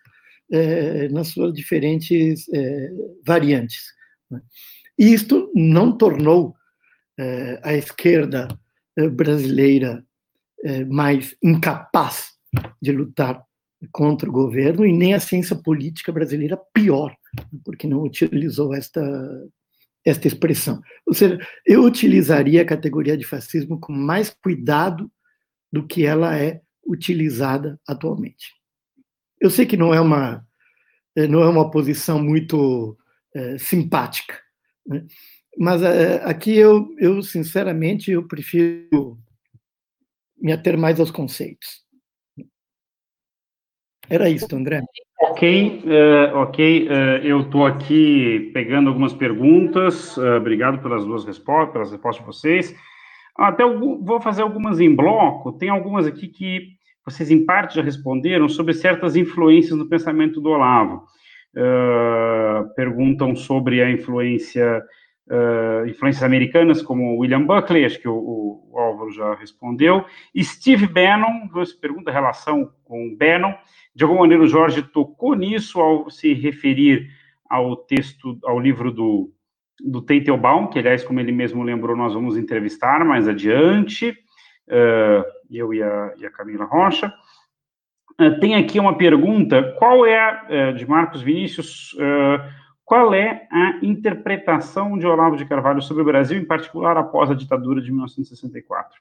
[0.51, 2.91] é, nas suas diferentes é,
[3.25, 3.85] variantes.
[4.31, 4.41] Né?
[4.99, 6.55] E isto não tornou
[7.19, 8.49] é, a esquerda
[9.13, 10.05] brasileira
[10.87, 12.35] mais incapaz
[12.81, 13.43] de lutar
[13.91, 17.17] contra o governo e nem a ciência política brasileira pior,
[17.65, 19.03] porque não utilizou esta
[20.05, 20.81] esta expressão.
[21.07, 25.11] Ou seja, eu utilizaria a categoria de fascismo com mais cuidado
[25.73, 28.53] do que ela é utilizada atualmente.
[29.43, 30.47] Eu sei que não é uma
[31.17, 32.97] eh, não é uma posição muito
[33.35, 34.39] é, simpática,
[34.87, 35.05] né?
[35.59, 39.19] mas é, aqui eu, eu sinceramente eu prefiro
[40.39, 41.83] me ater mais aos conceitos.
[44.09, 44.81] Era isso, André.
[45.21, 46.89] Ok, uh, ok.
[46.89, 46.91] Uh,
[47.25, 50.17] eu estou aqui pegando algumas perguntas.
[50.17, 52.77] Uh, obrigado pelas duas respostas, pelas respostas de vocês.
[53.37, 55.53] Até vou fazer algumas em bloco.
[55.53, 60.51] Tem algumas aqui que vocês, em parte, já responderam sobre certas influências no pensamento do
[60.51, 61.05] Olavo.
[61.55, 64.83] Uh, perguntam sobre a influência,
[65.29, 70.05] uh, influências americanas, como William Buckley, acho que o, o Álvaro já respondeu.
[70.39, 73.53] Steve Bannon, você pergunta a relação com Bannon.
[73.95, 77.09] De alguma maneira, o Jorge tocou nisso ao se referir
[77.51, 79.31] ao texto, ao livro do,
[79.85, 84.17] do Teitelbaum, que, aliás, como ele mesmo lembrou, nós vamos entrevistar mais adiante
[84.69, 85.25] uh,
[85.59, 87.13] eu e a, e a Camila Rocha.
[88.21, 91.97] Uh, tem aqui uma pergunta: qual é, uh, de Marcos Vinícius,
[92.85, 97.35] qual é a interpretação de Olavo de Carvalho sobre o Brasil, em particular após a
[97.35, 99.01] ditadura de 1964?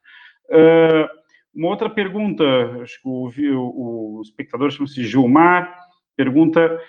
[1.53, 2.43] uma outra pergunta,
[2.81, 5.73] acho que o, o, o espectador chama-se Gilmar,
[6.15, 6.79] pergunta: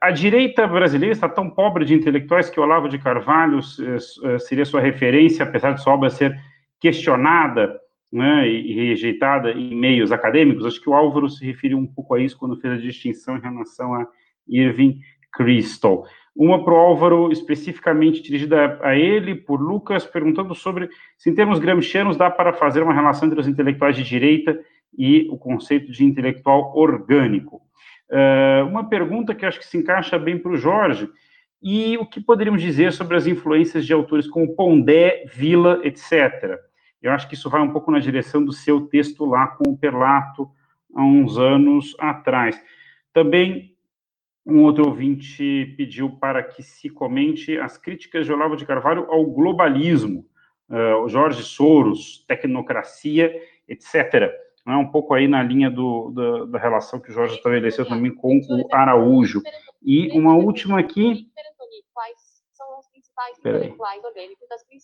[0.00, 3.60] a direita brasileira está tão pobre de intelectuais que Olavo de Carvalho
[4.40, 6.38] seria sua referência, apesar de sua obra ser
[6.80, 7.80] questionada
[8.16, 12.20] né, e rejeitada em meios acadêmicos, acho que o Álvaro se referiu um pouco a
[12.20, 14.06] isso quando fez a distinção em relação a
[14.48, 15.00] Irving
[15.32, 16.04] Crystal.
[16.34, 21.58] Uma para o Álvaro, especificamente dirigida a ele, por Lucas, perguntando sobre se, em termos
[21.58, 24.58] gramscianos, dá para fazer uma relação entre os intelectuais de direita
[24.96, 27.60] e o conceito de intelectual orgânico.
[28.10, 31.08] Uh, uma pergunta que acho que se encaixa bem para o Jorge,
[31.62, 36.58] e o que poderíamos dizer sobre as influências de autores como Pondé, Villa, etc.
[37.06, 39.76] Eu acho que isso vai um pouco na direção do seu texto lá com o
[39.76, 40.50] Perlato,
[40.94, 42.60] há uns anos atrás.
[43.12, 43.76] Também
[44.44, 49.24] um outro ouvinte pediu para que se comente as críticas de Olavo de Carvalho ao
[49.24, 50.24] globalismo,
[50.68, 53.34] uh, Jorge Soros, tecnocracia,
[53.68, 54.32] etc.
[54.64, 57.84] Não é um pouco aí na linha do, da, da relação que o Jorge estabeleceu
[57.86, 59.42] também com o Araújo.
[59.82, 61.28] E uma última aqui.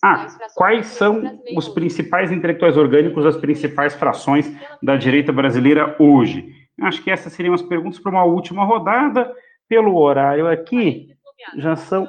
[0.03, 4.51] Ah, quais são os principais intelectuais orgânicos das principais frações
[4.81, 6.51] da direita brasileira hoje?
[6.81, 9.33] Acho que essas seriam as perguntas para uma última rodada.
[9.69, 11.07] Pelo horário aqui,
[11.57, 12.07] já são,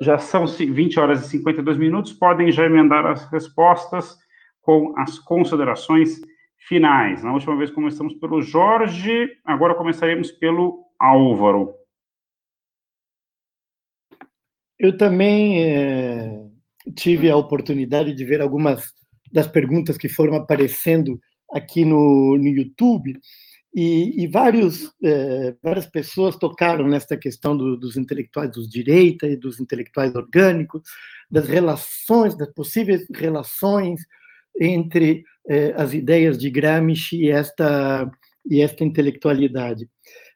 [0.00, 2.12] já são 20 horas e 52 minutos.
[2.12, 4.16] Podem já emendar as respostas
[4.60, 6.20] com as considerações
[6.68, 7.24] finais.
[7.24, 11.79] Na última vez começamos pelo Jorge, agora começaremos pelo Álvaro.
[14.80, 16.42] Eu também é,
[16.96, 18.94] tive a oportunidade de ver algumas
[19.30, 21.20] das perguntas que foram aparecendo
[21.52, 23.14] aqui no, no YouTube
[23.74, 29.36] e, e vários, é, várias pessoas tocaram nesta questão do, dos intelectuais dos direita e
[29.36, 30.80] dos intelectuais orgânicos,
[31.30, 34.00] das relações, das possíveis relações
[34.58, 38.10] entre é, as ideias de Gramsci e esta,
[38.48, 39.86] e esta intelectualidade.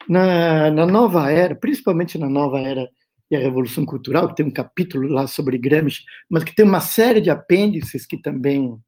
[0.07, 2.87] Na, na nova era, principalmente na nova era
[3.31, 6.81] e a Revolução Cultural, que tem um capítulo lá sobre Gramsci, mas que tem uma
[6.81, 8.79] série de apêndices que também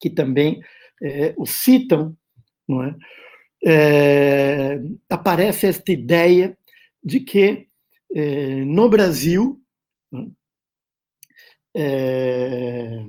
[0.00, 0.60] que também
[1.00, 2.16] é, o citam,
[2.66, 2.96] não é?
[3.64, 4.80] é?
[5.08, 6.58] aparece esta ideia
[7.02, 7.68] de que
[8.14, 9.60] é, no Brasil
[11.74, 13.04] é,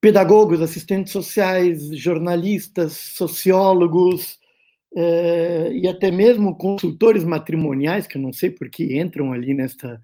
[0.00, 4.37] pedagogos, assistentes sociais, jornalistas, sociólogos,
[5.00, 10.00] é, e até mesmo consultores matrimoniais, que eu não sei por que entram ali nesta,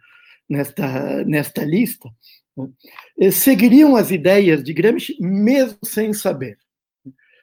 [0.49, 2.09] nesta, nesta lista,
[2.57, 6.57] né, seguiriam as ideias de Gramsci mesmo sem saber.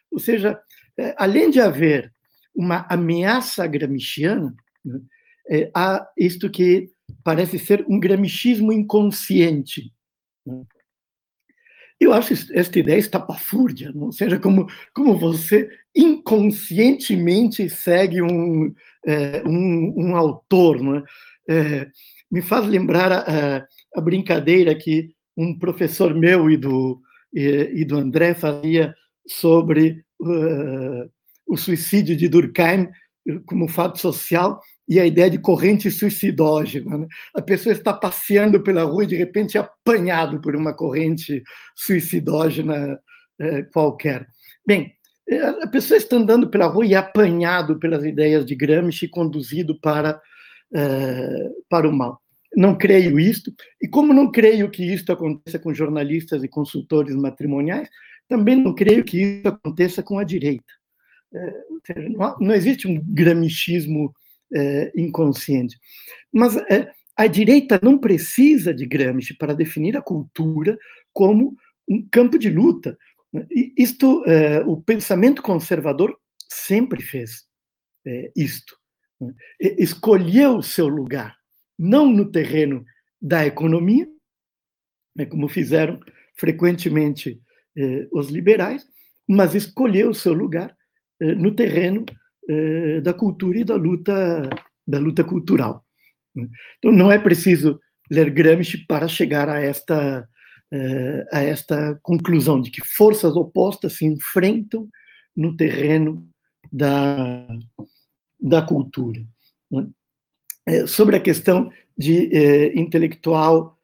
[0.10, 0.58] Ou seja,
[0.98, 2.14] é, além de haver
[2.56, 4.56] uma ameaça gramsciana,
[4.86, 5.02] né,
[5.50, 6.90] é, há isto que
[7.22, 9.92] parece ser um gramscismo inconsciente.
[10.46, 10.64] Né.
[12.02, 18.74] Eu acho esta ideia estapafúrdia, não seja como, como você inconscientemente segue um,
[19.06, 21.06] é, um, um, autor.
[21.48, 21.54] É?
[21.56, 21.88] É,
[22.32, 27.00] me faz lembrar a, a, brincadeira que um professor meu e do,
[27.32, 28.96] e, e do André fazia
[29.28, 31.08] sobre uh,
[31.46, 32.90] o suicídio de Durkheim
[33.46, 36.98] como fato social e a ideia de corrente suicidógena.
[36.98, 37.08] Né?
[37.36, 41.44] A pessoa está passeando pela rua e de repente é apanhado por uma corrente
[41.76, 43.00] suicidógena
[43.40, 44.28] é, qualquer.
[44.66, 44.94] Bem,
[45.30, 49.80] é, a pessoa está andando pela rua e é apanhado pelas ideias de Gramsci, conduzido
[49.80, 50.20] para,
[50.74, 52.22] é, para o mal.
[52.56, 57.88] Não creio isto, e como não creio que isto aconteça com jornalistas e consultores matrimoniais,
[58.28, 60.74] também não creio que isso aconteça com a direita.
[61.34, 62.10] É,
[62.42, 64.14] não existe um gramscismo
[64.54, 65.80] é, inconsciente.
[66.32, 70.78] Mas é, a direita não precisa de Gramsci para definir a cultura
[71.14, 71.56] como
[71.88, 72.98] um campo de luta.
[73.50, 76.18] E isto, é, o pensamento conservador
[76.52, 77.46] sempre fez
[78.36, 78.76] isto.
[79.20, 79.34] Né?
[79.60, 81.38] Escolheu o seu lugar,
[81.78, 82.84] não no terreno
[83.22, 84.08] da economia,
[85.16, 86.00] né, como fizeram
[86.36, 87.40] frequentemente
[88.12, 88.86] os liberais,
[89.30, 90.76] mas escolheu o seu lugar
[91.20, 92.04] no terreno
[92.50, 94.50] eh, da cultura e da luta,
[94.88, 95.86] da luta cultural.
[96.78, 100.28] Então, não é preciso ler Gramsci para chegar a esta,
[100.72, 104.88] eh, a esta conclusão de que forças opostas se enfrentam
[105.36, 106.28] no terreno
[106.72, 107.48] da,
[108.40, 109.22] da cultura.
[110.68, 113.78] Eh, sobre a questão de intelectual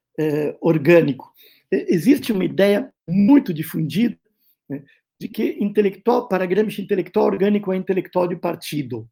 [0.59, 1.31] orgânico,
[1.71, 4.17] existe uma ideia muito difundida
[4.69, 4.83] né,
[5.19, 9.09] de que intelectual, para Gramsci, intelectual orgânico é intelectual de partido.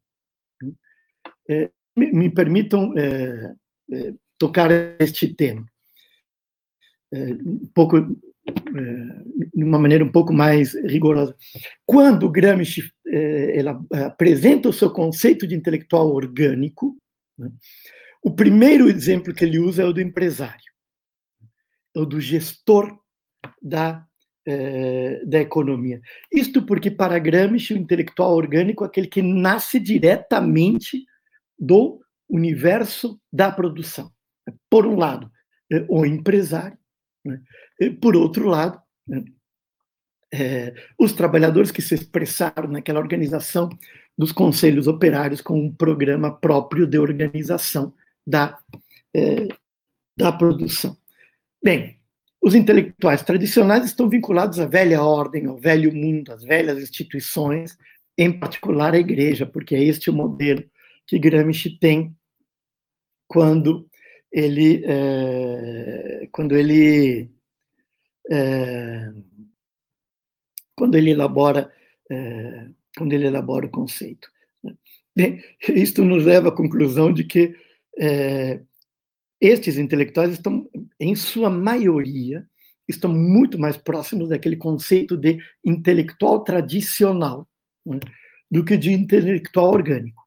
[1.48, 3.54] É, me, me, permitam é,
[3.92, 4.70] é, tocar
[5.00, 5.66] este tema.
[7.12, 8.02] É, um pouco, é,
[9.54, 11.36] de uma maneira um pouco mais rigorosa.
[11.84, 16.96] Quando Gramsci é, ela apresenta o seu conceito de intelectual orgânico,
[17.38, 17.50] né,
[18.22, 20.72] o primeiro exemplo que ele usa é o do empresário,
[21.94, 22.98] é o do gestor
[23.62, 24.04] da
[24.46, 26.00] é, da economia.
[26.32, 31.04] Isto porque, para Gramsci, o intelectual orgânico é aquele que nasce diretamente
[31.58, 34.12] do universo da produção.
[34.70, 35.30] Por um lado,
[35.72, 36.78] é, o empresário,
[37.24, 37.42] né?
[38.00, 39.24] por outro lado, né?
[40.32, 43.68] é, os trabalhadores que se expressaram naquela organização
[44.16, 47.92] dos conselhos operários com um programa próprio de organização
[48.26, 48.58] da,
[50.16, 50.96] da produção.
[51.62, 51.95] Bem,
[52.46, 57.76] os intelectuais tradicionais estão vinculados à velha ordem, ao velho mundo, às velhas instituições,
[58.16, 60.62] em particular a igreja, porque é este o modelo
[61.08, 62.16] que Gramsci tem
[63.26, 63.90] quando
[64.30, 67.28] ele é, quando ele
[68.30, 69.12] é,
[70.76, 71.72] quando ele elabora
[72.08, 74.30] é, quando ele elabora o conceito.
[74.62, 74.72] Né?
[75.16, 75.42] Bem,
[75.74, 77.56] isto nos leva à conclusão de que
[79.40, 80.68] estes intelectuais estão,
[80.98, 82.46] em sua maioria,
[82.88, 87.48] estão muito mais próximos daquele conceito de intelectual tradicional
[87.84, 87.98] né,
[88.50, 90.22] do que de intelectual orgânico.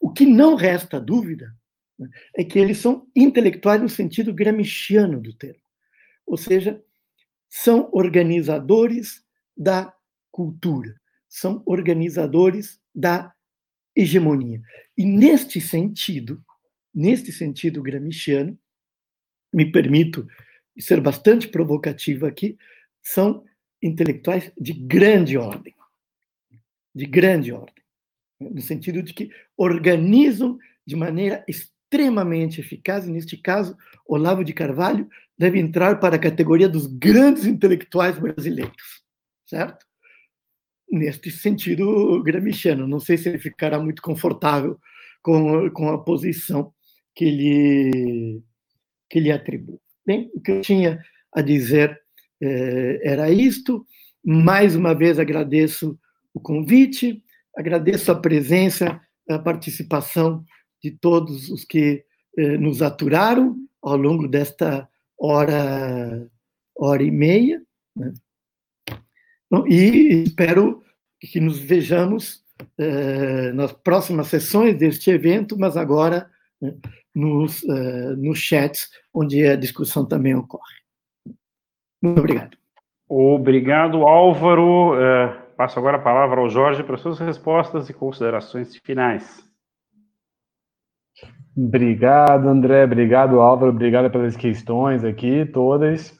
[0.00, 1.54] O que não resta dúvida
[1.98, 5.60] né, é que eles são intelectuais no sentido gramsciano do termo,
[6.26, 6.82] ou seja,
[7.48, 9.22] são organizadores
[9.56, 9.94] da
[10.30, 10.94] cultura,
[11.28, 13.32] são organizadores da
[13.94, 14.60] hegemonia.
[14.96, 16.42] E neste sentido,
[16.96, 18.58] neste sentido gramsciano,
[19.52, 20.26] me permito
[20.78, 22.56] ser bastante provocativo aqui,
[23.02, 23.44] são
[23.82, 25.74] intelectuais de grande ordem.
[26.94, 27.84] De grande ordem.
[28.40, 35.08] No sentido de que organizam de maneira extremamente eficaz, e neste caso, Olavo de Carvalho
[35.38, 39.02] deve entrar para a categoria dos grandes intelectuais brasileiros,
[39.44, 39.86] certo?
[40.90, 42.86] Neste sentido gramsciano.
[42.86, 44.78] Não sei se ele ficará muito confortável
[45.22, 46.72] com, com a posição
[47.16, 48.42] que lhe,
[49.08, 49.80] que lhe atribuo.
[50.06, 51.02] Bem, o que eu tinha
[51.32, 51.98] a dizer
[52.40, 53.84] eh, era isto.
[54.22, 55.98] Mais uma vez agradeço
[56.34, 57.24] o convite,
[57.56, 60.44] agradeço a presença, a participação
[60.82, 62.04] de todos os que
[62.36, 64.88] eh, nos aturaram ao longo desta
[65.18, 66.30] hora,
[66.76, 67.62] hora e meia.
[67.96, 68.12] Né?
[69.68, 70.82] E espero
[71.18, 72.44] que nos vejamos
[72.78, 76.30] eh, nas próximas sessões deste evento, mas agora
[76.60, 76.74] né,
[77.16, 80.74] nos, uh, nos chats, onde a discussão também ocorre.
[82.02, 82.58] Muito obrigado.
[83.08, 84.92] Obrigado, Álvaro.
[84.94, 89.42] Uh, passo agora a palavra ao Jorge para suas respostas e considerações finais.
[91.56, 92.84] Obrigado, André.
[92.84, 93.72] Obrigado, Álvaro.
[93.72, 96.14] Obrigado pelas questões aqui, todas.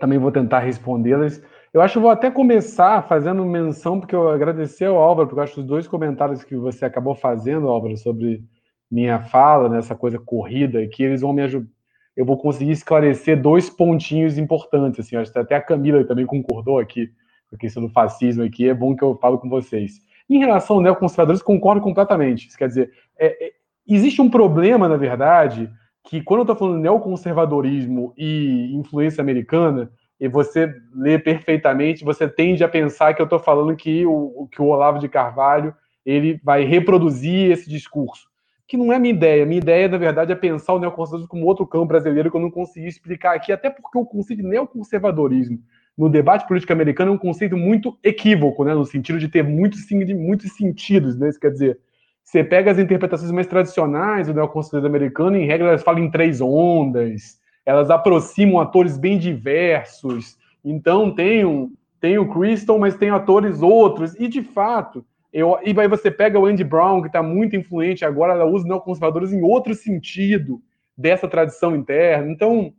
[0.00, 1.42] Também vou tentar respondê-las.
[1.74, 5.44] Eu acho que vou até começar fazendo menção, porque eu agradecer ao Álvaro, porque eu
[5.44, 8.42] acho que os dois comentários que você acabou fazendo, Álvaro, sobre
[8.90, 11.68] minha fala, nessa coisa corrida aqui, eles vão me ajudar.
[12.16, 15.00] Eu vou conseguir esclarecer dois pontinhos importantes.
[15.00, 17.10] Assim, acho que até a Camila também concordou aqui
[17.52, 18.68] a questão do fascismo aqui.
[18.68, 20.00] É bom que eu falo com vocês.
[20.28, 22.48] Em relação ao neoconservadores, concordo completamente.
[22.48, 23.52] Isso quer dizer, é, é,
[23.86, 25.70] existe um problema, na verdade,
[26.04, 32.64] que quando eu estou falando neoconservadorismo e influência americana, e você lê perfeitamente, você tende
[32.64, 36.64] a pensar que eu estou falando que o, que o Olavo de Carvalho ele vai
[36.64, 38.26] reproduzir esse discurso
[38.66, 39.46] que não é minha ideia.
[39.46, 42.50] Minha ideia, na verdade, é pensar o neoconservadorismo como outro campo brasileiro que eu não
[42.50, 45.58] consegui explicar aqui, até porque o conceito de neoconservadorismo
[45.96, 49.80] no debate político americano é um conceito muito equívoco, né, no sentido de ter muitos,
[49.90, 51.16] muitos sentidos.
[51.16, 51.28] Né?
[51.28, 51.78] Isso quer dizer,
[52.22, 56.40] você pega as interpretações mais tradicionais do neoconservadorismo americano, em regra, elas falam em três
[56.40, 60.36] ondas, elas aproximam atores bem diversos.
[60.64, 64.14] Então, tem, um, tem o Crystal, mas tem atores outros.
[64.18, 65.04] E, de fato,
[65.38, 68.66] eu, e aí você pega o Andy Brown, que está muito influente agora, ela usa
[68.66, 70.62] neoconservadores em outro sentido
[70.96, 72.32] dessa tradição interna.
[72.32, 72.72] Então,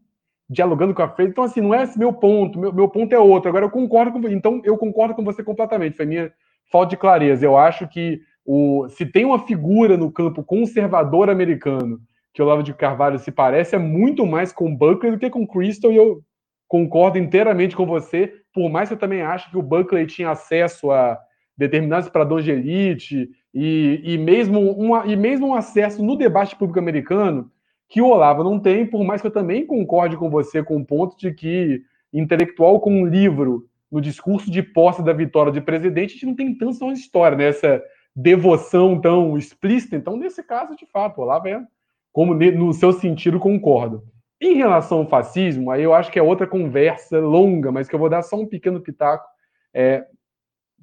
[0.50, 1.32] dialogando com a Freire.
[1.32, 3.48] Então, assim, não é esse meu ponto, meu, meu ponto é outro.
[3.48, 5.96] Agora, eu concordo com Então, eu concordo com você completamente.
[5.96, 6.32] Foi minha
[6.72, 7.46] falta de clareza.
[7.46, 12.00] Eu acho que o, se tem uma figura no campo conservador americano
[12.34, 15.46] que o Olavo de Carvalho se parece, é muito mais com Buckley do que com
[15.46, 16.22] Crystal, e eu
[16.68, 20.92] concordo inteiramente com você, por mais que eu também acho que o Buckley tinha acesso
[20.92, 21.20] a
[21.58, 26.80] determinados padrões de elite e, e, mesmo uma, e mesmo um acesso no debate público
[26.80, 27.52] americano
[27.90, 30.86] que o Olavo não tem, por mais que eu também concorde com você com o
[30.86, 31.82] ponto de que
[32.14, 36.36] intelectual com um livro no discurso de posse da vitória de presidente, a gente não
[36.36, 37.82] tem tanta história, nessa né?
[38.16, 39.96] devoção tão explícita.
[39.96, 41.64] Então, nesse caso, de fato, o Olavo é,
[42.12, 44.04] como no seu sentido, concordo.
[44.42, 48.00] Em relação ao fascismo, aí eu acho que é outra conversa longa, mas que eu
[48.00, 49.26] vou dar só um pequeno pitaco.
[49.74, 50.06] É,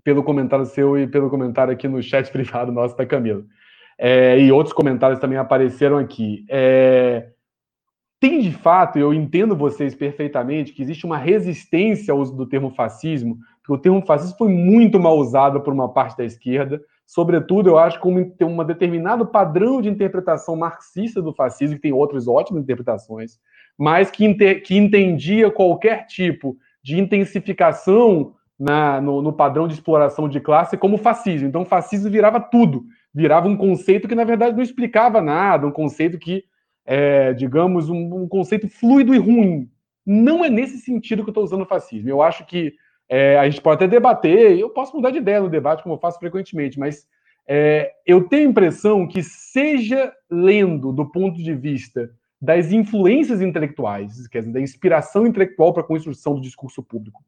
[0.05, 3.43] pelo comentário seu e pelo comentário aqui no chat privado nosso da Camila.
[3.99, 6.45] É, e outros comentários também apareceram aqui.
[6.49, 7.31] É,
[8.21, 12.71] tem de fato, eu entendo vocês perfeitamente, que existe uma resistência ao uso do termo
[12.71, 17.69] fascismo, porque o termo fascismo foi muito mal usado por uma parte da esquerda, sobretudo,
[17.69, 22.27] eu acho, como tem um determinado padrão de interpretação marxista do fascismo, que tem outras
[22.27, 23.39] ótimas interpretações,
[23.77, 30.41] mas que, que entendia qualquer tipo de intensificação na, no, no, padrão de exploração de
[30.41, 31.49] classe como fascismo.
[31.49, 36.19] Então, fascismo virava tudo, virava um conceito que, na verdade, não explicava nada, um conceito
[36.19, 36.45] que,
[36.87, 39.69] é, digamos, um, um, conceito fluido e ruim.
[40.07, 42.09] Não é nesse sentido que eu estou usando fascismo.
[42.09, 42.75] Eu acho que
[43.09, 46.01] é, a gente pode até debater, eu posso mudar de ideia no debate, como eu
[46.01, 47.07] faço frequentemente, mas
[47.47, 52.11] é, eu tenho a impressão que, seja lendo do ponto de vista
[52.41, 57.23] das influências intelectuais, quer dizer, da inspiração intelectual para a construção do discurso público,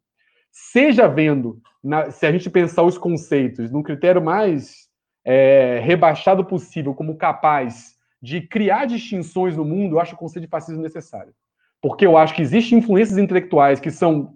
[0.59, 4.89] seja vendo, na, se a gente pensar os conceitos num critério mais
[5.23, 10.51] é, rebaixado possível, como capaz de criar distinções no mundo, eu acho o conceito de
[10.51, 11.35] fascismo necessário.
[11.83, 14.33] Porque eu acho que existem influências intelectuais que são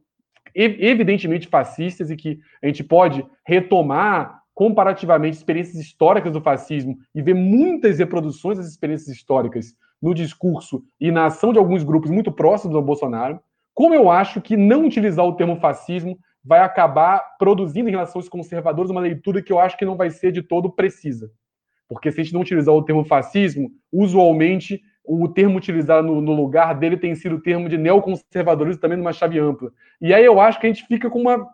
[0.55, 7.35] evidentemente fascistas e que a gente pode retomar comparativamente experiências históricas do fascismo e ver
[7.35, 12.77] muitas reproduções das experiências históricas no discurso e na ação de alguns grupos muito próximos
[12.77, 13.41] ao Bolsonaro,
[13.81, 18.29] como eu acho que não utilizar o termo fascismo vai acabar produzindo em relação aos
[18.29, 21.33] conservadores uma leitura que eu acho que não vai ser de todo precisa.
[21.89, 26.35] Porque se a gente não utilizar o termo fascismo, usualmente o termo utilizado no, no,
[26.35, 29.73] lugar dele tem sido o termo de neoconservadorismo também numa chave ampla.
[29.99, 31.49] E aí eu acho que a gente fica com uma.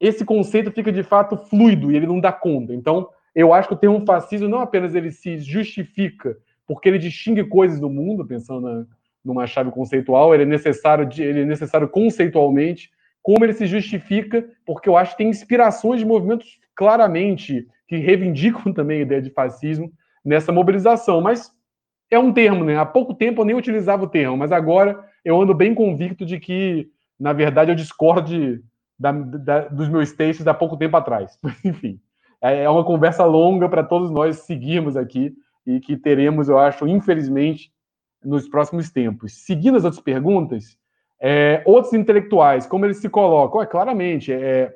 [0.00, 2.72] Esse conceito fica de fato fluido e ele não dá conta.
[2.72, 7.44] Então, eu acho que o termo fascismo não apenas ele se justifica porque ele distingue
[7.44, 8.86] coisas do mundo, pensando na,
[9.26, 12.90] numa chave conceitual, ele é necessário, ele é necessário conceitualmente,
[13.22, 18.72] como ele se justifica, porque eu acho que tem inspirações de movimentos claramente que reivindicam
[18.74, 19.92] também a ideia de fascismo
[20.24, 21.20] nessa mobilização.
[21.20, 21.50] Mas
[22.10, 22.78] é um termo, né?
[22.78, 26.38] Há pouco tempo eu nem utilizava o termo, mas agora eu ando bem convicto de
[26.38, 26.88] que,
[27.18, 28.62] na verdade, eu discordo de,
[28.96, 31.36] da, da, dos meus textos há pouco tempo atrás.
[31.64, 31.98] Enfim,
[32.40, 35.34] é, é uma conversa longa para todos nós seguirmos aqui
[35.66, 37.72] e que teremos, eu acho, infelizmente,
[38.26, 39.32] nos próximos tempos.
[39.44, 40.76] Seguindo as outras perguntas,
[41.20, 43.62] é, outros intelectuais, como eles se colocam?
[43.62, 44.74] É, claramente, é,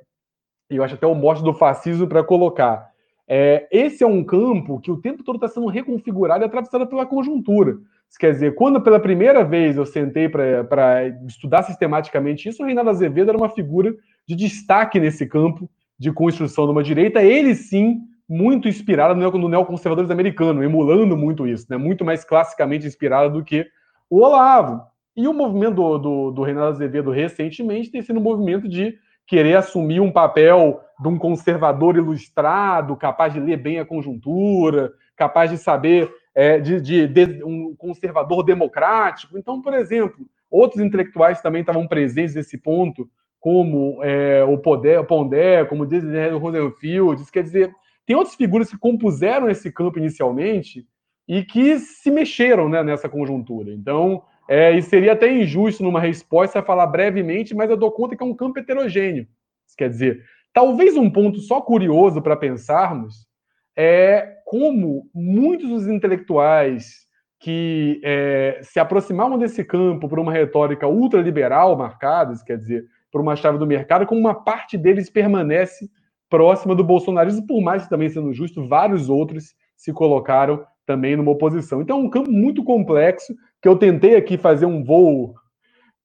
[0.69, 2.89] eu acho até o mote do fascismo para colocar.
[3.29, 7.07] É, esse é um campo que o tempo todo está sendo reconfigurado e atravessado pela
[7.07, 7.77] conjuntura.
[8.19, 13.29] Quer dizer, quando pela primeira vez eu sentei para estudar sistematicamente isso, o Reinaldo Azevedo
[13.29, 13.95] era uma figura
[14.27, 20.12] de destaque nesse campo de construção de uma direita, ele sim, muito inspirado no neoconservadorismo
[20.12, 21.77] americano, emulando muito isso, né?
[21.77, 23.66] muito mais classicamente inspirado do que
[24.09, 24.82] o Olavo.
[25.16, 28.97] E o movimento do, do, do Reinaldo Azevedo recentemente tem sido um movimento de
[29.27, 35.51] querer assumir um papel de um conservador ilustrado, capaz de ler bem a conjuntura, capaz
[35.51, 39.36] de saber é, de, de, de, um conservador democrático.
[39.36, 45.65] Então, por exemplo, outros intelectuais também estavam presentes nesse ponto, como é, o Pondé, Pondé,
[45.65, 47.24] como Desiree Rosenfield.
[47.32, 47.74] Quer dizer,
[48.11, 50.85] tem outras figuras que compuseram esse campo inicialmente
[51.28, 53.73] e que se mexeram né, nessa conjuntura.
[53.73, 58.23] Então, é, e seria até injusto numa resposta falar brevemente, mas eu dou conta que
[58.24, 59.28] é um campo heterogêneo.
[59.65, 63.28] Isso quer dizer, talvez um ponto só curioso para pensarmos
[63.77, 67.07] é como muitos dos intelectuais
[67.39, 73.20] que é, se aproximavam desse campo por uma retórica ultraliberal marcada, isso quer dizer, por
[73.20, 75.89] uma chave do mercado, como uma parte deles permanece
[76.31, 81.32] próxima do bolsonarismo, por mais que também sendo justo, vários outros se colocaram também numa
[81.32, 81.82] oposição.
[81.82, 85.35] Então é um campo muito complexo que eu tentei aqui fazer um voo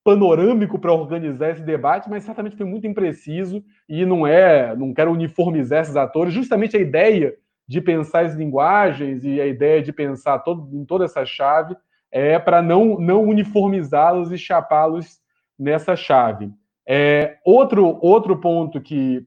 [0.03, 5.11] panorâmico para organizar esse debate, mas certamente foi muito impreciso e não é, não quero
[5.11, 6.33] uniformizar esses atores.
[6.33, 7.35] Justamente a ideia
[7.67, 11.75] de pensar as linguagens e a ideia de pensar todo, em toda essa chave
[12.11, 15.19] é para não, não uniformizá-los e chapá-los
[15.57, 16.51] nessa chave.
[16.87, 19.25] É, outro, outro ponto que,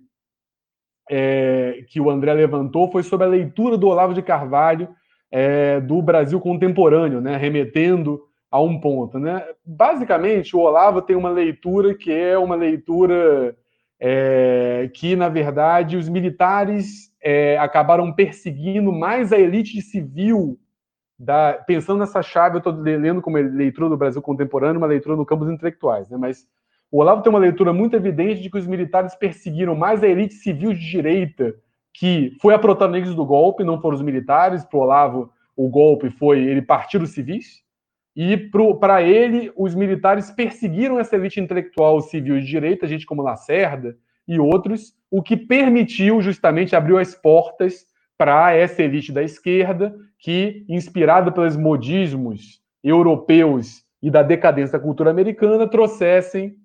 [1.10, 4.88] é, que o André levantou foi sobre a leitura do Olavo de Carvalho
[5.30, 8.20] é, do Brasil contemporâneo, né, remetendo
[8.50, 9.18] a um ponto.
[9.18, 9.44] Né?
[9.64, 13.56] Basicamente, o Olavo tem uma leitura que é uma leitura
[14.00, 20.58] é, que, na verdade, os militares é, acabaram perseguindo mais a elite civil.
[21.20, 25.26] Da, pensando nessa chave, eu estou lendo como leitura do Brasil contemporâneo, uma leitura no
[25.26, 26.16] campo dos intelectuais, né?
[26.16, 26.46] mas
[26.90, 30.34] o Olavo tem uma leitura muito evidente de que os militares perseguiram mais a elite
[30.34, 31.54] civil de direita
[31.92, 34.64] que foi a protagonista do golpe, não foram os militares.
[34.64, 37.62] Para o Olavo, o golpe foi ele partir dos civis.
[38.14, 38.36] E
[38.80, 43.96] para ele, os militares perseguiram essa elite intelectual civil de direita, gente como Lacerda
[44.26, 47.86] e outros, o que permitiu justamente abriu as portas
[48.16, 55.10] para essa elite da esquerda, que, inspirada pelos modismos europeus e da decadência da cultura
[55.10, 56.56] americana trouxessem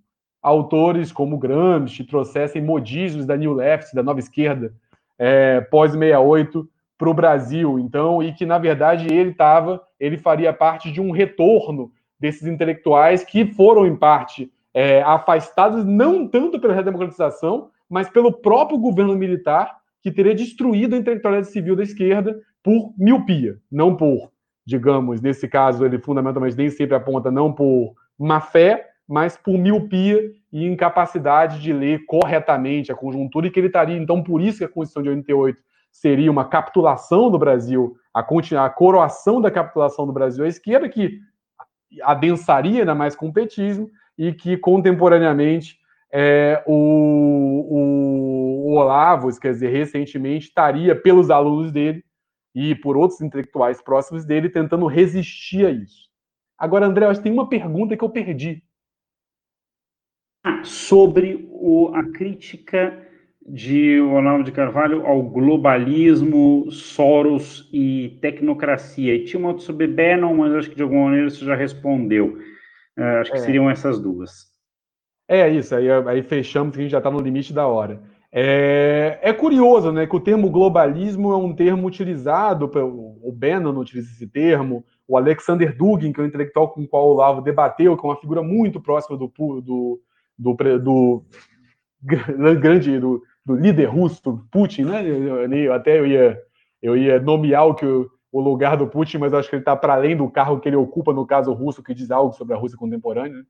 [0.43, 4.73] autores como Gramsci, trouxessem modismos da New Left, da nova esquerda,
[5.17, 6.67] é, pós-68,
[6.97, 7.79] para o Brasil.
[7.79, 13.23] Então, e que, na verdade, ele estava, ele faria parte de um retorno desses intelectuais
[13.23, 19.77] que foram, em parte, é, afastados não tanto pela redemocratização, mas pelo próprio governo militar,
[20.01, 24.31] que teria destruído a intelectualidade civil da esquerda por miopia, não por,
[24.65, 30.31] digamos, nesse caso, ele fundamentalmente nem sempre aponta não por má fé, mas por miopia
[30.51, 34.63] e incapacidade de ler corretamente a conjuntura, e que ele estaria, então, por isso que
[34.63, 35.59] a Constituição de 88
[35.91, 41.19] seria uma capitulação do Brasil, a, a coroação da capitulação do Brasil à esquerda, que
[42.01, 45.77] adensaria ainda mais com o petismo, e que contemporaneamente
[46.11, 46.75] é, o,
[47.71, 52.03] o, Olavo, quer dizer, recentemente estaria pelos alunos dele
[52.53, 56.09] e por outros intelectuais próximos dele tentando resistir a isso.
[56.57, 58.63] Agora, André, acho que tem uma pergunta que eu perdi.
[60.63, 62.97] Sobre o, a crítica
[63.45, 69.15] de Olavo de Carvalho ao globalismo, Soros e tecnocracia.
[69.15, 72.37] E tinha uma outra sobre Bannon, mas acho que de alguma maneira você já respondeu.
[72.97, 73.41] Uh, acho que é.
[73.41, 74.53] seriam essas duas.
[75.27, 78.01] É isso, aí, aí fechamos que a gente já está no limite da hora.
[78.35, 83.77] É, é, curioso, né, que o termo globalismo é um termo utilizado, pelo, o Bannon
[83.79, 87.41] utiliza esse termo, o Alexander Dugin, que é o intelectual com o qual o Olavo
[87.41, 90.01] debateu, que é uma figura muito próxima do, do,
[90.43, 91.23] do, do
[92.59, 94.21] grande, do, do líder russo,
[94.51, 95.01] Putin, né?
[95.73, 96.39] Até eu ia,
[96.81, 99.93] eu ia nomear o, que, o lugar do Putin, mas acho que ele está para
[99.93, 102.77] além do carro que ele ocupa no caso russo, que diz algo sobre a Rússia
[102.77, 103.37] contemporânea.
[103.37, 103.43] Né?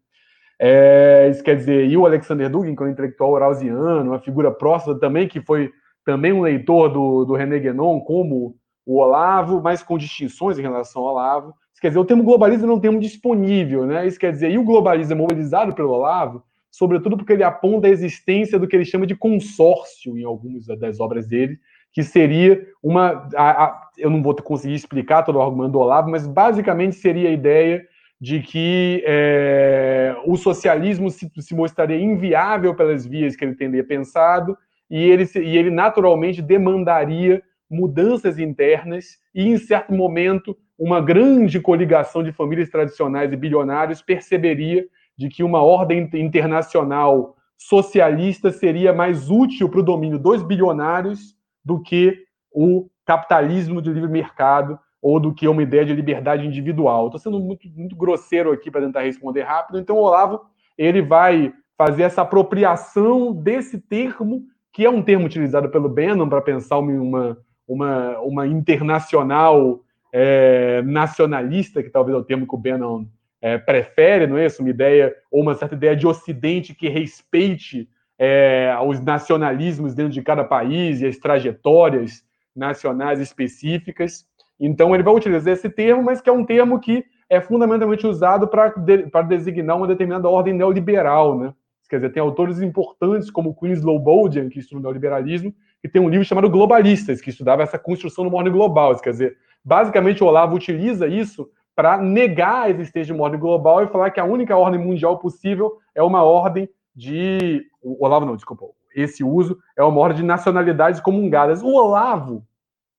[0.60, 4.52] É, isso quer dizer, e o Alexander Dugin, que é um intelectual eurasiano, uma figura
[4.52, 5.72] próxima também, que foi
[6.06, 8.56] também um leitor do, do René Guénon, como
[8.86, 11.53] o Olavo, mas com distinções em relação ao Olavo.
[11.72, 14.06] Isso quer dizer, o termo globalismo não é um termo disponível, né?
[14.06, 16.44] Isso quer dizer, e o globalismo mobilizado pelo Olavo,
[16.74, 21.00] sobretudo porque ele aponta a existência do que ele chama de consórcio em algumas das
[21.00, 21.60] obras dele,
[21.91, 23.30] que seria uma.
[23.36, 27.30] A, a, eu não vou conseguir explicar todo o argumento do Olavo, mas basicamente seria
[27.30, 27.88] a ideia
[28.20, 34.58] de que é, o socialismo se, se, mostraria inviável pelas vias que ele teria pensado,
[34.90, 42.24] e ele, e ele naturalmente demandaria mudanças internas, e em certo momento, uma grande coligação
[42.24, 44.86] de famílias tradicionais e bilionários perceberia
[45.18, 51.81] de que uma ordem internacional socialista seria mais útil para o domínio dos bilionários do
[51.81, 57.07] que o capitalismo de livre mercado ou do que uma ideia de liberdade individual.
[57.07, 59.80] Estou sendo muito, muito grosseiro aqui para tentar responder rápido.
[59.80, 60.41] Então, o Olavo
[60.77, 66.41] ele vai fazer essa apropriação desse termo, que é um termo utilizado pelo Bannon para
[66.41, 67.38] pensar uma,
[67.68, 69.81] uma, uma internacional
[70.11, 73.06] é, nacionalista, que talvez é o termo que o Bannon
[73.44, 74.61] é, prefere, não é isso?
[74.61, 80.22] Uma ideia, ou uma certa ideia de Ocidente que respeite é, os nacionalismos dentro de
[80.22, 82.24] cada país e as trajetórias
[82.56, 84.26] nacionais específicas.
[84.57, 88.48] Então, ele vai utilizar esse termo, mas que é um termo que é fundamentalmente usado
[88.48, 91.53] para de, designar uma determinada ordem neoliberal, né?
[91.90, 95.53] Quer dizer, tem autores importantes como Queen Slowbodian, que estuda o neoliberalismo,
[95.84, 98.95] e tem um livro chamado Globalistas, que estudava essa construção do ordem global.
[98.99, 103.84] Quer dizer, basicamente o Olavo utiliza isso para negar a existência de uma ordem global
[103.84, 107.66] e falar que a única ordem mundial possível é uma ordem de.
[107.82, 108.66] O Olavo, não, desculpa.
[108.95, 111.64] Esse uso é uma ordem de nacionalidades comungadas.
[111.64, 112.45] O Olavo,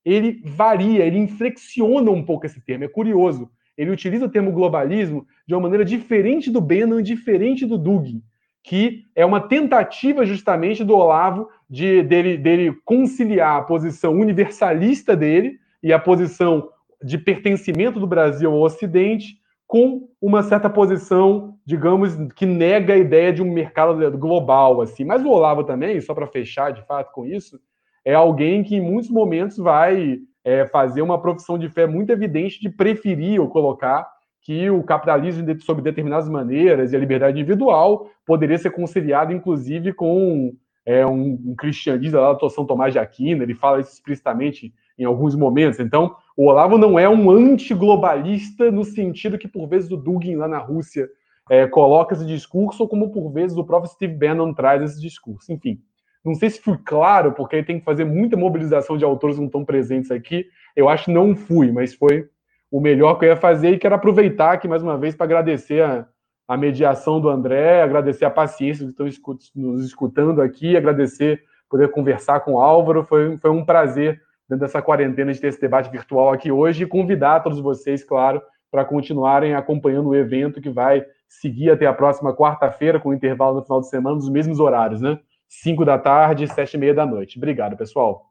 [0.05, 2.85] ele varia, ele inflexiona um pouco esse termo.
[2.85, 3.49] É curioso.
[3.77, 8.23] Ele utiliza o termo globalismo de uma maneira diferente do Bannon e diferente do Dugin,
[8.63, 15.59] que é uma tentativa justamente do Olavo de dele, dele conciliar a posição universalista dele
[15.83, 16.69] e a posição
[17.05, 19.37] de pertencimento do Brasil ao Ocidente
[19.67, 25.05] com uma certa posição, digamos, que nega a ideia de um mercado global, assim.
[25.05, 27.59] Mas o Olavo também, só para fechar de fato com isso,
[28.05, 32.61] é alguém que em muitos momentos vai é, fazer uma profissão de fé muito evidente
[32.61, 34.07] de preferir ou colocar
[34.43, 40.53] que o capitalismo, sob determinadas maneiras, e a liberdade individual poderia ser conciliado, inclusive, com
[40.85, 45.05] é, um, um cristianismo lá do São Tomás de Aquino, ele fala isso explicitamente em
[45.05, 45.81] alguns momentos.
[45.81, 50.49] Então, o Olavo não é um antiglobalista no sentido que, por vezes, o Dugin lá
[50.49, 51.09] na Rússia
[51.51, 55.53] é, coloca esse discurso, ou como, por vezes, o próprio Steve Bannon traz esse discurso.
[55.53, 55.81] Enfim,
[56.25, 59.41] não sei se fui claro, porque aí tem que fazer muita mobilização de autores que
[59.41, 60.47] não estão presentes aqui.
[60.75, 62.29] Eu acho que não fui, mas foi
[62.71, 65.83] o melhor que eu ia fazer e quero aproveitar aqui mais uma vez para agradecer
[65.83, 66.09] a,
[66.49, 69.07] a mediação do André, agradecer a paciência que estão
[69.55, 73.05] nos escutando aqui, agradecer poder conversar com o Álvaro.
[73.05, 76.87] Foi, foi um prazer dentro dessa quarentena de ter esse debate virtual aqui hoje e
[76.87, 82.35] convidar todos vocês, claro, para continuarem acompanhando o evento que vai seguir até a próxima
[82.35, 85.19] quarta-feira, com intervalo no final de semana, nos mesmos horários, né?
[85.49, 87.39] 5 da tarde, sete e meia da noite.
[87.39, 88.31] Obrigado, pessoal.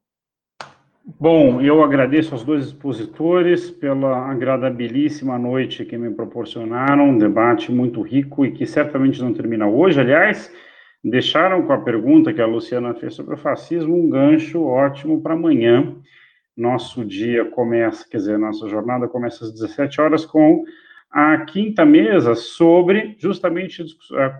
[1.19, 8.02] Bom, eu agradeço aos dois expositores pela agradabilíssima noite que me proporcionaram, um debate muito
[8.02, 9.99] rico e que certamente não termina hoje.
[9.99, 10.49] Aliás,
[11.03, 15.34] deixaram com a pergunta que a Luciana fez sobre o fascismo um gancho ótimo para
[15.34, 15.95] amanhã.
[16.55, 20.63] Nosso dia começa, quer dizer, nossa jornada começa às 17 horas com
[21.11, 23.84] a quinta mesa sobre justamente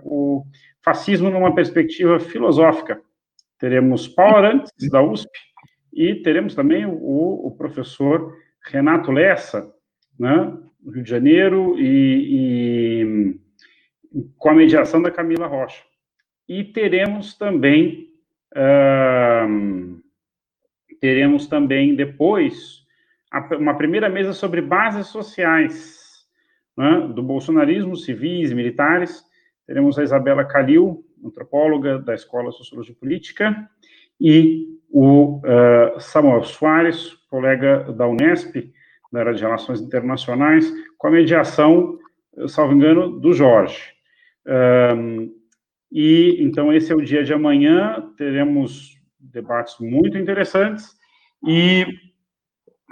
[0.04, 0.46] o
[0.82, 3.02] fascismo numa perspectiva filosófica.
[3.60, 5.30] Teremos Paulo Arantes, da USP,
[5.92, 8.36] e teremos também o, o professor
[8.66, 9.72] Renato Lessa,
[10.20, 13.36] né, Rio de Janeiro, e,
[14.12, 15.84] e, com a mediação da Camila Rocha.
[16.48, 18.10] E teremos também,
[21.00, 22.84] teremos também depois
[23.58, 26.28] uma primeira mesa sobre bases sociais,
[26.78, 29.24] né, do bolsonarismo, civis militares.
[29.66, 33.70] Teremos a Isabela Calil, antropóloga da Escola de Sociologia Política,
[34.20, 38.72] e o uh, Samuel Soares, colega da Unesp,
[39.12, 41.98] da área de Relações Internacionais, com a mediação,
[42.48, 43.94] salvo engano, do Jorge.
[44.46, 45.43] Um,
[45.94, 50.90] e, então, esse é o dia de amanhã, teremos debates muito interessantes,
[51.48, 51.86] e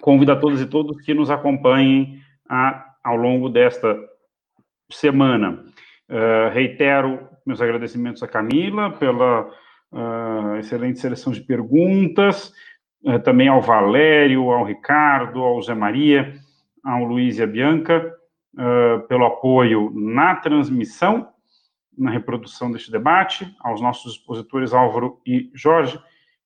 [0.02, 3.98] convido a todas e todos que nos acompanhem a, ao longo desta
[4.91, 5.65] semana.
[6.07, 9.49] Uh, reitero meus agradecimentos a Camila pela
[9.91, 12.53] uh, excelente seleção de perguntas,
[13.03, 16.34] uh, também ao Valério, ao Ricardo, ao Zé Maria,
[16.84, 18.15] ao Luiz e a Bianca,
[19.07, 21.31] pelo apoio na transmissão,
[21.98, 26.00] na reprodução deste debate, aos nossos expositores Álvaro e Jorge,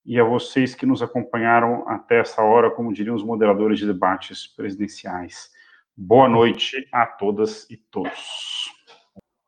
[0.06, 4.46] e a vocês que nos acompanharam até essa hora, como diriam os moderadores de debates
[4.48, 5.50] presidenciais.
[5.98, 8.70] Boa noite a todas e todos.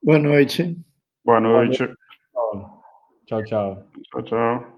[0.02, 0.78] Boa noite.
[1.24, 1.80] Boa noite.
[2.34, 2.78] Boa noite.
[3.26, 3.84] Tchau, tchau.
[4.10, 4.78] Tchau, tchau.